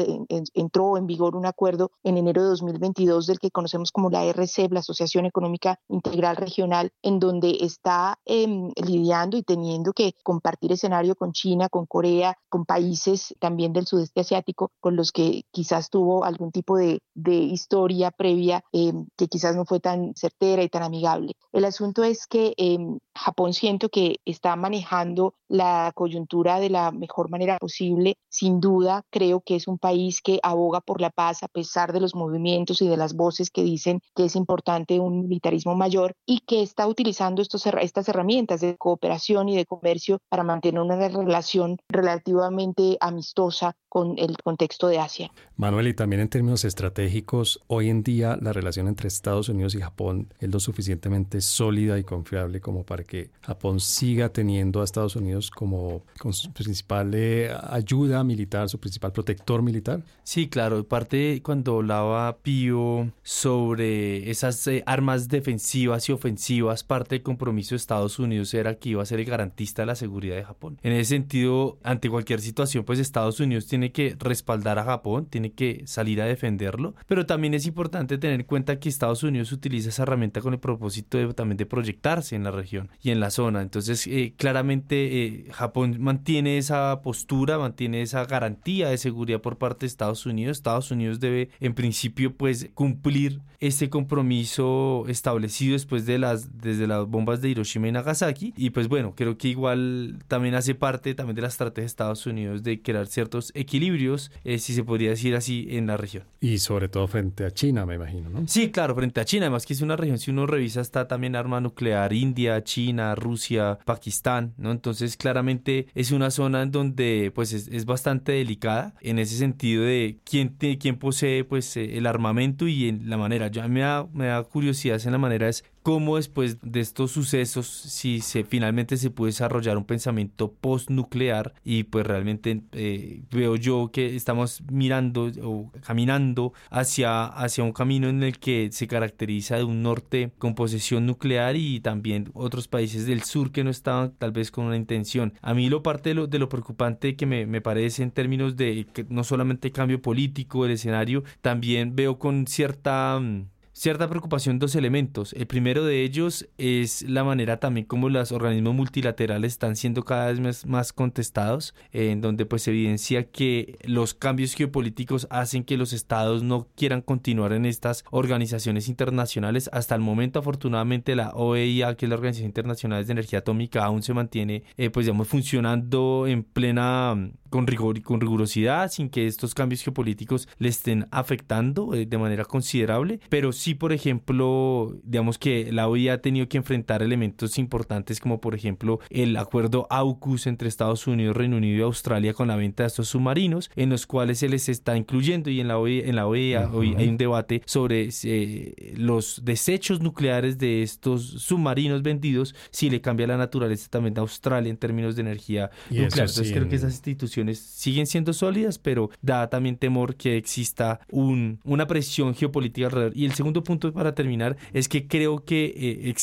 entró 0.54 0.96
en 0.96 1.06
vigor 1.06 1.34
un 1.34 1.46
acuerdo 1.46 1.90
en 2.04 2.18
enero 2.18 2.42
de 2.42 2.48
2022 2.50 3.26
del 3.26 3.38
que 3.40 3.50
conocemos 3.50 3.90
como 3.90 4.10
la 4.10 4.24
RCEP, 4.24 4.72
la 4.72 4.80
Asociación 4.80 5.26
Económica 5.26 5.80
Integral 5.88 6.36
Regional, 6.36 6.92
en 7.02 7.18
donde 7.18 7.58
está 7.60 8.18
em, 8.24 8.70
lidiando 8.76 9.36
y 9.36 9.42
teniendo 9.42 9.92
que 9.92 10.14
compartir 10.22 10.72
escenario 10.72 11.16
con 11.16 11.32
China, 11.32 11.68
con 11.68 11.86
Corea, 11.86 12.36
con 12.48 12.64
países 12.64 13.34
también 13.40 13.72
del 13.72 13.86
sudeste 13.86 14.20
asiático 14.20 14.70
con 14.80 14.94
los 14.94 15.10
que 15.10 15.42
quizás 15.50 15.90
tuvo 15.90 16.24
algún 16.24 16.52
tipo 16.52 16.76
de, 16.76 17.00
historia 17.26 18.10
previa 18.10 18.62
em, 18.72 19.06
que 19.16 19.28
quizás 19.28 19.56
no 19.56 19.64
fue 19.64 19.80
tan 19.80 20.14
certera 20.14 20.62
y 20.62 20.68
tan 20.68 20.82
amigable. 20.82 21.34
El 21.52 21.64
asunto 21.64 22.04
es 22.04 22.26
que 22.26 22.54
em, 22.56 22.98
Japón 23.14 23.52
siento 23.52 23.88
que 23.88 24.16
está 24.24 24.56
manejando 24.56 25.34
la 25.48 25.92
coyuntura 25.94 26.60
de 26.60 26.70
la 26.70 26.90
mejor 26.90 27.30
manera 27.30 27.56
posible. 27.58 28.16
Sin 28.28 28.60
duda, 28.60 29.02
creo 29.10 29.40
que 29.40 29.56
es 29.56 29.68
un 29.68 29.78
país 29.78 30.20
que 30.20 30.38
aboga 30.42 30.80
por 30.80 31.00
la 31.00 31.10
paz 31.10 31.42
a 31.42 31.48
pesar 31.48 31.92
de 31.92 32.00
los 32.00 32.14
movimientos 32.14 32.82
y 32.82 32.88
de 32.88 32.96
las 32.96 33.14
voces 33.14 33.50
que 33.50 33.62
dicen 33.62 34.00
que 34.14 34.24
es 34.24 34.36
importante 34.36 35.00
un 35.00 35.28
militarismo 35.28 35.74
mayor 35.74 36.14
y 36.26 36.40
que 36.40 36.62
está 36.62 36.86
utilizando 36.86 37.42
estos, 37.42 37.66
estas 37.66 38.08
herramientas 38.08 38.60
de 38.60 38.76
cooperación 38.76 39.48
y 39.48 39.56
de 39.56 39.66
comercio 39.66 40.18
para 40.28 40.42
mantener 40.42 40.80
una 40.80 40.96
relación 41.08 41.78
relativamente 41.88 42.96
amistosa 43.00 43.76
con 43.88 44.18
el 44.18 44.36
contexto 44.42 44.88
de 44.88 44.98
Asia. 44.98 45.30
Manuel, 45.56 45.88
y 45.88 45.94
también 45.94 46.20
en 46.20 46.28
términos 46.28 46.64
estratégicos, 46.64 47.62
hoy 47.66 47.88
en 47.88 48.02
día 48.02 48.36
la 48.40 48.52
relación 48.52 48.88
entre 48.88 49.05
Estados 49.14 49.48
Unidos 49.48 49.74
y 49.74 49.80
Japón 49.80 50.28
es 50.40 50.50
lo 50.50 50.60
suficientemente 50.60 51.40
sólida 51.40 51.98
y 51.98 52.04
confiable 52.04 52.60
como 52.60 52.84
para 52.84 53.04
que 53.04 53.30
Japón 53.42 53.80
siga 53.80 54.28
teniendo 54.28 54.80
a 54.80 54.84
Estados 54.84 55.16
Unidos 55.16 55.50
como, 55.50 56.02
su 56.30 56.52
principal 56.52 57.12
eh, 57.14 57.50
ayuda 57.70 58.24
militar, 58.24 58.68
su 58.68 58.78
principal 58.78 59.12
protector 59.12 59.62
militar? 59.62 60.02
Sí, 60.24 60.48
claro. 60.48 60.84
Parte 60.84 61.40
cuando 61.42 61.76
hablaba 61.76 62.38
Pío 62.38 63.10
sobre 63.22 64.30
esas 64.30 64.66
eh, 64.66 64.82
armas 64.86 65.28
defensivas 65.28 66.08
y 66.08 66.12
ofensivas, 66.12 66.84
parte 66.84 67.16
del 67.16 67.22
compromiso 67.22 67.74
de 67.74 67.76
Estados 67.76 68.18
Unidos 68.18 68.52
era 68.54 68.74
que 68.74 68.90
iba 68.90 69.02
a 69.02 69.06
ser 69.06 69.20
el 69.20 69.26
garantista 69.26 69.82
de 69.82 69.86
la 69.86 69.94
seguridad 69.94 70.36
de 70.36 70.44
Japón. 70.44 70.78
En 70.82 70.92
ese 70.92 71.10
sentido, 71.10 71.78
ante 71.82 72.10
cualquier 72.10 72.40
situación, 72.40 72.84
pues 72.84 72.98
Estados 72.98 73.40
Unidos 73.40 73.66
tiene 73.66 73.92
que 73.92 74.16
respaldar 74.18 74.78
a 74.78 74.84
Japón, 74.84 75.26
tiene 75.26 75.52
que 75.52 75.82
salir 75.86 76.20
a 76.20 76.26
defenderlo, 76.26 76.94
pero 77.06 77.26
también 77.26 77.54
es 77.54 77.66
importante 77.66 78.18
tener 78.18 78.40
en 78.40 78.46
cuenta 78.46 78.78
que 78.78 78.88
Estados 78.96 79.22
Unidos 79.22 79.52
utiliza 79.52 79.90
esa 79.90 80.02
herramienta 80.02 80.40
con 80.40 80.54
el 80.54 80.58
propósito 80.60 81.18
de, 81.18 81.32
también 81.34 81.56
de 81.56 81.66
proyectarse 81.66 82.34
en 82.34 82.44
la 82.44 82.50
región 82.50 82.90
y 83.02 83.10
en 83.10 83.20
la 83.20 83.30
zona. 83.30 83.62
Entonces, 83.62 84.06
eh, 84.06 84.34
claramente 84.36 85.24
eh, 85.24 85.46
Japón 85.52 85.96
mantiene 86.00 86.58
esa 86.58 87.02
postura, 87.02 87.58
mantiene 87.58 88.02
esa 88.02 88.24
garantía 88.24 88.88
de 88.88 88.98
seguridad 88.98 89.40
por 89.40 89.58
parte 89.58 89.80
de 89.80 89.88
Estados 89.88 90.26
Unidos. 90.26 90.56
Estados 90.56 90.90
Unidos 90.90 91.20
debe, 91.20 91.50
en 91.60 91.74
principio, 91.74 92.34
pues 92.34 92.70
cumplir 92.74 93.40
este 93.60 93.88
compromiso 93.90 95.04
establecido 95.08 95.72
después 95.72 96.06
de 96.06 96.18
las 96.18 96.60
desde 96.60 96.86
las 96.86 97.06
bombas 97.06 97.40
de 97.40 97.48
Hiroshima 97.50 97.88
y 97.88 97.92
Nagasaki 97.92 98.52
y 98.56 98.70
pues 98.70 98.88
bueno 98.88 99.14
creo 99.16 99.38
que 99.38 99.48
igual 99.48 100.18
también 100.28 100.54
hace 100.54 100.74
parte 100.74 101.14
también 101.14 101.36
de 101.36 101.42
la 101.42 101.48
estrategia 101.48 101.82
de 101.82 101.86
Estados 101.86 102.26
Unidos 102.26 102.62
de 102.62 102.82
crear 102.82 103.06
ciertos 103.06 103.52
equilibrios 103.54 104.30
eh, 104.44 104.58
si 104.58 104.74
se 104.74 104.84
podría 104.84 105.10
decir 105.10 105.34
así 105.34 105.66
en 105.70 105.86
la 105.86 105.96
región 105.96 106.24
y 106.40 106.58
sobre 106.58 106.88
todo 106.88 107.06
frente 107.06 107.44
a 107.44 107.50
China 107.50 107.86
me 107.86 107.94
imagino 107.94 108.28
no 108.28 108.46
sí 108.46 108.70
claro 108.70 108.85
frente 108.94 109.20
a 109.20 109.24
China. 109.24 109.46
Además 109.46 109.66
que 109.66 109.72
es 109.72 109.80
una 109.80 109.96
región 109.96 110.18
si 110.18 110.30
uno 110.30 110.46
revisa 110.46 110.80
está 110.80 111.08
también 111.08 111.36
arma 111.36 111.60
nuclear 111.60 112.12
India 112.12 112.62
China 112.64 113.14
Rusia 113.14 113.78
Pakistán 113.84 114.54
no 114.56 114.70
entonces 114.70 115.16
claramente 115.16 115.86
es 115.94 116.12
una 116.12 116.30
zona 116.30 116.62
en 116.62 116.70
donde 116.70 117.32
pues 117.34 117.52
es, 117.52 117.84
bastante 117.86 118.32
delicada 118.32 118.94
en 119.00 119.18
ese 119.18 119.36
sentido 119.36 119.84
de 119.84 120.18
quién 120.24 120.56
quién 120.58 120.98
posee 120.98 121.44
pues 121.44 121.76
eh, 121.76 121.96
el 121.96 122.06
armamento 122.06 122.66
y 122.66 122.88
en 122.88 123.08
la 123.08 123.16
manera. 123.16 123.48
Ya 123.48 123.68
me 123.68 123.80
da, 123.80 124.06
me 124.12 124.26
da 124.26 124.42
curiosidad 124.44 125.00
en 125.04 125.12
la 125.12 125.18
manera 125.18 125.48
es 125.48 125.64
cómo 125.86 126.16
después 126.16 126.58
de 126.62 126.80
estos 126.80 127.12
sucesos, 127.12 127.68
si 127.68 128.18
se 128.18 128.42
finalmente 128.42 128.96
se 128.96 129.10
puede 129.10 129.28
desarrollar 129.28 129.76
un 129.76 129.84
pensamiento 129.84 130.50
postnuclear 130.50 131.54
y 131.62 131.84
pues 131.84 132.04
realmente 132.04 132.62
eh, 132.72 133.22
veo 133.30 133.54
yo 133.54 133.90
que 133.92 134.16
estamos 134.16 134.64
mirando 134.68 135.30
o 135.44 135.70
caminando 135.86 136.52
hacia, 136.70 137.26
hacia 137.26 137.62
un 137.62 137.70
camino 137.70 138.08
en 138.08 138.24
el 138.24 138.40
que 138.40 138.70
se 138.72 138.88
caracteriza 138.88 139.58
de 139.58 139.62
un 139.62 139.84
norte 139.84 140.32
con 140.38 140.56
posesión 140.56 141.06
nuclear 141.06 141.54
y 141.54 141.78
también 141.78 142.30
otros 142.34 142.66
países 142.66 143.06
del 143.06 143.22
sur 143.22 143.52
que 143.52 143.62
no 143.62 143.70
estaban 143.70 144.10
tal 144.18 144.32
vez 144.32 144.50
con 144.50 144.64
una 144.64 144.76
intención. 144.76 145.34
A 145.40 145.54
mí 145.54 145.68
lo 145.68 145.84
parte 145.84 146.14
de 146.14 146.38
lo, 146.40 146.48
preocupante 146.48 147.14
que 147.14 147.26
me, 147.26 147.46
me 147.46 147.60
parece 147.60 148.02
en 148.02 148.10
términos 148.10 148.56
de 148.56 148.88
que 148.92 149.06
no 149.08 149.22
solamente 149.22 149.70
cambio 149.70 150.02
político 150.02 150.64
del 150.64 150.72
escenario, 150.72 151.22
también 151.42 151.94
veo 151.94 152.18
con 152.18 152.48
cierta 152.48 153.20
mm, 153.20 153.50
cierta 153.76 154.08
preocupación 154.08 154.58
dos 154.58 154.74
elementos. 154.74 155.34
El 155.34 155.46
primero 155.46 155.84
de 155.84 156.02
ellos 156.02 156.48
es 156.56 157.02
la 157.02 157.24
manera 157.24 157.58
también 157.58 157.84
como 157.84 158.08
los 158.08 158.32
organismos 158.32 158.74
multilaterales 158.74 159.52
están 159.52 159.76
siendo 159.76 160.02
cada 160.02 160.32
vez 160.32 160.64
más, 160.64 160.94
contestados, 160.94 161.74
en 161.92 162.22
donde 162.22 162.46
pues 162.46 162.66
evidencia 162.68 163.24
que 163.24 163.76
los 163.84 164.14
cambios 164.14 164.54
geopolíticos 164.54 165.26
hacen 165.28 165.62
que 165.62 165.76
los 165.76 165.92
estados 165.92 166.42
no 166.42 166.68
quieran 166.74 167.02
continuar 167.02 167.52
en 167.52 167.66
estas 167.66 168.04
organizaciones 168.10 168.88
internacionales. 168.88 169.68
Hasta 169.74 169.94
el 169.94 170.00
momento, 170.00 170.38
afortunadamente, 170.38 171.14
la 171.14 171.32
OEA, 171.34 171.96
que 171.96 172.06
es 172.06 172.08
la 172.08 172.16
Organización 172.16 172.46
Internacional 172.46 173.04
de 173.04 173.12
Energía 173.12 173.40
Atómica, 173.40 173.84
aún 173.84 174.02
se 174.02 174.14
mantiene, 174.14 174.62
eh, 174.78 174.88
pues 174.88 175.04
digamos, 175.04 175.28
funcionando 175.28 176.26
en 176.26 176.44
plena 176.44 177.14
con 177.50 177.66
rigor 177.66 177.98
y 177.98 178.02
con 178.02 178.20
rigurosidad, 178.20 178.90
sin 178.90 179.08
que 179.08 179.26
estos 179.26 179.54
cambios 179.54 179.82
geopolíticos 179.82 180.48
le 180.58 180.68
estén 180.68 181.06
afectando 181.10 181.94
eh, 181.94 182.06
de 182.06 182.18
manera 182.18 182.44
considerable, 182.44 183.20
pero 183.28 183.52
sí, 183.52 183.65
por 183.74 183.92
ejemplo, 183.92 184.96
digamos 185.02 185.38
que 185.38 185.70
la 185.72 185.88
OEA 185.88 186.14
ha 186.14 186.18
tenido 186.18 186.48
que 186.48 186.56
enfrentar 186.56 187.02
elementos 187.02 187.58
importantes 187.58 188.20
como 188.20 188.40
por 188.40 188.54
ejemplo 188.54 189.00
el 189.10 189.36
acuerdo 189.36 189.86
AUKUS 189.90 190.46
entre 190.46 190.68
Estados 190.68 191.06
Unidos, 191.06 191.36
Reino 191.36 191.56
Unido 191.56 191.78
y 191.78 191.82
Australia 191.82 192.34
con 192.34 192.48
la 192.48 192.56
venta 192.56 192.82
de 192.82 192.88
estos 192.88 193.08
submarinos, 193.08 193.70
en 193.76 193.90
los 193.90 194.06
cuales 194.06 194.38
se 194.38 194.48
les 194.48 194.68
está 194.68 194.96
incluyendo 194.96 195.50
y 195.50 195.60
en 195.60 195.68
la 195.68 195.78
OEA, 195.78 196.06
en 196.06 196.16
la 196.16 196.26
OEA 196.26 196.70
hoy 196.72 196.94
hay 196.96 197.08
un 197.08 197.16
debate 197.16 197.62
sobre 197.66 198.08
eh, 198.24 198.94
los 198.96 199.42
desechos 199.44 200.00
nucleares 200.00 200.58
de 200.58 200.82
estos 200.82 201.22
submarinos 201.24 202.02
vendidos, 202.02 202.54
si 202.70 202.90
le 202.90 203.00
cambia 203.00 203.26
la 203.26 203.36
naturaleza 203.36 203.88
también 203.90 204.14
de 204.14 204.20
Australia 204.20 204.70
en 204.70 204.76
términos 204.76 205.16
de 205.16 205.22
energía 205.22 205.70
nuclear. 205.90 206.28
Entonces 206.28 206.52
creo 206.52 206.68
que 206.68 206.76
esas 206.76 206.92
instituciones 206.92 207.58
siguen 207.58 208.06
siendo 208.06 208.32
sólidas, 208.32 208.78
pero 208.78 209.10
da 209.22 209.48
también 209.48 209.76
temor 209.76 210.16
que 210.16 210.36
exista 210.36 211.00
un, 211.10 211.60
una 211.64 211.86
presión 211.86 212.34
geopolítica 212.34 212.86
alrededor. 212.86 213.16
Y 213.16 213.24
el 213.24 213.32
segundo 213.32 213.55
segundo 213.56 213.64
punto 213.64 213.92
para 213.92 214.14
terminar 214.14 214.56
es 214.72 214.88
que 214.88 215.06
creo 215.06 215.44
que 215.44 215.72
eh, 215.76 216.14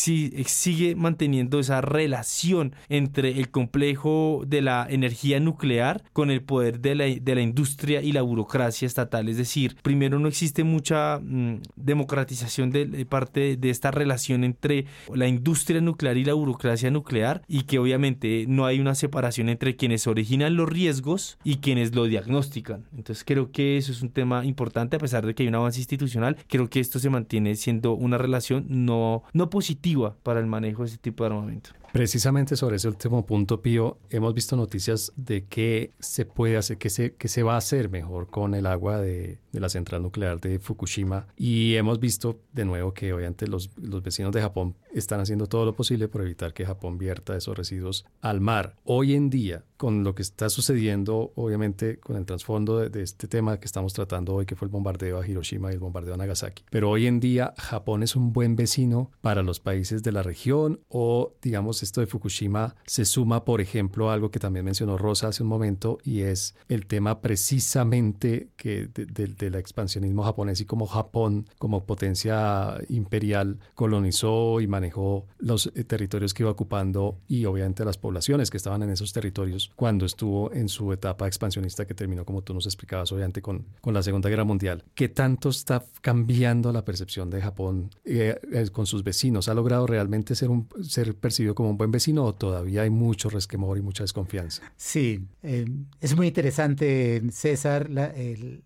sigue 0.46 0.96
manteniendo 0.96 1.60
esa 1.60 1.82
relación 1.82 2.76
entre 2.90 3.40
el 3.40 3.50
complejo 3.50 4.44
de 4.46 4.62
la 4.62 4.86
energía 4.90 5.40
nuclear 5.40 6.04
con 6.14 6.30
el 6.30 6.42
poder 6.42 6.80
de 6.80 6.96
la, 6.96 7.06
de 7.06 7.36
la 7.36 7.42
industria 7.42 8.02
y 8.02 8.12
la 8.12 8.22
burocracia 8.22 8.86
estatal. 8.86 9.30
Es 9.30 9.38
decir, 9.38 9.76
primero 9.82 10.20
no 10.20 10.28
existe 10.28 10.64
mucha 10.64 11.20
mm, 11.20 11.62
democratización 11.76 12.72
de, 12.72 13.06
parte 13.06 13.58
de 13.58 13.70
esta 13.70 13.92
relación 13.92 14.44
entre 14.44 14.86
la 15.14 15.28
industria 15.28 15.82
nuclear 15.82 16.18
y 16.18 16.26
la 16.26 16.34
burocracia 16.34 16.92
nuclear 16.92 17.42
y 17.48 17.64
que 17.64 17.80
obviamente 17.80 18.46
no 18.48 18.66
hay 18.66 18.80
una 18.80 18.96
separación 18.96 19.50
entre 19.50 19.76
quienes 19.76 20.08
originan 20.08 20.56
los 20.56 20.70
riesgos 20.70 21.38
y 21.44 21.58
quienes 21.58 21.96
lo 21.96 22.06
diagnostican. 22.06 22.86
Entonces 22.96 23.24
creo 23.26 23.52
que 23.52 23.78
eso 23.78 23.92
es 23.92 24.02
un 24.02 24.10
tema 24.10 24.46
importante 24.46 24.98
a 24.98 25.00
pesar 25.00 25.26
de 25.26 25.34
que 25.34 25.44
hay 25.44 25.50
un 25.50 25.56
avance 25.56 25.80
institucional. 25.80 26.38
Creo 26.48 26.70
que 26.70 26.80
esto 26.80 27.00
se 27.00 27.10
mantiene 27.10 27.22
siendo 27.55 27.93
una 27.93 28.17
relación 28.17 28.65
no, 28.69 29.24
no 29.34 29.49
positiva 29.49 30.15
para 30.24 30.39
el 30.39 30.45
manejo 30.45 30.84
de 30.84 30.89
este 30.89 30.99
tipo 30.99 31.24
de 31.24 31.30
armamento. 31.30 31.71
Precisamente 31.94 32.56
sobre 32.56 32.78
ese 32.78 32.88
último 32.88 33.24
punto, 33.24 33.62
Pío, 33.62 34.00
hemos 34.10 34.34
visto 34.34 34.56
noticias 34.56 35.14
de 35.16 35.46
que 35.46 35.91
se 36.00 36.26
puede 36.26 36.58
hacer, 36.58 36.80
que 36.80 36.89
se, 36.89 37.14
que 37.14 37.28
se 37.28 37.44
va 37.44 37.54
a 37.54 37.58
hacer 37.58 37.91
mejor 37.91 38.32
con 38.32 38.56
el 38.56 38.66
agua 38.66 39.00
de, 39.00 39.38
de 39.52 39.60
la 39.60 39.70
central 39.70 40.02
nuclear 40.02 40.41
de 40.41 40.58
Fukushima. 40.58 41.28
Y 41.38 41.76
hemos 41.76 42.00
visto 42.00 42.39
de 42.52 42.66
nuevo 42.66 42.96
que 42.96 43.14
obviamente 43.14 43.48
los, 43.48 43.70
los 43.78 44.02
vecinos 44.02 44.32
de 44.34 44.41
Japón 44.41 44.76
están 44.91 45.20
haciendo 45.20 45.46
todo 45.46 45.66
lo 45.66 45.76
posible 45.76 46.08
por 46.08 46.24
evitar 46.24 46.56
que 46.56 46.66
Japón 46.66 46.98
vierta 46.98 47.38
esos 47.38 47.56
residuos 47.56 48.06
al 48.22 48.41
mar. 48.41 48.76
Hoy 48.86 49.14
en 49.14 49.30
día, 49.30 49.64
con 49.78 50.04
lo 50.04 50.16
que 50.16 50.24
está 50.24 50.50
sucediendo, 50.50 51.32
obviamente 51.36 52.00
con 52.00 52.16
el 52.16 52.26
trasfondo 52.26 52.80
de, 52.80 52.89
de 52.89 53.04
este 53.04 53.28
tema 53.28 53.60
que 53.60 53.68
estamos 53.68 53.94
tratando 53.94 54.34
hoy, 54.34 54.48
que 54.48 54.56
fue 54.56 54.66
el 54.66 54.72
bombardeo 54.72 55.22
a 55.22 55.28
Hiroshima 55.28 55.70
y 55.70 55.76
el 55.76 55.80
bombardeo 55.80 56.16
a 56.16 56.18
Nagasaki. 56.18 56.64
Pero 56.72 56.89
hoy 56.89 57.06
en 57.06 57.20
día, 57.20 57.54
Japón 57.58 58.02
es 58.02 58.16
un 58.16 58.34
buen 58.34 58.56
vecino 58.56 59.12
para 59.22 59.44
los 59.44 59.60
países 59.60 60.02
de 60.02 60.12
la 60.12 60.24
región 60.24 60.80
o, 60.89 61.34
digamos, 61.44 61.83
esto 61.84 62.02
de 62.02 62.08
Fukushima 62.08 62.76
se 62.86 63.06
suma, 63.06 63.46
por 63.46 63.62
ejemplo, 63.62 64.10
a 64.10 64.14
algo 64.14 64.32
que 64.32 64.40
también 64.40 64.66
mencionó 64.66 64.98
Rosa 64.98 65.28
hace 65.28 65.44
un 65.44 65.50
momento 65.50 66.00
y 66.04 66.22
es 66.22 66.56
el 66.70 66.86
tema 66.86 67.22
precisamente 67.22 68.50
que 68.58 68.88
del 68.88 69.56
expansionismo 69.56 70.24
japonés 70.24 70.62
y 70.62 70.66
cómo 70.66 70.88
Japón, 70.88 71.48
como 71.58 71.86
potencia 71.86 72.78
imperial, 72.90 73.60
colonizó 73.76 74.62
y 74.62 74.68
manejó 74.68 75.26
los 75.38 75.68
eh, 75.76 75.84
territorios 75.84 76.34
que 76.34 76.44
iba 76.44 76.52
ocupando 76.52 77.18
y 77.28 77.46
obviamente 77.46 77.86
las 77.86 77.98
poblaciones 77.98 78.50
que 78.50 78.58
estaban 78.58 78.84
en 78.84 78.90
esos 78.90 79.14
territorios 79.14 79.72
cuando 79.76 80.06
estuvo 80.06 80.52
en 80.54 80.70
su 80.70 80.92
etapa 80.94 81.28
expansionista 81.28 81.86
que 81.86 81.94
terminó, 81.94 82.26
como 82.26 82.42
tú 82.42 82.54
nos 82.54 82.66
explicabas, 82.66 83.12
obviamente 83.12 83.42
con, 83.42 83.66
con 83.82 83.94
la 83.94 84.04
Segunda 84.04 84.30
Guerra 84.30 84.44
Mundial. 84.44 84.84
¿Qué 84.96 85.10
tanto 85.10 85.50
está 85.50 85.84
cambiando 86.02 86.72
la 86.72 86.86
percepción 86.86 87.30
de 87.30 87.42
Japón 87.42 87.90
eh, 88.06 88.40
eh, 88.52 88.70
con 88.72 88.86
sus 88.86 89.04
vecinos? 89.04 89.48
¿Ha 89.48 89.54
logrado 89.54 89.88
realmente 89.88 90.36
ser, 90.36 90.50
un, 90.50 90.68
ser 90.82 91.16
percibido 91.16 91.56
como 91.56 91.72
un 91.74 91.78
buen 91.78 91.91
vecino 91.91 92.24
o 92.24 92.34
todavía 92.34 92.84
hay 92.84 92.89
mucho 92.89 93.30
resquemor 93.30 93.78
y 93.78 93.82
mucha 93.82 94.03
desconfianza? 94.03 94.63
Sí, 94.78 95.26
eh, 95.43 95.65
es 95.99 96.15
muy 96.15 96.28
interesante, 96.28 97.21
César, 97.32 97.89
la, 97.89 98.13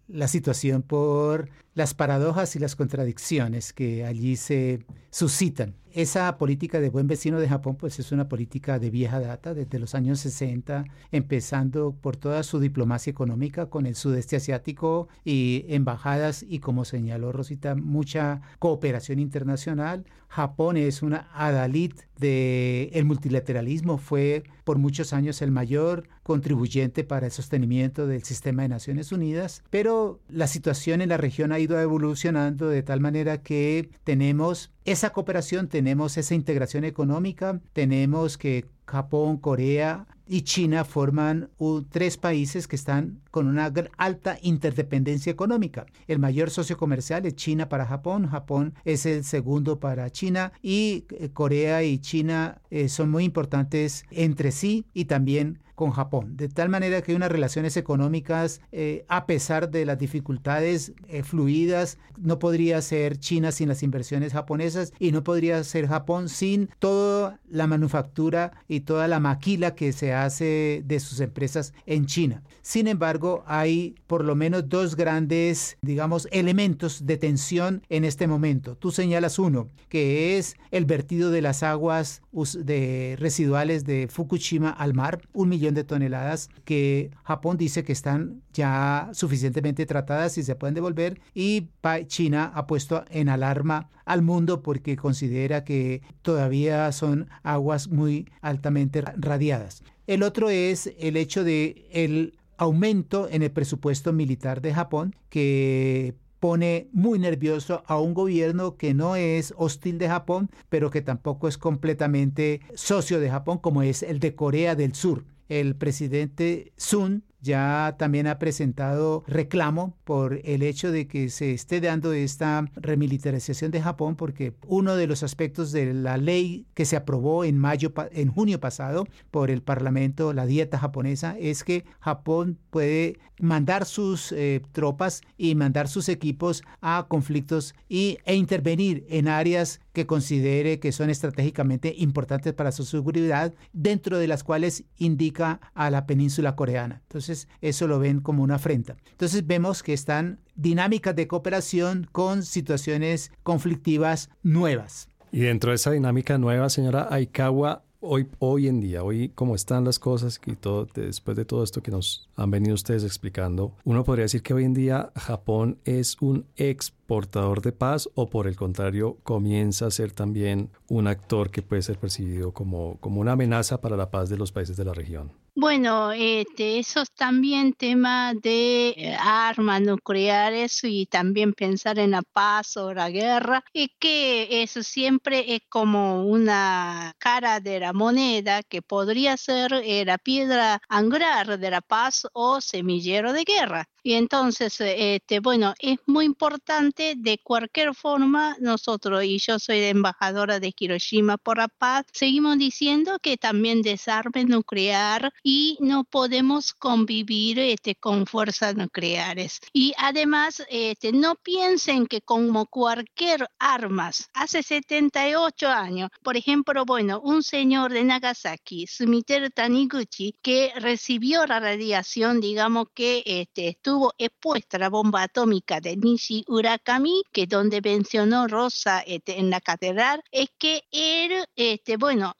la 0.07 0.27
situación 0.27 0.81
por 0.81 1.49
las 1.77 1.93
paradojas 1.93 2.55
y 2.55 2.59
las 2.59 2.75
contradicciones 2.75 3.71
que 3.71 4.03
allí 4.03 4.35
se 4.35 4.83
suscitan. 5.11 5.75
Esa 5.91 6.37
política 6.37 6.79
de 6.79 6.89
buen 6.89 7.07
vecino 7.07 7.39
de 7.39 7.47
Japón 7.47 7.75
pues 7.75 7.99
es 7.99 8.11
una 8.11 8.27
política 8.27 8.77
de 8.79 8.89
vieja 8.89 9.19
data, 9.19 9.53
desde 9.53 9.79
los 9.79 9.95
años 9.95 10.19
60, 10.19 10.85
empezando 11.11 11.95
por 11.99 12.15
toda 12.15 12.41
su 12.43 12.59
diplomacia 12.59 13.11
económica 13.11 13.67
con 13.67 13.85
el 13.85 13.95
sudeste 13.95 14.35
asiático 14.35 15.07
y 15.23 15.65
embajadas 15.69 16.43
y 16.47 16.59
como 16.59 16.83
señaló 16.85 17.31
Rosita, 17.31 17.75
mucha 17.75 18.41
cooperación 18.59 19.19
internacional. 19.19 20.05
Japón 20.29 20.77
es 20.77 21.01
una 21.01 21.29
adalid 21.33 21.93
del 22.19 22.89
el 22.91 23.05
multilateralismo, 23.05 23.97
fue 23.97 24.43
por 24.65 24.77
muchos 24.77 25.13
años 25.13 25.41
el 25.41 25.51
mayor 25.51 26.09
contribuyente 26.21 27.05
para 27.05 27.27
el 27.27 27.31
sostenimiento 27.31 28.05
del 28.05 28.23
sistema 28.23 28.63
de 28.63 28.67
Naciones 28.67 29.11
Unidas, 29.11 29.63
pero 29.69 30.19
la 30.27 30.47
situación 30.47 31.01
en 31.01 31.09
la 31.09 31.17
región 31.17 31.53
ha 31.53 31.59
ido 31.59 31.66
evolucionando 31.75 32.69
de 32.69 32.83
tal 32.83 32.99
manera 33.01 33.41
que 33.41 33.89
tenemos 34.03 34.71
esa 34.85 35.11
cooperación, 35.11 35.67
tenemos 35.67 36.17
esa 36.17 36.35
integración 36.35 36.83
económica, 36.83 37.59
tenemos 37.73 38.37
que 38.37 38.65
Japón, 38.85 39.37
Corea 39.37 40.07
y 40.27 40.41
China 40.41 40.83
forman 40.83 41.49
tres 41.89 42.17
países 42.17 42.67
que 42.67 42.75
están 42.75 43.21
con 43.31 43.47
una 43.47 43.71
alta 43.97 44.37
interdependencia 44.41 45.31
económica. 45.31 45.85
El 46.07 46.19
mayor 46.19 46.49
socio 46.49 46.77
comercial 46.77 47.25
es 47.25 47.35
China 47.35 47.69
para 47.69 47.85
Japón, 47.85 48.27
Japón 48.27 48.73
es 48.85 49.05
el 49.05 49.23
segundo 49.23 49.79
para 49.79 50.09
China 50.09 50.51
y 50.61 51.05
eh, 51.09 51.29
Corea 51.33 51.83
y 51.83 51.99
China 51.99 52.61
eh, 52.69 52.89
son 52.89 53.09
muy 53.09 53.23
importantes 53.23 54.05
entre 54.11 54.51
sí 54.51 54.85
y 54.93 55.05
también 55.05 55.59
con 55.77 55.91
Japón, 55.91 56.37
de 56.37 56.49
tal 56.49 56.69
manera 56.69 57.03
que 57.03 57.11
hay 57.11 57.15
unas 57.15 57.31
relaciones 57.31 57.77
económicas, 57.77 58.61
eh, 58.71 59.05
a 59.09 59.27
pesar 59.27 59.69
de 59.69 59.85
las 59.85 59.99
dificultades 59.99 60.93
eh, 61.07 61.21
fluidas, 61.21 61.99
no 62.17 62.39
podría 62.39 62.81
ser 62.81 63.19
China 63.19 63.51
sin 63.51 63.69
las 63.69 63.83
inversiones 63.83 64.33
japonesas 64.33 64.91
y 64.97 65.11
no 65.11 65.23
podría 65.23 65.63
ser 65.63 65.85
Japón 65.87 66.29
sin 66.29 66.67
toda 66.79 67.39
la 67.47 67.67
manufactura 67.67 68.53
y 68.67 68.79
toda 68.79 69.07
la 69.07 69.19
maquila 69.19 69.75
que 69.75 69.93
se 69.93 70.13
hace 70.13 70.81
de 70.83 70.99
sus 70.99 71.19
empresas 71.19 71.75
en 71.85 72.07
China. 72.07 72.41
Sin 72.63 72.87
embargo, 72.87 73.43
hay 73.45 73.97
por 74.07 74.25
lo 74.25 74.33
menos 74.33 74.67
dos 74.67 74.95
grandes, 74.95 75.77
digamos, 75.83 76.27
elementos 76.31 77.05
de 77.05 77.17
tensión 77.17 77.83
en 77.89 78.03
este 78.03 78.25
momento. 78.25 78.75
Tú 78.77 78.89
señalas 78.89 79.37
uno, 79.37 79.69
que 79.89 80.39
es 80.39 80.57
el 80.71 80.85
vertido 80.85 81.29
de 81.29 81.43
las 81.43 81.61
aguas 81.61 82.23
de 82.31 83.15
residuales 83.19 83.85
de 83.85 84.07
Fukushima 84.09 84.71
al 84.71 84.95
mar, 84.95 85.21
un 85.33 85.49
millón 85.49 85.66
de 85.73 85.83
toneladas 85.83 86.49
que 86.65 87.11
Japón 87.23 87.57
dice 87.57 87.83
que 87.83 87.93
están 87.93 88.41
ya 88.53 89.09
suficientemente 89.13 89.85
tratadas 89.85 90.37
y 90.37 90.43
se 90.43 90.55
pueden 90.55 90.75
devolver 90.75 91.19
y 91.33 91.69
China 92.07 92.51
ha 92.53 92.67
puesto 92.67 93.05
en 93.09 93.29
alarma 93.29 93.89
al 94.05 94.21
mundo 94.21 94.61
porque 94.61 94.95
considera 94.95 95.63
que 95.63 96.01
todavía 96.21 96.91
son 96.91 97.29
aguas 97.43 97.87
muy 97.89 98.29
altamente 98.41 99.01
radiadas. 99.01 99.83
El 100.07 100.23
otro 100.23 100.49
es 100.49 100.93
el 100.99 101.17
hecho 101.17 101.43
de 101.43 101.87
el 101.91 102.37
aumento 102.57 103.27
en 103.29 103.43
el 103.43 103.51
presupuesto 103.51 104.13
militar 104.13 104.61
de 104.61 104.73
Japón 104.73 105.15
que 105.29 106.15
pone 106.39 106.87
muy 106.91 107.19
nervioso 107.19 107.83
a 107.87 107.99
un 107.99 108.13
gobierno 108.13 108.77
que 108.77 108.93
no 108.93 109.15
es 109.15 109.53
hostil 109.57 109.97
de 109.97 110.07
Japón, 110.07 110.49
pero 110.69 110.89
que 110.91 111.01
tampoco 111.01 111.47
es 111.47 111.57
completamente 111.57 112.61
socio 112.75 113.19
de 113.19 113.29
Japón, 113.29 113.57
como 113.57 113.81
es 113.81 114.03
el 114.03 114.19
de 114.19 114.35
Corea 114.35 114.75
del 114.75 114.93
Sur. 114.93 115.25
El 115.47 115.75
presidente 115.75 116.73
Sun 116.77 117.23
ya 117.41 117.95
también 117.97 118.27
ha 118.27 118.39
presentado 118.39 119.23
reclamo 119.27 119.95
por 120.03 120.41
el 120.43 120.63
hecho 120.63 120.91
de 120.91 121.07
que 121.07 121.29
se 121.29 121.53
esté 121.53 121.79
dando 121.81 122.13
esta 122.13 122.65
remilitarización 122.75 123.71
de 123.71 123.81
Japón 123.81 124.15
porque 124.15 124.53
uno 124.67 124.95
de 124.95 125.07
los 125.07 125.23
aspectos 125.23 125.71
de 125.71 125.93
la 125.93 126.17
ley 126.17 126.65
que 126.73 126.85
se 126.85 126.95
aprobó 126.95 127.45
en 127.45 127.57
mayo 127.57 127.93
en 128.11 128.31
junio 128.31 128.59
pasado 128.59 129.07
por 129.31 129.51
el 129.51 129.61
Parlamento 129.61 130.33
la 130.33 130.45
dieta 130.45 130.79
japonesa 130.79 131.37
es 131.39 131.63
que 131.63 131.85
Japón 131.99 132.57
puede 132.69 133.19
mandar 133.39 133.85
sus 133.85 134.31
eh, 134.31 134.61
tropas 134.71 135.21
y 135.37 135.55
mandar 135.55 135.87
sus 135.87 136.09
equipos 136.09 136.63
a 136.81 137.05
conflictos 137.07 137.75
y, 137.87 138.17
e 138.25 138.35
intervenir 138.35 139.05
en 139.09 139.27
áreas 139.27 139.79
que 139.97 140.05
considere 140.05 140.79
que 140.79 140.91
son 140.91 141.09
estratégicamente 141.09 141.91
importantes 141.97 142.53
para 142.53 142.71
su 142.71 142.85
seguridad, 142.85 143.55
dentro 143.73 144.19
de 144.19 144.27
las 144.27 144.43
cuales 144.43 144.83
indica 144.97 145.59
a 145.73 145.89
la 145.89 146.05
península 146.05 146.55
coreana. 146.55 147.01
Entonces, 147.07 147.47
eso 147.61 147.87
lo 147.87 147.97
ven 147.97 148.19
como 148.19 148.43
una 148.43 148.57
afrenta. 148.57 148.95
Entonces, 149.09 149.47
vemos 149.47 149.81
que 149.81 149.93
están 149.93 150.39
dinámicas 150.53 151.15
de 151.15 151.27
cooperación 151.27 152.07
con 152.11 152.43
situaciones 152.43 153.31
conflictivas 153.41 154.29
nuevas. 154.43 155.09
Y 155.31 155.39
dentro 155.39 155.71
de 155.71 155.77
esa 155.77 155.89
dinámica 155.89 156.37
nueva, 156.37 156.69
señora 156.69 157.07
Aikawa, 157.09 157.83
hoy, 158.07 158.27
hoy 158.39 158.67
en 158.67 158.79
día, 158.79 159.03
hoy 159.03 159.29
como 159.29 159.55
están 159.55 159.83
las 159.83 159.99
cosas 159.99 160.39
y 160.45 160.55
todo, 160.55 160.87
después 160.93 161.35
de 161.37 161.45
todo 161.45 161.63
esto 161.63 161.81
que 161.81 161.91
nos 161.91 162.29
han 162.35 162.51
venido 162.51 162.73
ustedes 162.73 163.03
explicando, 163.03 163.73
uno 163.83 164.03
podría 164.03 164.23
decir 164.23 164.41
que 164.41 164.53
hoy 164.53 164.63
en 164.63 164.73
día 164.73 165.11
Japón 165.15 165.77
es 165.85 166.17
un 166.21 166.45
exportador 166.55 167.61
de 167.61 167.71
paz 167.71 168.09
o 168.15 168.29
por 168.29 168.47
el 168.47 168.55
contrario 168.55 169.17
comienza 169.23 169.87
a 169.87 169.91
ser 169.91 170.11
también 170.11 170.69
un 170.87 171.07
actor 171.07 171.51
que 171.51 171.61
puede 171.61 171.81
ser 171.81 171.99
percibido 171.99 172.53
como, 172.53 172.97
como 172.99 173.21
una 173.21 173.33
amenaza 173.33 173.81
para 173.81 173.97
la 173.97 174.09
paz 174.09 174.29
de 174.29 174.37
los 174.37 174.51
países 174.51 174.77
de 174.77 174.85
la 174.85 174.93
región. 174.93 175.31
Bueno, 175.59 176.11
este, 176.11 176.77
eso 176.77 177.01
es 177.01 177.09
también 177.13 177.73
tema 177.73 178.35
de 178.35 178.89
eh, 178.89 179.17
armas 179.19 179.81
nucleares 179.81 180.83
y 180.83 181.07
también 181.07 181.53
pensar 181.53 181.97
en 181.97 182.11
la 182.11 182.21
paz 182.21 182.77
o 182.77 182.93
la 182.93 183.09
guerra, 183.09 183.63
y 183.73 183.87
que 183.97 184.61
eso 184.61 184.83
siempre 184.83 185.55
es 185.55 185.61
como 185.67 186.27
una 186.27 187.15
cara 187.17 187.59
de 187.59 187.79
la 187.79 187.91
moneda 187.91 188.61
que 188.61 188.83
podría 188.83 189.35
ser 189.35 189.73
eh, 189.73 190.05
la 190.05 190.19
piedra 190.19 190.79
angular 190.89 191.57
de 191.57 191.71
la 191.71 191.81
paz 191.81 192.27
o 192.33 192.61
semillero 192.61 193.33
de 193.33 193.43
guerra. 193.43 193.89
Y 194.03 194.13
entonces, 194.13 194.79
este, 194.79 195.39
bueno, 195.41 195.73
es 195.79 195.97
muy 196.05 196.23
importante 196.25 197.15
de 197.17 197.39
cualquier 197.39 197.93
forma, 197.93 198.55
nosotros, 198.61 199.23
y 199.23 199.37
yo 199.39 199.59
soy 199.59 199.79
embajadora 199.83 200.59
de 200.61 200.73
Hiroshima 200.77 201.37
por 201.37 201.57
la 201.57 201.67
paz, 201.67 202.05
seguimos 202.13 202.57
diciendo 202.57 203.17
que 203.21 203.35
también 203.37 203.81
desarme 203.81 204.45
nuclear 204.45 205.33
y 205.49 205.77
no 205.79 206.03
podemos 206.03 206.73
convivir 206.73 207.57
este, 207.57 207.95
con 207.95 208.25
fuerzas 208.25 208.75
nucleares. 208.75 209.61
Y 209.71 209.93
además, 209.97 210.61
este, 210.69 211.13
no 211.13 211.35
piensen 211.35 212.05
que 212.05 212.19
como 212.19 212.65
cualquier 212.65 213.47
armas, 213.57 214.29
hace 214.33 214.61
78 214.61 215.69
años, 215.69 216.09
por 216.21 216.35
ejemplo, 216.35 216.83
bueno, 216.83 217.21
un 217.21 217.43
señor 217.43 217.93
de 217.93 218.03
Nagasaki, 218.03 218.87
Sumiteru 218.87 219.49
Taniguchi, 219.49 220.35
que 220.41 220.73
recibió 220.75 221.45
la 221.45 221.61
radiación, 221.61 222.41
digamos 222.41 222.87
que 222.93 223.23
este, 223.25 223.69
estuvo 223.69 224.13
expuesta 224.17 224.75
a 224.75 224.81
la 224.81 224.89
bomba 224.89 225.23
atómica 225.23 225.79
de 225.79 225.95
Nishi 225.95 226.43
Urakami, 226.49 227.23
que 227.31 227.47
donde 227.47 227.79
mencionó 227.79 228.49
Rosa 228.49 228.99
este, 228.99 229.39
en 229.39 229.49
la 229.49 229.61
catedral, 229.61 230.21
es 230.29 230.49
que 230.57 230.83
él, 230.91 231.45
este, 231.55 231.95
bueno, 231.95 232.33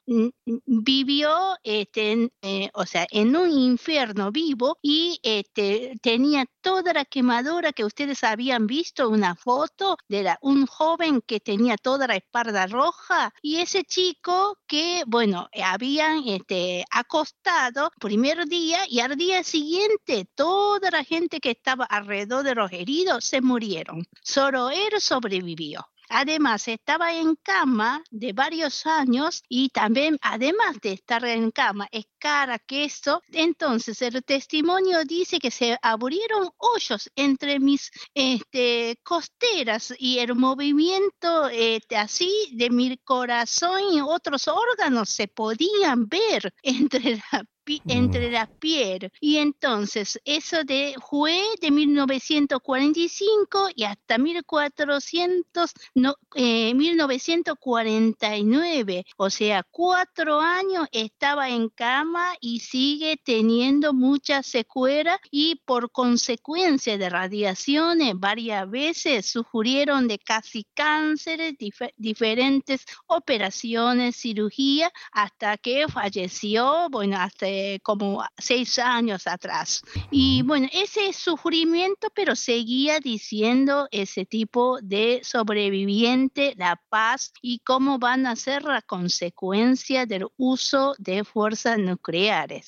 vivió, 0.66 1.56
este, 1.64 2.28
eh, 2.42 2.68
o 2.74 2.84
sea, 2.84 2.97
en 3.10 3.36
un 3.36 3.50
infierno 3.50 4.32
vivo 4.32 4.78
y 4.82 5.20
este, 5.22 5.98
tenía 6.02 6.46
toda 6.60 6.92
la 6.92 7.04
quemadura 7.04 7.72
que 7.72 7.84
ustedes 7.84 8.24
habían 8.24 8.66
visto, 8.66 9.08
una 9.08 9.34
foto 9.34 9.96
de 10.08 10.22
la, 10.22 10.38
un 10.42 10.66
joven 10.66 11.20
que 11.26 11.40
tenía 11.40 11.76
toda 11.76 12.06
la 12.06 12.16
espalda 12.16 12.66
roja 12.66 13.32
y 13.42 13.56
ese 13.56 13.84
chico 13.84 14.58
que, 14.66 15.02
bueno, 15.06 15.48
habían 15.62 16.26
este, 16.26 16.84
acostado 16.90 17.90
primer 18.00 18.46
día 18.46 18.80
y 18.88 19.00
al 19.00 19.16
día 19.16 19.42
siguiente 19.44 20.28
toda 20.34 20.90
la 20.90 21.04
gente 21.04 21.40
que 21.40 21.50
estaba 21.50 21.84
alrededor 21.84 22.44
de 22.44 22.54
los 22.54 22.72
heridos 22.72 23.24
se 23.24 23.40
murieron. 23.40 24.06
Solo 24.22 24.70
él 24.70 25.00
sobrevivió. 25.00 25.86
Además, 26.10 26.68
estaba 26.68 27.12
en 27.12 27.36
cama 27.36 28.02
de 28.10 28.32
varios 28.32 28.86
años 28.86 29.42
y 29.48 29.68
también, 29.68 30.18
además 30.22 30.80
de 30.80 30.92
estar 30.92 31.22
en 31.24 31.50
cama, 31.50 31.86
cara, 32.18 32.58
queso. 32.58 33.22
Entonces, 33.32 34.02
el 34.02 34.22
testimonio 34.24 35.04
dice 35.04 35.38
que 35.38 35.50
se 35.50 35.78
abrieron 35.82 36.50
hoyos 36.58 37.10
entre 37.16 37.60
mis 37.60 37.90
este, 38.14 38.98
costeras 39.02 39.94
y 39.98 40.18
el 40.18 40.34
movimiento 40.34 41.48
este, 41.48 41.96
así 41.96 42.30
de 42.52 42.70
mi 42.70 42.96
corazón 42.98 43.80
y 43.92 44.00
otros 44.00 44.48
órganos 44.48 45.08
se 45.08 45.28
podían 45.28 46.08
ver 46.08 46.52
entre 46.62 47.22
la 47.32 47.44
entre 47.86 48.30
la 48.30 48.46
piel. 48.46 49.10
Y 49.20 49.36
entonces 49.36 50.18
eso 50.24 50.64
de, 50.64 50.94
fue 51.08 51.44
de 51.60 51.70
1945 51.70 53.68
y 53.74 53.84
hasta 53.84 54.16
1400, 54.18 55.72
no, 55.94 56.16
1949. 56.34 58.98
Eh, 58.98 59.04
o 59.16 59.30
sea, 59.30 59.62
cuatro 59.70 60.40
años 60.40 60.88
estaba 60.92 61.48
en 61.50 61.68
cama 61.68 62.07
y 62.40 62.60
sigue 62.60 63.20
teniendo 63.22 63.92
muchas 63.92 64.46
secuelas 64.46 65.18
y 65.30 65.60
por 65.64 65.90
consecuencia 65.90 66.96
de 66.96 67.08
radiaciones 67.08 68.14
varias 68.16 68.68
veces 68.70 69.26
sufrieron 69.26 70.08
de 70.08 70.18
casi 70.18 70.66
cánceres, 70.74 71.54
diferentes 71.96 72.84
operaciones, 73.06 74.16
cirugía, 74.16 74.90
hasta 75.12 75.56
que 75.58 75.86
falleció, 75.88 76.88
bueno, 76.90 77.16
hasta 77.18 77.46
como 77.82 78.24
seis 78.36 78.78
años 78.78 79.26
atrás. 79.26 79.82
Y 80.10 80.42
bueno, 80.42 80.68
ese 80.72 81.12
sufrimiento, 81.12 82.08
pero 82.14 82.36
seguía 82.36 83.00
diciendo 83.00 83.88
ese 83.90 84.24
tipo 84.24 84.78
de 84.82 85.20
sobreviviente, 85.22 86.54
la 86.56 86.80
paz 86.88 87.32
y 87.42 87.58
cómo 87.60 87.98
van 87.98 88.26
a 88.26 88.36
ser 88.36 88.64
la 88.64 88.82
consecuencia 88.82 90.06
del 90.06 90.26
uso 90.36 90.94
de 90.98 91.24
fuerzas 91.24 91.78
nucleares. 91.78 91.97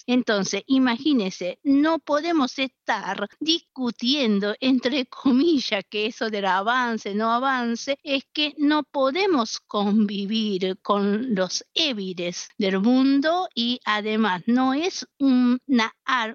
Entonces, 0.07 0.62
imagínense, 0.66 1.59
no 1.62 1.99
podemos 1.99 2.59
estar 2.59 3.28
discutiendo, 3.41 4.55
entre 4.61 5.07
comillas, 5.22 5.85
que 5.89 6.07
eso 6.07 6.31
del 6.31 6.45
avance, 6.47 7.14
no 7.14 7.33
avance, 7.33 7.99
es 8.03 8.24
que 8.33 8.55
no 8.59 8.83
podemos 8.83 9.61
convivir 9.61 10.78
con 10.83 11.35
los 11.35 11.64
évides 11.74 12.49
del 12.59 12.81
mundo 12.81 13.49
y 13.55 13.81
además 13.85 14.43
no 14.47 14.74
es 14.74 15.07
una, 15.18 15.95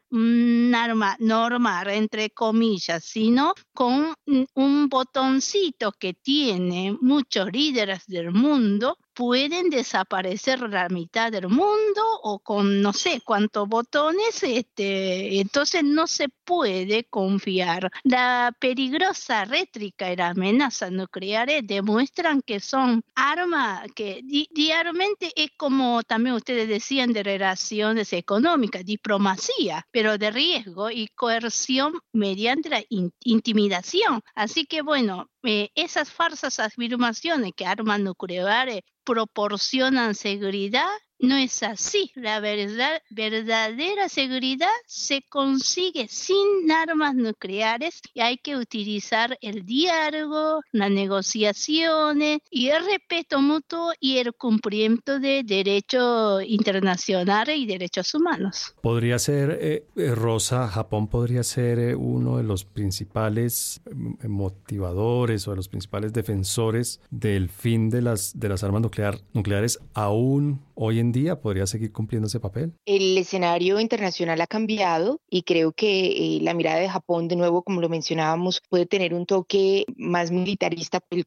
un 0.09 0.73
arma 0.75 1.15
normal, 1.19 1.89
entre 1.89 2.29
comillas, 2.31 3.03
sino 3.03 3.53
con 3.73 4.13
un 4.55 4.89
botoncito 4.89 5.91
que 5.91 6.13
tiene 6.13 6.97
muchos 6.99 7.51
líderes 7.51 8.05
del 8.07 8.31
mundo 8.31 8.97
pueden 9.15 9.69
desaparecer 9.69 10.59
la 10.69 10.89
mitad 10.89 11.31
del 11.31 11.47
mundo 11.47 12.03
o 12.21 12.39
con 12.39 12.81
no 12.81 12.91
sé 12.93 13.21
cuántos 13.23 13.67
botones, 13.67 14.43
este, 14.43 15.39
entonces 15.39 15.83
no 15.83 16.05
se 16.05 16.27
puede 16.45 17.05
confiar. 17.05 17.91
La 18.03 18.55
peligrosa 18.59 19.45
rétrica 19.45 20.11
y 20.11 20.15
la 20.15 20.29
amenaza 20.29 20.89
nucleares 20.89 21.65
demuestran 21.65 22.41
que 22.41 22.59
son 22.59 23.03
armas 23.15 23.87
que 23.95 24.21
diariamente 24.23 25.31
es 25.35 25.49
como 25.57 26.03
también 26.03 26.35
ustedes 26.35 26.69
decían 26.69 27.13
de 27.13 27.23
relaciones 27.23 28.13
económicas, 28.13 28.85
diplomacia, 28.85 29.85
pero 29.91 30.17
de 30.17 30.31
riesgo 30.31 30.91
y 30.91 31.07
coerción 31.09 31.93
mediante 32.13 32.69
la 32.69 32.83
intimidación. 33.23 34.21
Así 34.35 34.65
que 34.65 34.81
bueno, 34.81 35.29
eh, 35.43 35.69
esas 35.75 36.11
falsas 36.11 36.59
afirmaciones 36.59 37.51
que 37.55 37.65
armas 37.65 37.99
nucleares 37.99 38.81
proporcionan 39.03 40.15
seguridad 40.15 40.89
no 41.19 41.35
es 41.35 41.63
así. 41.63 42.11
La 42.15 42.39
verdad, 42.39 43.01
verdadera 43.09 44.09
seguridad 44.09 44.67
se 44.85 45.23
consigue 45.29 46.07
sin 46.07 46.71
armas 46.71 47.15
nucleares 47.15 48.01
y 48.13 48.21
hay 48.21 48.37
que 48.37 48.57
utilizar 48.57 49.37
el 49.41 49.65
diálogo, 49.65 50.61
las 50.71 50.91
negociaciones 50.91 52.39
y 52.49 52.69
el 52.69 52.85
respeto 52.85 53.41
mutuo 53.41 53.93
y 53.99 54.17
el 54.17 54.33
cumplimiento 54.33 55.19
de 55.19 55.43
derechos 55.43 56.43
internacionales 56.45 57.57
y 57.57 57.65
derechos 57.65 58.13
humanos. 58.13 58.75
Podría 58.81 59.19
ser, 59.19 59.57
eh, 59.61 59.85
eh, 59.95 60.15
Rosa, 60.15 60.67
Japón 60.67 61.07
podría 61.07 61.43
ser 61.43 61.79
eh, 61.79 61.95
uno 61.95 62.37
de 62.37 62.43
los 62.43 62.65
principales 62.65 63.81
motivadores 64.27 65.47
o 65.47 65.51
de 65.51 65.57
los 65.57 65.69
principales 65.69 66.13
defensores 66.13 66.99
del 67.09 67.49
fin 67.49 67.89
de 67.89 68.01
las, 68.01 68.39
de 68.39 68.49
las 68.49 68.63
armas 68.63 68.81
nuclear, 68.81 69.19
nucleares 69.33 69.79
aún 69.93 70.61
hoy 70.75 70.99
en 70.99 71.04
día 71.11 71.39
podría 71.39 71.67
seguir 71.67 71.91
cumpliendo 71.91 72.27
ese 72.27 72.39
papel? 72.39 72.73
El 72.85 73.17
escenario 73.17 73.79
internacional 73.79 74.39
ha 74.41 74.47
cambiado 74.47 75.21
y 75.29 75.43
creo 75.43 75.71
que 75.71 76.37
eh, 76.37 76.39
la 76.41 76.53
mirada 76.53 76.79
de 76.79 76.89
Japón, 76.89 77.27
de 77.27 77.35
nuevo, 77.35 77.63
como 77.63 77.81
lo 77.81 77.89
mencionábamos, 77.89 78.61
puede 78.69 78.85
tener 78.85 79.13
un 79.13 79.25
toque 79.25 79.85
más 79.97 80.31
militarista 80.31 80.99
por 80.99 81.17
el, 81.17 81.25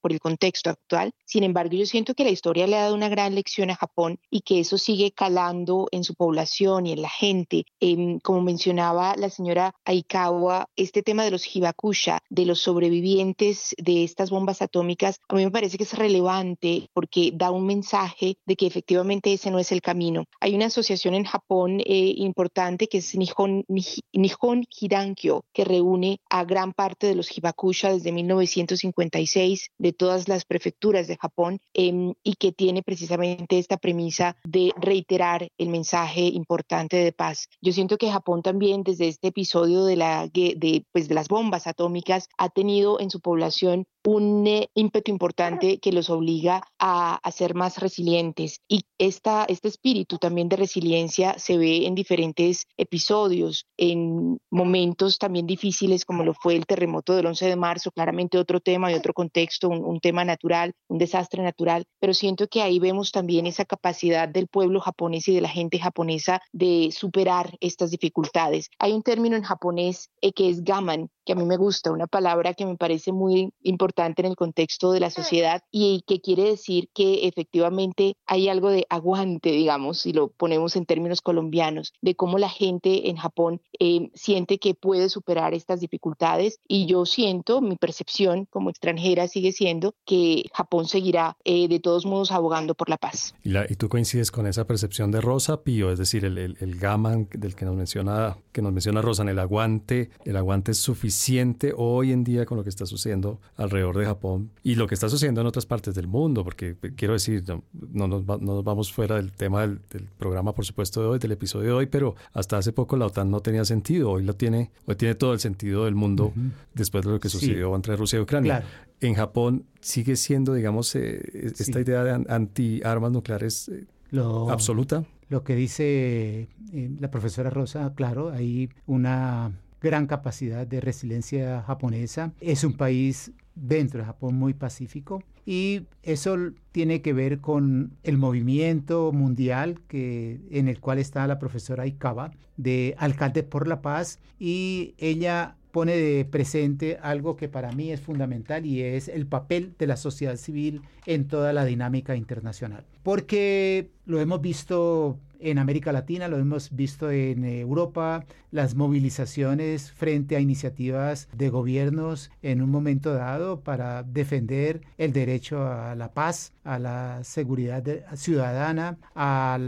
por 0.00 0.12
el 0.12 0.20
contexto 0.20 0.70
actual. 0.70 1.12
Sin 1.24 1.44
embargo, 1.44 1.74
yo 1.76 1.86
siento 1.86 2.14
que 2.14 2.24
la 2.24 2.30
historia 2.30 2.66
le 2.66 2.76
ha 2.76 2.82
dado 2.82 2.94
una 2.94 3.08
gran 3.08 3.34
lección 3.34 3.70
a 3.70 3.76
Japón 3.76 4.18
y 4.30 4.40
que 4.40 4.60
eso 4.60 4.78
sigue 4.78 5.12
calando 5.12 5.88
en 5.92 6.04
su 6.04 6.14
población 6.14 6.86
y 6.86 6.92
en 6.92 7.02
la 7.02 7.10
gente. 7.10 7.64
Em, 7.80 8.18
como 8.20 8.42
mencionaba 8.42 9.14
la 9.16 9.30
señora 9.30 9.74
Aikawa, 9.84 10.66
este 10.76 11.02
tema 11.02 11.24
de 11.24 11.30
los 11.30 11.54
hibakusha, 11.54 12.18
de 12.30 12.46
los 12.46 12.60
sobrevivientes 12.60 13.74
de 13.78 14.04
estas 14.04 14.30
bombas 14.30 14.62
atómicas, 14.62 15.20
a 15.28 15.34
mí 15.34 15.44
me 15.44 15.50
parece 15.50 15.76
que 15.76 15.84
es 15.84 15.94
relevante 15.94 16.88
porque 16.92 17.30
da 17.34 17.50
un 17.50 17.66
mensaje 17.66 18.36
de 18.46 18.56
que 18.56 18.66
efectivamente 18.66 19.11
efectivamente 19.12 19.32
ese 19.32 19.50
no 19.50 19.58
es 19.58 19.72
el 19.72 19.82
camino. 19.82 20.24
Hay 20.40 20.54
una 20.54 20.66
asociación 20.66 21.14
en 21.14 21.24
Japón 21.24 21.80
eh, 21.80 22.14
importante 22.16 22.86
que 22.86 22.98
es 22.98 23.14
Nihon, 23.14 23.64
Nihon 23.68 24.64
Hirankyo, 24.80 25.44
que 25.52 25.64
reúne 25.64 26.20
a 26.30 26.44
gran 26.44 26.72
parte 26.72 27.06
de 27.06 27.14
los 27.14 27.36
hibakusha 27.36 27.92
desde 27.92 28.12
1956 28.12 29.70
de 29.78 29.92
todas 29.92 30.28
las 30.28 30.44
prefecturas 30.44 31.06
de 31.06 31.16
Japón 31.16 31.58
em, 31.74 32.14
y 32.22 32.34
que 32.34 32.52
tiene 32.52 32.82
precisamente 32.82 33.58
esta 33.58 33.76
premisa 33.76 34.36
de 34.44 34.72
reiterar 34.76 35.48
el 35.58 35.68
mensaje 35.68 36.22
importante 36.22 36.96
de 36.96 37.12
paz. 37.12 37.48
Yo 37.60 37.72
siento 37.72 37.98
que 37.98 38.10
Japón 38.10 38.42
también 38.42 38.82
desde 38.82 39.08
este 39.08 39.28
episodio 39.28 39.84
de, 39.84 39.96
la, 39.96 40.28
de, 40.28 40.84
pues, 40.92 41.08
de 41.08 41.14
las 41.14 41.28
bombas 41.28 41.66
atómicas 41.66 42.28
ha 42.38 42.48
tenido 42.48 43.00
en 43.00 43.10
su 43.10 43.20
población 43.20 43.86
un 44.04 44.46
eh, 44.46 44.68
ímpetu 44.74 45.12
importante 45.12 45.78
que 45.78 45.92
los 45.92 46.10
obliga 46.10 46.62
a, 46.78 47.14
a, 47.14 47.30
ser 47.30 47.54
más 47.54 47.78
resilientes 47.78 48.60
y 48.68 48.82
esta, 49.02 49.44
este 49.48 49.66
espíritu 49.66 50.18
también 50.18 50.48
de 50.48 50.56
resiliencia 50.56 51.36
se 51.36 51.58
ve 51.58 51.86
en 51.86 51.96
diferentes 51.96 52.66
episodios, 52.76 53.66
en 53.76 54.38
momentos 54.48 55.18
también 55.18 55.44
difíciles 55.46 56.04
como 56.04 56.22
lo 56.22 56.34
fue 56.34 56.54
el 56.54 56.66
terremoto 56.66 57.16
del 57.16 57.26
11 57.26 57.46
de 57.46 57.56
marzo, 57.56 57.90
claramente 57.90 58.38
otro 58.38 58.60
tema 58.60 58.92
y 58.92 58.94
otro 58.94 59.12
contexto, 59.12 59.68
un, 59.68 59.84
un 59.84 59.98
tema 59.98 60.24
natural, 60.24 60.72
un 60.86 60.98
desastre 60.98 61.42
natural, 61.42 61.84
pero 61.98 62.14
siento 62.14 62.46
que 62.46 62.62
ahí 62.62 62.78
vemos 62.78 63.10
también 63.10 63.46
esa 63.46 63.64
capacidad 63.64 64.28
del 64.28 64.46
pueblo 64.46 64.80
japonés 64.80 65.26
y 65.26 65.34
de 65.34 65.40
la 65.40 65.48
gente 65.48 65.80
japonesa 65.80 66.40
de 66.52 66.90
superar 66.92 67.56
estas 67.60 67.90
dificultades. 67.90 68.70
Hay 68.78 68.92
un 68.92 69.02
término 69.02 69.36
en 69.36 69.42
japonés 69.42 70.10
eh, 70.20 70.32
que 70.32 70.48
es 70.48 70.62
gaman, 70.62 71.10
que 71.24 71.32
a 71.32 71.36
mí 71.36 71.44
me 71.44 71.56
gusta, 71.56 71.90
una 71.90 72.06
palabra 72.06 72.54
que 72.54 72.66
me 72.66 72.76
parece 72.76 73.10
muy 73.10 73.52
importante 73.62 74.22
en 74.22 74.26
el 74.26 74.36
contexto 74.36 74.92
de 74.92 75.00
la 75.00 75.10
sociedad 75.10 75.62
y 75.70 76.02
que 76.06 76.20
quiere 76.20 76.44
decir 76.44 76.88
que 76.94 77.26
efectivamente 77.26 78.14
hay 78.26 78.48
algo 78.48 78.70
de 78.70 78.86
aguante, 78.92 79.50
digamos, 79.50 80.00
si 80.00 80.12
lo 80.12 80.28
ponemos 80.28 80.76
en 80.76 80.84
términos 80.84 81.22
colombianos, 81.22 81.94
de 82.02 82.14
cómo 82.14 82.38
la 82.38 82.50
gente 82.50 83.08
en 83.08 83.16
Japón 83.16 83.62
eh, 83.78 84.10
siente 84.12 84.58
que 84.58 84.74
puede 84.74 85.08
superar 85.08 85.54
estas 85.54 85.80
dificultades 85.80 86.60
y 86.68 86.84
yo 86.84 87.06
siento, 87.06 87.62
mi 87.62 87.76
percepción 87.76 88.46
como 88.50 88.68
extranjera 88.68 89.28
sigue 89.28 89.52
siendo 89.52 89.94
que 90.04 90.44
Japón 90.52 90.86
seguirá 90.86 91.38
eh, 91.44 91.68
de 91.68 91.80
todos 91.80 92.04
modos 92.04 92.32
abogando 92.32 92.74
por 92.74 92.90
la 92.90 92.98
paz. 92.98 93.34
¿Y, 93.42 93.56
¿Y, 93.56 93.76
tú 93.76 93.88
coincides 93.88 94.30
con 94.30 94.46
esa 94.46 94.66
percepción 94.66 95.10
de 95.10 95.22
Rosa 95.22 95.62
Pío? 95.62 95.90
Es 95.90 95.98
decir, 95.98 96.26
el, 96.26 96.36
el, 96.36 96.56
el 96.60 96.78
gaman 96.78 97.28
del 97.32 97.54
que 97.54 97.64
nos 97.64 97.74
menciona, 97.74 98.36
que 98.52 98.60
nos 98.60 98.72
menciona 98.74 99.00
Rosa 99.00 99.22
en 99.22 99.30
el 99.30 99.38
aguante, 99.38 100.10
el 100.26 100.36
aguante 100.36 100.72
es 100.72 100.78
suficiente 100.78 101.72
hoy 101.74 102.12
en 102.12 102.24
día 102.24 102.44
con 102.44 102.58
lo 102.58 102.62
que 102.62 102.70
está 102.70 102.84
sucediendo 102.84 103.40
alrededor 103.56 103.96
de 103.96 104.04
Japón 104.04 104.50
y 104.62 104.74
lo 104.74 104.86
que 104.86 104.94
está 104.94 105.08
sucediendo 105.08 105.40
en 105.40 105.46
otras 105.46 105.64
partes 105.64 105.94
del 105.94 106.08
mundo, 106.08 106.44
porque 106.44 106.76
eh, 106.82 106.92
quiero 106.94 107.14
decir, 107.14 107.42
no, 107.48 107.62
no, 107.72 108.06
no 108.22 108.38
nos, 108.38 108.64
vamos 108.64 108.81
fuera 108.90 109.16
del 109.16 109.32
tema 109.32 109.60
del, 109.60 109.80
del, 109.90 110.08
programa, 110.18 110.54
por 110.54 110.64
supuesto, 110.64 111.02
de 111.02 111.06
hoy, 111.08 111.18
del 111.18 111.32
episodio 111.32 111.66
de 111.66 111.72
hoy, 111.72 111.86
pero 111.86 112.14
hasta 112.32 112.56
hace 112.56 112.72
poco 112.72 112.96
la 112.96 113.06
OTAN 113.06 113.30
no 113.30 113.40
tenía 113.40 113.66
sentido, 113.66 114.12
hoy 114.12 114.24
lo 114.24 114.34
tiene, 114.34 114.70
hoy 114.86 114.96
tiene 114.96 115.14
todo 115.14 115.34
el 115.34 115.40
sentido 115.40 115.84
del 115.84 115.94
mundo 115.94 116.32
uh 116.34 116.40
-huh. 116.40 116.50
después 116.72 117.04
de 117.04 117.10
lo 117.10 117.20
que 117.20 117.28
sucedió 117.28 117.68
sí. 117.68 117.74
entre 117.74 117.96
Rusia 117.96 118.18
y 118.18 118.22
Ucrania. 118.22 118.60
Claro. 118.60 118.66
En 119.00 119.14
Japón 119.14 119.66
sigue 119.80 120.16
siendo, 120.16 120.54
digamos, 120.54 120.94
eh, 120.94 121.20
esta 121.34 121.64
sí. 121.64 121.78
idea 121.80 122.04
de 122.04 122.24
anti-armas 122.32 123.12
nucleares 123.12 123.68
eh, 123.68 123.84
lo, 124.10 124.50
absoluta. 124.50 125.04
Lo 125.28 125.42
que 125.44 125.54
dice 125.54 126.48
eh, 126.72 126.90
la 127.00 127.10
profesora 127.10 127.50
Rosa, 127.50 127.92
claro, 127.94 128.30
hay 128.30 128.70
una 128.86 129.52
gran 129.80 130.06
capacidad 130.06 130.66
de 130.66 130.80
resiliencia 130.80 131.62
japonesa. 131.62 132.32
Es 132.40 132.64
un 132.64 132.74
país 132.74 133.32
dentro 133.54 134.00
de 134.00 134.06
Japón 134.06 134.34
muy 134.34 134.54
pacífico. 134.54 135.22
Y 135.44 135.86
eso 136.02 136.36
tiene 136.70 137.02
que 137.02 137.12
ver 137.12 137.40
con 137.40 137.96
el 138.04 138.16
movimiento 138.16 139.12
mundial 139.12 139.80
que, 139.88 140.40
en 140.50 140.68
el 140.68 140.80
cual 140.80 140.98
está 140.98 141.26
la 141.26 141.38
profesora 141.38 141.86
Ikawa 141.86 142.30
de 142.56 142.94
Alcalde 142.98 143.42
por 143.42 143.66
la 143.66 143.82
Paz 143.82 144.20
y 144.38 144.94
ella 144.98 145.56
pone 145.72 145.96
de 145.96 146.24
presente 146.24 146.98
algo 147.02 147.36
que 147.36 147.48
para 147.48 147.72
mí 147.72 147.90
es 147.90 148.00
fundamental 148.00 148.66
y 148.66 148.82
es 148.82 149.08
el 149.08 149.26
papel 149.26 149.74
de 149.78 149.86
la 149.86 149.96
sociedad 149.96 150.36
civil 150.36 150.82
en 151.06 151.26
toda 151.26 151.52
la 151.52 151.64
dinámica 151.64 152.14
internacional. 152.14 152.84
Porque 153.02 153.90
lo 154.04 154.20
hemos 154.20 154.40
visto 154.40 155.18
en 155.40 155.58
América 155.58 155.90
Latina, 155.90 156.28
lo 156.28 156.38
hemos 156.38 156.70
visto 156.74 157.10
en 157.10 157.44
Europa, 157.44 158.24
las 158.52 158.74
movilizaciones 158.74 159.90
frente 159.90 160.36
a 160.36 160.40
iniciativas 160.40 161.28
de 161.32 161.48
gobiernos 161.48 162.30
en 162.42 162.62
un 162.62 162.70
momento 162.70 163.12
dado 163.12 163.60
para 163.60 164.04
defender 164.04 164.82
el 164.98 165.12
derecho 165.12 165.66
a 165.66 165.94
la 165.96 166.12
paz, 166.12 166.52
a 166.62 166.78
la 166.78 167.24
seguridad 167.24 167.82
ciudadana, 168.14 168.98
a 169.16 169.58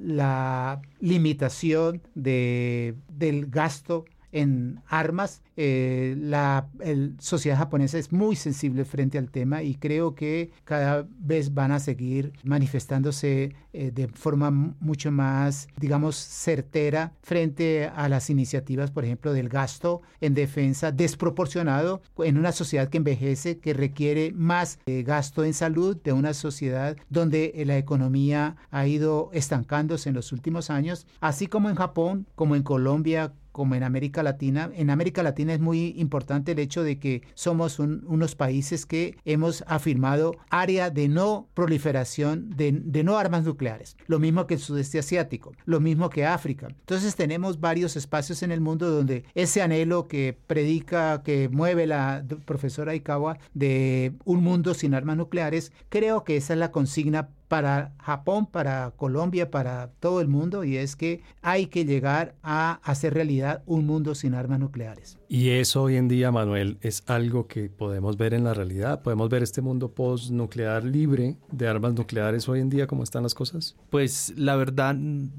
la 0.00 0.80
limitación 1.00 2.02
de, 2.14 2.94
del 3.08 3.46
gasto 3.46 4.04
en 4.32 4.80
armas. 4.88 5.42
Eh, 5.56 6.16
la 6.18 6.68
el, 6.80 7.14
sociedad 7.18 7.58
japonesa 7.58 7.98
es 7.98 8.10
muy 8.10 8.36
sensible 8.36 8.84
frente 8.84 9.18
al 9.18 9.30
tema 9.30 9.62
y 9.62 9.74
creo 9.74 10.14
que 10.14 10.50
cada 10.64 11.06
vez 11.18 11.52
van 11.52 11.72
a 11.72 11.78
seguir 11.78 12.32
manifestándose 12.42 13.54
eh, 13.74 13.90
de 13.90 14.08
forma 14.08 14.50
mucho 14.50 15.12
más, 15.12 15.68
digamos, 15.78 16.16
certera 16.16 17.12
frente 17.22 17.90
a 17.94 18.08
las 18.08 18.30
iniciativas, 18.30 18.90
por 18.90 19.04
ejemplo, 19.04 19.32
del 19.32 19.50
gasto 19.50 20.00
en 20.20 20.34
defensa 20.34 20.90
desproporcionado 20.90 22.02
en 22.18 22.38
una 22.38 22.52
sociedad 22.52 22.88
que 22.88 22.98
envejece, 22.98 23.58
que 23.58 23.74
requiere 23.74 24.32
más 24.34 24.78
eh, 24.86 25.02
gasto 25.02 25.44
en 25.44 25.54
salud, 25.54 25.96
de 26.02 26.12
una 26.12 26.32
sociedad 26.32 26.96
donde 27.10 27.52
la 27.66 27.76
economía 27.76 28.56
ha 28.70 28.86
ido 28.86 29.30
estancándose 29.32 30.08
en 30.08 30.14
los 30.14 30.32
últimos 30.32 30.70
años, 30.70 31.06
así 31.20 31.46
como 31.46 31.68
en 31.68 31.76
Japón, 31.76 32.26
como 32.34 32.56
en 32.56 32.62
Colombia, 32.62 33.32
como 33.52 33.74
en 33.74 33.82
América 33.82 34.22
Latina. 34.22 34.70
En 34.74 34.90
América 34.90 35.22
Latina 35.22 35.54
es 35.54 35.60
muy 35.60 35.94
importante 35.96 36.52
el 36.52 36.58
hecho 36.58 36.82
de 36.82 36.98
que 36.98 37.22
somos 37.34 37.78
un, 37.78 38.04
unos 38.08 38.34
países 38.34 38.86
que 38.86 39.16
hemos 39.24 39.62
afirmado 39.66 40.34
área 40.50 40.90
de 40.90 41.08
no 41.08 41.48
proliferación 41.54 42.50
de, 42.50 42.72
de, 42.72 43.04
no 43.04 43.18
armas 43.18 43.44
nucleares, 43.44 43.96
lo 44.06 44.18
mismo 44.18 44.46
que 44.46 44.54
el 44.54 44.60
sudeste 44.60 44.98
asiático, 44.98 45.52
lo 45.64 45.80
mismo 45.80 46.10
que 46.10 46.26
África. 46.26 46.68
Entonces 46.68 47.14
tenemos 47.14 47.60
varios 47.60 47.96
espacios 47.96 48.42
en 48.42 48.52
el 48.52 48.60
mundo 48.60 48.90
donde 48.90 49.24
ese 49.34 49.62
anhelo 49.62 50.08
que 50.08 50.36
predica, 50.46 51.22
que 51.22 51.48
mueve 51.48 51.86
la 51.86 52.24
profesora 52.44 52.94
Ikawa 52.94 53.38
de 53.54 54.14
un 54.24 54.42
mundo 54.42 54.74
sin 54.74 54.94
armas 54.94 55.16
nucleares, 55.16 55.72
creo 55.88 56.24
que 56.24 56.36
esa 56.36 56.54
es 56.54 56.58
la 56.58 56.70
consigna 56.70 57.28
para 57.52 57.92
Japón, 57.98 58.46
para 58.46 58.92
Colombia, 58.96 59.50
para 59.50 59.90
todo 60.00 60.22
el 60.22 60.28
mundo, 60.28 60.64
y 60.64 60.78
es 60.78 60.96
que 60.96 61.20
hay 61.42 61.66
que 61.66 61.84
llegar 61.84 62.34
a 62.42 62.80
hacer 62.82 63.12
realidad 63.12 63.62
un 63.66 63.84
mundo 63.84 64.14
sin 64.14 64.32
armas 64.32 64.58
nucleares. 64.58 65.18
Y 65.34 65.48
eso 65.48 65.84
hoy 65.84 65.96
en 65.96 66.08
día, 66.08 66.30
Manuel, 66.30 66.76
es 66.82 67.04
algo 67.06 67.46
que 67.46 67.70
podemos 67.70 68.18
ver 68.18 68.34
en 68.34 68.44
la 68.44 68.52
realidad. 68.52 69.00
Podemos 69.00 69.30
ver 69.30 69.42
este 69.42 69.62
mundo 69.62 69.90
postnuclear 69.90 70.84
libre 70.84 71.38
de 71.50 71.68
armas 71.68 71.94
nucleares 71.94 72.46
hoy 72.50 72.60
en 72.60 72.68
día, 72.68 72.86
¿cómo 72.86 73.02
están 73.02 73.22
las 73.22 73.32
cosas? 73.32 73.74
Pues 73.88 74.34
la 74.36 74.56
verdad, 74.56 74.94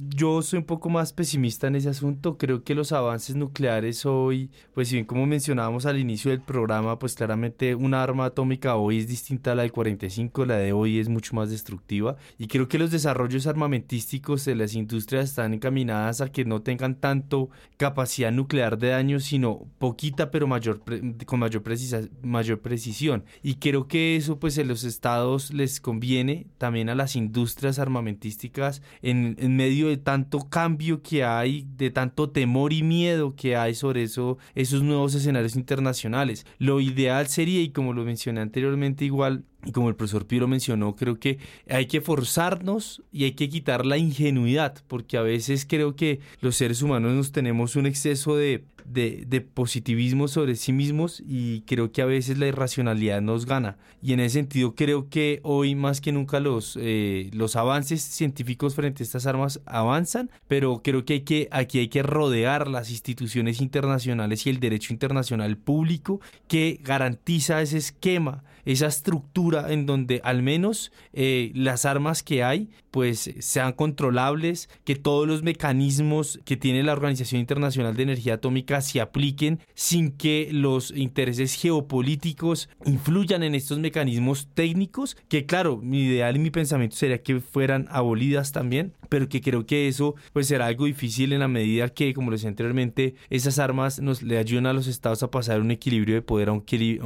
yo 0.09 0.41
soy 0.41 0.57
un 0.57 0.65
poco 0.65 0.89
más 0.89 1.13
pesimista 1.13 1.67
en 1.67 1.75
ese 1.75 1.89
asunto. 1.89 2.39
Creo 2.39 2.63
que 2.63 2.73
los 2.73 2.91
avances 2.91 3.35
nucleares 3.35 4.03
hoy, 4.07 4.49
pues 4.73 4.87
si 4.87 4.95
bien 4.95 5.05
como 5.05 5.27
mencionábamos 5.27 5.85
al 5.85 5.99
inicio 5.99 6.31
del 6.31 6.41
programa, 6.41 6.97
pues 6.97 7.13
claramente 7.13 7.75
una 7.75 8.01
arma 8.01 8.25
atómica 8.25 8.77
hoy 8.77 8.97
es 8.97 9.07
distinta 9.07 9.51
a 9.51 9.55
la 9.55 9.61
del 9.61 9.73
45, 9.73 10.47
la 10.47 10.57
de 10.57 10.73
hoy 10.73 10.97
es 10.97 11.07
mucho 11.07 11.35
más 11.35 11.51
destructiva. 11.51 12.15
Y 12.39 12.47
creo 12.47 12.67
que 12.67 12.79
los 12.79 12.89
desarrollos 12.89 13.45
armamentísticos 13.45 14.43
de 14.45 14.55
las 14.55 14.73
industrias 14.73 15.25
están 15.25 15.53
encaminadas 15.53 16.19
a 16.19 16.31
que 16.31 16.45
no 16.45 16.63
tengan 16.63 16.95
tanto 16.95 17.51
capacidad 17.77 18.31
nuclear 18.31 18.79
de 18.79 18.87
daño, 18.87 19.19
sino 19.19 19.67
poquita 19.83 20.31
pero 20.31 20.47
mayor 20.47 20.81
con 21.25 21.39
mayor, 21.41 21.61
precisa, 21.61 22.03
mayor 22.21 22.61
precisión. 22.61 23.25
Y 23.41 23.55
creo 23.55 23.89
que 23.89 24.15
eso 24.15 24.39
pues 24.39 24.57
en 24.57 24.69
los 24.69 24.85
estados 24.85 25.53
les 25.53 25.81
conviene 25.81 26.47
también 26.57 26.87
a 26.87 26.95
las 26.95 27.17
industrias 27.17 27.79
armamentísticas 27.79 28.81
en, 29.01 29.35
en, 29.37 29.57
medio 29.57 29.89
de 29.89 29.97
tanto 29.97 30.47
cambio 30.49 31.01
que 31.01 31.25
hay 31.25 31.67
de 31.75 31.91
tanto 31.91 32.29
temor 32.29 32.71
y 32.71 32.81
miedo 32.81 33.35
que 33.35 33.57
hay 33.57 33.75
sobre 33.75 34.03
eso 34.03 34.37
esos 34.55 34.83
nuevos 34.83 35.15
escenarios 35.15 35.57
internacionales. 35.57 36.45
Lo 36.59 36.79
ideal 36.79 37.27
sería 37.27 37.59
y 37.61 37.71
como 37.71 37.91
lo 37.91 38.05
mencioné 38.05 38.39
anteriormente 38.39 39.03
igual 39.03 39.43
y 39.65 39.71
como 39.71 39.89
el 39.89 39.95
profesor 39.95 40.27
Piro 40.27 40.47
mencionó, 40.47 40.95
creo 40.95 41.19
que 41.19 41.39
hay 41.69 41.85
que 41.85 42.01
forzarnos 42.01 43.01
y 43.11 43.23
hay 43.23 43.33
que 43.33 43.49
quitar 43.49 43.85
la 43.85 43.97
ingenuidad, 43.97 44.75
porque 44.87 45.17
a 45.17 45.21
veces 45.21 45.65
creo 45.67 45.95
que 45.95 46.19
los 46.41 46.55
seres 46.55 46.81
humanos 46.81 47.13
nos 47.13 47.31
tenemos 47.31 47.75
un 47.75 47.85
exceso 47.85 48.35
de, 48.35 48.65
de, 48.85 49.41
positivismo 49.53 50.27
sobre 50.27 50.55
sí 50.55 50.73
mismos 50.73 51.21
y 51.27 51.61
creo 51.61 51.91
que 51.91 52.01
a 52.01 52.05
veces 52.05 52.37
la 52.37 52.47
irracionalidad 52.47 53.21
nos 53.21 53.45
gana. 53.45 53.77
Y 54.01 54.13
en 54.13 54.19
ese 54.19 54.39
sentido 54.39 54.75
creo 54.75 55.09
que 55.09 55.39
hoy 55.43 55.75
más 55.75 56.01
que 56.01 56.11
nunca 56.11 56.39
los, 56.39 56.77
eh, 56.79 57.29
los 57.33 57.55
avances 57.55 58.01
científicos 58.01 58.75
frente 58.75 59.03
a 59.03 59.05
estas 59.05 59.25
armas 59.25 59.61
avanzan, 59.65 60.29
pero 60.47 60.81
creo 60.83 61.05
que, 61.05 61.13
hay 61.13 61.21
que 61.21 61.47
aquí 61.51 61.79
hay 61.79 61.87
que 61.87 62.03
rodear 62.03 62.67
las 62.67 62.89
instituciones 62.89 63.61
internacionales 63.61 64.45
y 64.45 64.49
el 64.49 64.59
derecho 64.59 64.93
internacional 64.93 65.57
público 65.57 66.21
que 66.47 66.79
garantiza 66.83 67.61
ese 67.61 67.77
esquema, 67.77 68.43
esa 68.65 68.87
estructura 68.87 69.71
en 69.71 69.85
donde 69.85 70.21
al 70.23 70.43
menos 70.43 70.91
eh, 71.13 71.51
las 71.55 71.85
armas 71.85 72.23
que 72.23 72.43
hay 72.43 72.69
pues 72.91 73.33
sean 73.39 73.73
controlables, 73.73 74.69
que 74.83 74.95
todos 74.95 75.27
los 75.27 75.41
mecanismos 75.41 76.39
que 76.45 76.57
tiene 76.57 76.83
la 76.83 76.93
Organización 76.93 77.41
Internacional 77.41 77.95
de 77.95 78.03
Energía 78.03 78.35
Atómica 78.35 78.81
se 78.81 79.01
apliquen 79.01 79.59
sin 79.73 80.11
que 80.11 80.49
los 80.51 80.91
intereses 80.91 81.55
geopolíticos 81.55 82.69
influyan 82.85 83.41
en 83.41 83.55
estos 83.55 83.79
mecanismos 83.79 84.47
técnicos, 84.53 85.17
que 85.27 85.47
claro, 85.47 85.77
mi 85.77 86.03
ideal 86.03 86.35
y 86.35 86.39
mi 86.39 86.51
pensamiento 86.51 86.95
sería 86.95 87.23
que 87.23 87.39
fueran 87.39 87.87
abolidas 87.89 88.51
también, 88.51 88.93
pero 89.13 89.29
que 89.29 89.41
creo 89.41 89.67
que 89.67 89.87
eso 89.87 90.15
pues 90.31 90.47
será 90.47 90.65
algo 90.65 90.85
difícil 90.85 91.33
en 91.33 91.41
la 91.41 91.47
medida 91.47 91.89
que, 91.89 92.15
como 92.15 92.31
lo 92.31 92.35
decía 92.35 92.49
anteriormente, 92.49 93.13
esas 93.29 93.59
armas 93.59 94.01
nos 94.01 94.23
le 94.23 94.39
ayudan 94.39 94.65
a 94.65 94.73
los 94.73 94.87
estados 94.87 95.21
a 95.21 95.29
pasar 95.29 95.61
un 95.61 95.69
equilibrio 95.69 96.15
de 96.15 96.23
poder 96.23 96.49
a 96.49 96.53
un, 96.53 96.63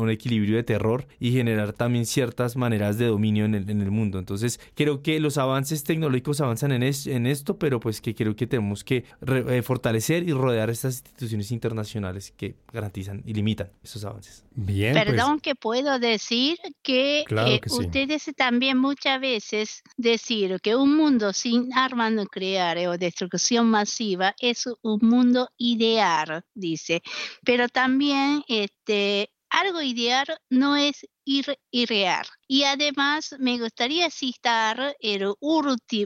equilibrio 0.10 0.55
de 0.55 0.64
terror 0.64 1.05
y 1.20 1.34
generar 1.34 1.74
también 1.74 2.05
ciertas 2.05 2.55
maneras 2.55 2.97
de 2.97 3.08
dominio 3.08 3.43
en 3.43 3.55
el, 3.55 3.70
en 3.70 3.82
el 3.82 3.91
mundo. 3.91 4.20
Entonces, 4.20 4.58
creo 4.74 5.01
que 5.01 5.20
los 5.20 5.38
avances 5.38 5.84
tecnológicos 5.84 6.39
avanzan 6.39 6.72
en, 6.72 6.84
en 6.84 7.28
esto, 7.28 7.60
pero 7.60 7.82
pues 7.82 7.99
que 7.99 8.16
creo 8.16 8.38
que 8.38 8.47
tenemos 8.47 8.86
que 8.86 9.03
eh, 9.28 9.62
fortalecer 9.62 10.24
y 10.24 10.32
rodear 10.32 10.70
estas 10.70 10.99
instituciones 10.99 11.51
internacionales 11.51 12.34
que 12.38 12.55
garantizan 12.72 13.22
y 13.26 13.34
limitan 13.34 13.70
esos 13.84 14.05
avances. 14.05 14.46
Bien. 14.60 14.93
Pues. 14.93 15.05
Perdón 15.05 15.39
que 15.39 15.53
puedo 15.53 15.99
decir 15.99 16.58
que, 16.82 17.26
eh, 17.30 17.62
ustedes 17.70 18.32
también 18.36 18.80
muchas 18.80 19.22
veces 19.22 19.84
decir 19.97 20.60
que 20.62 20.76
un 20.76 20.97
mundo 20.97 21.32
sin 21.32 21.72
armas 21.78 22.12
nucleares 22.12 22.88
o 22.88 22.97
destrucción 22.97 23.70
masiva 23.70 24.34
es 24.39 24.66
un 24.82 24.99
mundo 25.03 25.49
ideal, 25.58 26.43
dice. 26.55 27.03
Pero 27.45 27.70
también 27.70 28.43
este, 28.47 29.30
algo 29.51 29.80
ideal 29.80 30.26
no 30.49 30.76
es 30.76 31.05
ir, 31.24 31.60
irreal. 31.70 32.26
Y 32.47 32.64
además 32.64 33.36
me 33.38 33.60
gustaría 33.60 34.10
citar 34.10 34.95
el 34.99 35.36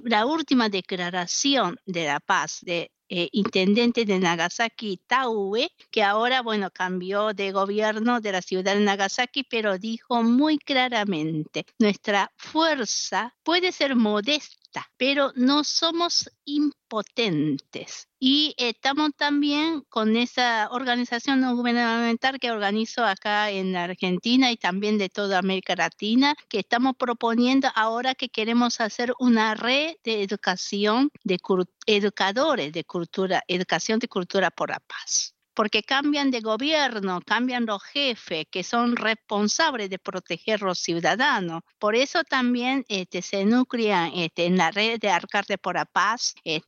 la 0.03 0.25
última 0.25 0.67
declaración 0.67 1.77
de 1.85 2.03
la 2.03 2.19
paz 2.19 2.59
de 2.63 2.91
eh, 3.13 3.27
intendente 3.33 4.05
de 4.05 4.19
Nagasaki, 4.19 5.01
Taue, 5.05 5.69
que 5.91 6.01
ahora, 6.01 6.41
bueno, 6.41 6.71
cambió 6.71 7.33
de 7.33 7.51
gobierno 7.51 8.21
de 8.21 8.31
la 8.31 8.41
ciudad 8.41 8.73
de 8.73 8.79
Nagasaki, 8.79 9.43
pero 9.43 9.77
dijo 9.77 10.23
muy 10.23 10.57
claramente, 10.57 11.65
nuestra 11.77 12.31
fuerza 12.37 13.35
puede 13.43 13.73
ser 13.73 13.97
modesta, 13.97 14.60
pero 14.97 15.31
no 15.35 15.63
somos 15.63 16.29
impotentes. 16.45 18.07
Y 18.19 18.53
estamos 18.57 19.11
también 19.15 19.81
con 19.89 20.15
esa 20.15 20.69
organización 20.71 21.41
no 21.41 21.55
gubernamental 21.55 22.39
que 22.39 22.51
organizo 22.51 23.03
acá 23.03 23.49
en 23.49 23.75
Argentina 23.75 24.51
y 24.51 24.57
también 24.57 24.97
de 24.97 25.09
toda 25.09 25.39
América 25.39 25.75
Latina, 25.75 26.35
que 26.49 26.59
estamos 26.59 26.95
proponiendo 26.97 27.69
ahora 27.75 28.15
que 28.15 28.29
queremos 28.29 28.79
hacer 28.81 29.13
una 29.19 29.55
red 29.55 29.95
de 30.03 30.23
educación 30.23 31.09
de 31.23 31.39
educadores 31.87 32.71
de 32.73 32.83
cultura, 32.83 33.43
educación 33.47 33.99
de 33.99 34.07
cultura 34.07 34.51
por 34.51 34.69
la 34.69 34.79
paz 34.79 35.35
porque 35.53 35.83
cambian 35.83 36.31
de 36.31 36.41
gobierno, 36.41 37.21
cambian 37.25 37.65
los 37.65 37.83
jefes 37.83 38.45
que 38.49 38.63
son 38.63 38.95
responsables 38.95 39.89
de 39.89 39.99
proteger 39.99 40.61
los 40.61 40.79
ciudadanos. 40.79 41.61
Por 41.79 41.95
eso 41.95 42.23
también 42.23 42.85
este, 42.87 43.21
se 43.21 43.45
nuclean 43.45 44.11
este, 44.15 44.45
en 44.45 44.57
la 44.57 44.71
red 44.71 44.99
de 44.99 45.09
Alcalde 45.09 45.57
por 45.57 45.75
la 45.75 45.85
Paz 45.85 46.35
eh, 46.43 46.61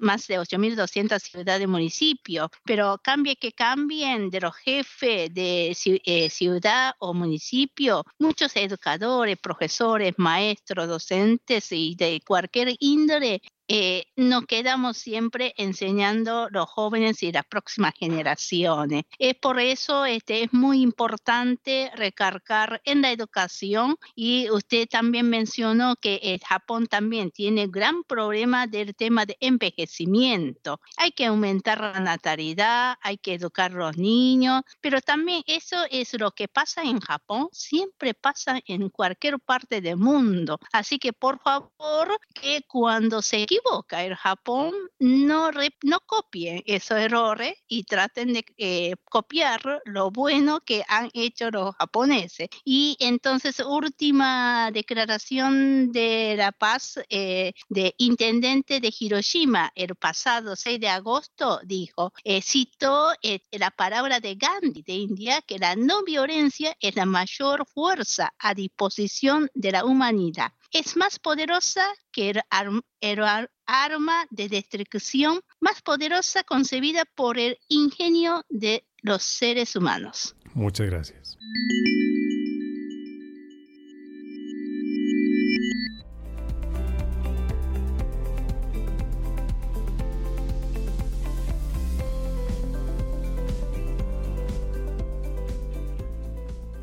más 0.00 0.26
de 0.26 0.38
8.200 0.38 1.20
ciudades 1.20 1.64
y 1.64 1.66
municipios, 1.66 2.48
pero 2.64 2.98
cambie 3.02 3.36
que 3.36 3.52
cambien 3.52 4.30
de 4.30 4.40
los 4.40 4.54
jefes 4.56 5.32
de 5.32 5.76
eh, 6.04 6.30
ciudad 6.30 6.94
o 6.98 7.14
municipio, 7.14 8.04
muchos 8.18 8.54
educadores, 8.56 9.38
profesores, 9.38 10.14
maestros, 10.16 10.88
docentes 10.88 11.72
y 11.72 11.94
de 11.94 12.20
cualquier 12.26 12.74
índole 12.78 13.42
eh, 13.68 14.04
nos 14.16 14.46
quedamos 14.46 14.96
siempre 14.96 15.54
enseñando 15.56 16.48
los 16.50 16.68
jóvenes 16.68 17.22
y 17.22 17.32
las 17.32 17.44
próximas 17.46 17.94
generaciones. 17.96 19.04
Es 19.18 19.34
por 19.36 19.60
eso 19.60 20.04
este, 20.04 20.42
es 20.42 20.52
muy 20.52 20.82
importante 20.82 21.90
recargar 21.94 22.80
en 22.84 23.02
la 23.02 23.12
educación 23.12 23.96
y 24.14 24.50
usted 24.50 24.88
también 24.88 25.28
mencionó 25.30 25.96
que 25.96 26.20
el 26.22 26.40
Japón 26.40 26.86
también 26.86 27.30
tiene 27.30 27.66
gran 27.68 28.02
problema 28.04 28.66
del 28.66 28.94
tema 28.94 29.26
de 29.26 29.36
envejecimiento. 29.40 30.80
Hay 30.96 31.12
que 31.12 31.26
aumentar 31.26 31.80
la 31.80 32.00
natalidad, 32.00 32.98
hay 33.00 33.18
que 33.18 33.34
educar 33.34 33.72
a 33.72 33.76
los 33.76 33.96
niños, 33.96 34.62
pero 34.80 35.00
también 35.00 35.42
eso 35.46 35.76
es 35.90 36.18
lo 36.18 36.32
que 36.32 36.48
pasa 36.48 36.82
en 36.82 37.00
Japón, 37.00 37.48
siempre 37.52 38.14
pasa 38.14 38.60
en 38.66 38.88
cualquier 38.88 39.38
parte 39.40 39.80
del 39.80 39.96
mundo. 39.96 40.58
Así 40.72 40.98
que 40.98 41.12
por 41.12 41.40
favor 41.40 42.18
que 42.34 42.62
cuando 42.66 43.22
se 43.22 43.46
el 43.90 44.14
Japón, 44.16 44.72
no, 44.98 45.50
no 45.82 46.00
copien 46.00 46.62
esos 46.66 46.98
errores 46.98 47.54
y 47.68 47.84
traten 47.84 48.32
de 48.32 48.44
eh, 48.56 48.94
copiar 49.04 49.82
lo 49.84 50.10
bueno 50.10 50.60
que 50.60 50.82
han 50.88 51.10
hecho 51.12 51.50
los 51.50 51.74
japoneses. 51.76 52.48
Y 52.64 52.96
entonces, 53.00 53.60
última 53.60 54.70
declaración 54.72 55.92
de 55.92 56.34
la 56.36 56.52
paz 56.52 57.00
eh, 57.08 57.52
de 57.68 57.94
intendente 57.98 58.80
de 58.80 58.92
Hiroshima 58.98 59.72
el 59.74 59.94
pasado 59.96 60.56
6 60.56 60.80
de 60.80 60.88
agosto 60.88 61.60
dijo, 61.64 62.12
eh, 62.24 62.42
citó 62.42 63.12
la 63.52 63.70
palabra 63.70 64.20
de 64.20 64.34
Gandhi 64.34 64.82
de 64.82 64.94
India, 64.94 65.42
que 65.42 65.58
la 65.58 65.76
no 65.76 66.02
violencia 66.04 66.76
es 66.80 66.96
la 66.96 67.06
mayor 67.06 67.66
fuerza 67.66 68.32
a 68.38 68.54
disposición 68.54 69.50
de 69.54 69.72
la 69.72 69.84
humanidad 69.84 70.52
es 70.72 70.96
más 70.96 71.18
poderosa 71.18 71.86
que 72.10 72.30
el, 72.30 73.20
arma 73.66 74.26
de 74.30 74.48
destrucción 74.48 75.40
más 75.60 75.82
poderosa 75.82 76.42
concebida 76.42 77.04
por 77.14 77.38
el 77.38 77.58
ingenio 77.68 78.44
de 78.48 78.84
los 79.02 79.22
seres 79.22 79.76
humanos. 79.76 80.34
Muchas 80.54 80.86
gracias. 80.88 81.38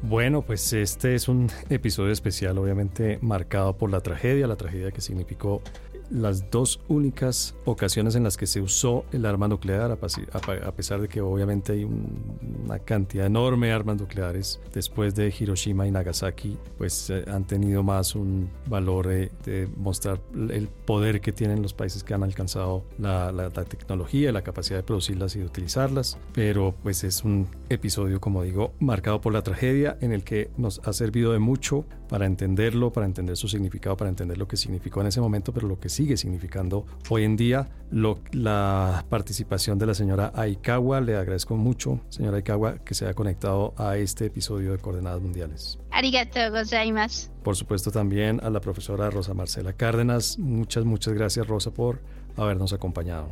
Bueno, 0.09 0.41
pues 0.41 0.73
este 0.73 1.13
es 1.13 1.27
un 1.27 1.51
episodio 1.69 2.11
especial, 2.11 2.57
obviamente 2.57 3.19
marcado 3.21 3.77
por 3.77 3.91
la 3.91 4.01
tragedia, 4.01 4.47
la 4.47 4.55
tragedia 4.55 4.89
que 4.89 5.01
significó 5.01 5.61
las 6.09 6.49
dos 6.49 6.79
únicas 6.87 7.55
ocasiones 7.65 8.15
en 8.15 8.23
las 8.23 8.37
que 8.37 8.47
se 8.47 8.61
usó 8.61 9.05
el 9.11 9.25
arma 9.25 9.47
nuclear, 9.47 9.91
a 9.91 10.71
pesar 10.71 11.01
de 11.01 11.07
que 11.07 11.21
obviamente 11.21 11.73
hay 11.73 11.83
una 11.83 12.79
cantidad 12.79 13.25
enorme 13.25 13.67
de 13.67 13.73
armas 13.73 13.97
nucleares 13.97 14.59
después 14.73 15.15
de 15.15 15.33
Hiroshima 15.37 15.87
y 15.87 15.91
Nagasaki, 15.91 16.57
pues 16.77 17.09
eh, 17.09 17.23
han 17.27 17.45
tenido 17.45 17.83
más 17.83 18.15
un 18.15 18.49
valor 18.67 19.07
de 19.07 19.67
mostrar 19.77 20.19
el 20.33 20.67
poder 20.67 21.21
que 21.21 21.31
tienen 21.31 21.61
los 21.61 21.73
países 21.73 22.03
que 22.03 22.13
han 22.13 22.23
alcanzado 22.23 22.83
la, 22.97 23.31
la, 23.31 23.43
la 23.43 23.65
tecnología, 23.65 24.31
la 24.31 24.41
capacidad 24.41 24.79
de 24.79 24.83
producirlas 24.83 25.35
y 25.35 25.39
de 25.39 25.45
utilizarlas, 25.45 26.17
pero 26.33 26.75
pues 26.83 27.03
es 27.03 27.23
un 27.23 27.47
episodio, 27.69 28.19
como 28.19 28.43
digo, 28.43 28.73
marcado 28.79 29.21
por 29.21 29.33
la 29.33 29.41
tragedia 29.41 29.97
en 30.01 30.11
el 30.11 30.23
que 30.23 30.49
nos 30.57 30.81
ha 30.83 30.93
servido 30.93 31.33
de 31.33 31.39
mucho 31.39 31.85
para 32.09 32.25
entenderlo, 32.25 32.91
para 32.91 33.05
entender 33.05 33.37
su 33.37 33.47
significado, 33.47 33.95
para 33.95 34.09
entender 34.09 34.37
lo 34.37 34.47
que 34.47 34.57
significó 34.57 35.01
en 35.01 35.07
ese 35.07 35.21
momento, 35.21 35.53
pero 35.53 35.67
lo 35.67 35.79
que 35.79 35.89
sigue 35.99 36.15
significando 36.15 36.85
hoy 37.09 37.25
en 37.25 37.35
día. 37.35 37.67
Lo, 37.91 38.19
la 38.31 39.05
participación 39.09 39.77
de 39.79 39.85
la 39.85 39.93
señora 39.93 40.31
Aikawa, 40.33 41.01
le 41.01 41.17
agradezco 41.17 41.57
mucho, 41.57 41.99
señora 42.07 42.37
Aikawa, 42.37 42.77
que 42.85 42.93
se 42.93 43.03
haya 43.03 43.13
conectado 43.13 43.73
a 43.75 43.97
este 43.97 44.27
episodio 44.27 44.71
de 44.71 44.77
Coordenadas 44.77 45.21
Mundiales. 45.21 45.77
Arigato 45.91 46.39
gozaimasu. 46.51 47.29
Por 47.43 47.57
supuesto 47.57 47.91
también 47.91 48.39
a 48.43 48.49
la 48.49 48.61
profesora 48.61 49.09
Rosa 49.09 49.33
Marcela 49.33 49.73
Cárdenas. 49.73 50.39
Muchas, 50.39 50.85
muchas 50.85 51.13
gracias 51.15 51.45
Rosa 51.45 51.71
por 51.71 51.99
habernos 52.37 52.71
acompañado. 52.71 53.27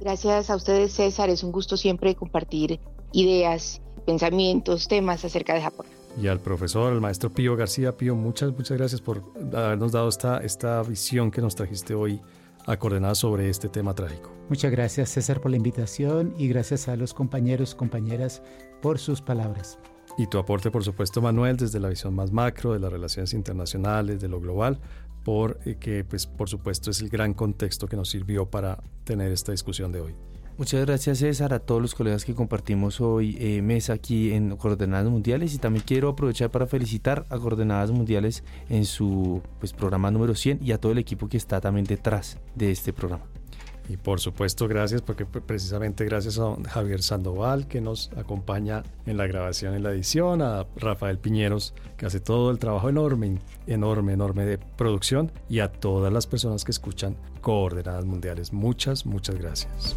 Gracias 0.00 0.50
a 0.50 0.56
ustedes 0.56 0.92
César, 0.92 1.30
es 1.30 1.44
un 1.44 1.52
gusto 1.52 1.76
siempre 1.76 2.16
compartir 2.16 2.80
ideas, 3.12 3.80
pensamientos, 4.06 4.88
temas 4.88 5.24
acerca 5.24 5.54
de 5.54 5.62
Japón 5.62 5.86
y 6.20 6.26
al 6.26 6.40
profesor, 6.40 6.92
al 6.92 7.00
maestro 7.00 7.30
Pío 7.30 7.56
García. 7.56 7.96
Pío, 7.96 8.14
muchas, 8.14 8.52
muchas 8.52 8.76
gracias 8.76 9.00
por 9.00 9.22
habernos 9.54 9.92
dado 9.92 10.08
esta, 10.08 10.38
esta 10.38 10.82
visión 10.82 11.30
que 11.30 11.40
nos 11.40 11.54
trajiste 11.54 11.94
hoy 11.94 12.20
a 12.66 12.76
coordenar 12.78 13.16
sobre 13.16 13.48
este 13.48 13.68
tema 13.68 13.94
trágico. 13.94 14.30
Muchas 14.48 14.70
gracias 14.70 15.10
César 15.10 15.40
por 15.40 15.50
la 15.50 15.56
invitación 15.56 16.34
y 16.36 16.48
gracias 16.48 16.88
a 16.88 16.96
los 16.96 17.14
compañeros, 17.14 17.74
compañeras 17.74 18.42
por 18.82 18.98
sus 18.98 19.22
palabras. 19.22 19.78
Y 20.18 20.26
tu 20.26 20.38
aporte, 20.38 20.70
por 20.70 20.84
supuesto, 20.84 21.22
Manuel, 21.22 21.56
desde 21.56 21.78
la 21.78 21.88
visión 21.88 22.14
más 22.14 22.32
macro 22.32 22.72
de 22.72 22.80
las 22.80 22.92
relaciones 22.92 23.32
internacionales, 23.34 24.20
de 24.20 24.28
lo 24.28 24.40
global, 24.40 24.80
por 25.24 25.60
eh, 25.64 25.76
que, 25.78 26.02
pues, 26.02 26.26
por 26.26 26.48
supuesto, 26.48 26.90
es 26.90 27.00
el 27.00 27.08
gran 27.08 27.34
contexto 27.34 27.86
que 27.86 27.96
nos 27.96 28.08
sirvió 28.08 28.46
para 28.50 28.82
tener 29.04 29.30
esta 29.30 29.52
discusión 29.52 29.92
de 29.92 30.00
hoy. 30.00 30.14
Muchas 30.58 30.84
gracias 30.84 31.18
César, 31.18 31.54
a 31.54 31.60
todos 31.60 31.80
los 31.80 31.94
colegas 31.94 32.24
que 32.24 32.34
compartimos 32.34 33.00
hoy 33.00 33.36
eh, 33.38 33.62
mesa 33.62 33.92
aquí 33.92 34.32
en 34.32 34.56
Coordenadas 34.56 35.08
Mundiales 35.08 35.54
y 35.54 35.58
también 35.58 35.84
quiero 35.86 36.08
aprovechar 36.08 36.50
para 36.50 36.66
felicitar 36.66 37.26
a 37.30 37.38
Coordenadas 37.38 37.92
Mundiales 37.92 38.42
en 38.68 38.84
su 38.84 39.40
pues, 39.60 39.72
programa 39.72 40.10
número 40.10 40.34
100 40.34 40.58
y 40.60 40.72
a 40.72 40.78
todo 40.78 40.90
el 40.90 40.98
equipo 40.98 41.28
que 41.28 41.36
está 41.36 41.60
también 41.60 41.86
detrás 41.86 42.38
de 42.56 42.72
este 42.72 42.92
programa. 42.92 43.24
Y 43.88 43.98
por 43.98 44.18
supuesto, 44.18 44.66
gracias, 44.66 45.00
porque 45.00 45.24
precisamente 45.24 46.04
gracias 46.04 46.40
a 46.40 46.56
Javier 46.68 47.02
Sandoval, 47.02 47.68
que 47.68 47.80
nos 47.80 48.10
acompaña 48.16 48.82
en 49.06 49.16
la 49.16 49.28
grabación 49.28 49.76
y 49.76 49.78
la 49.78 49.92
edición, 49.92 50.42
a 50.42 50.66
Rafael 50.76 51.18
Piñeros, 51.18 51.72
que 51.96 52.04
hace 52.04 52.18
todo 52.18 52.50
el 52.50 52.58
trabajo 52.58 52.88
enorme, 52.88 53.38
enorme, 53.68 54.12
enorme 54.12 54.44
de 54.44 54.58
producción, 54.58 55.30
y 55.48 55.60
a 55.60 55.70
todas 55.70 56.12
las 56.12 56.26
personas 56.26 56.64
que 56.64 56.72
escuchan 56.72 57.16
Coordenadas 57.40 58.04
Mundiales. 58.04 58.52
Muchas, 58.52 59.06
muchas 59.06 59.36
gracias. 59.36 59.96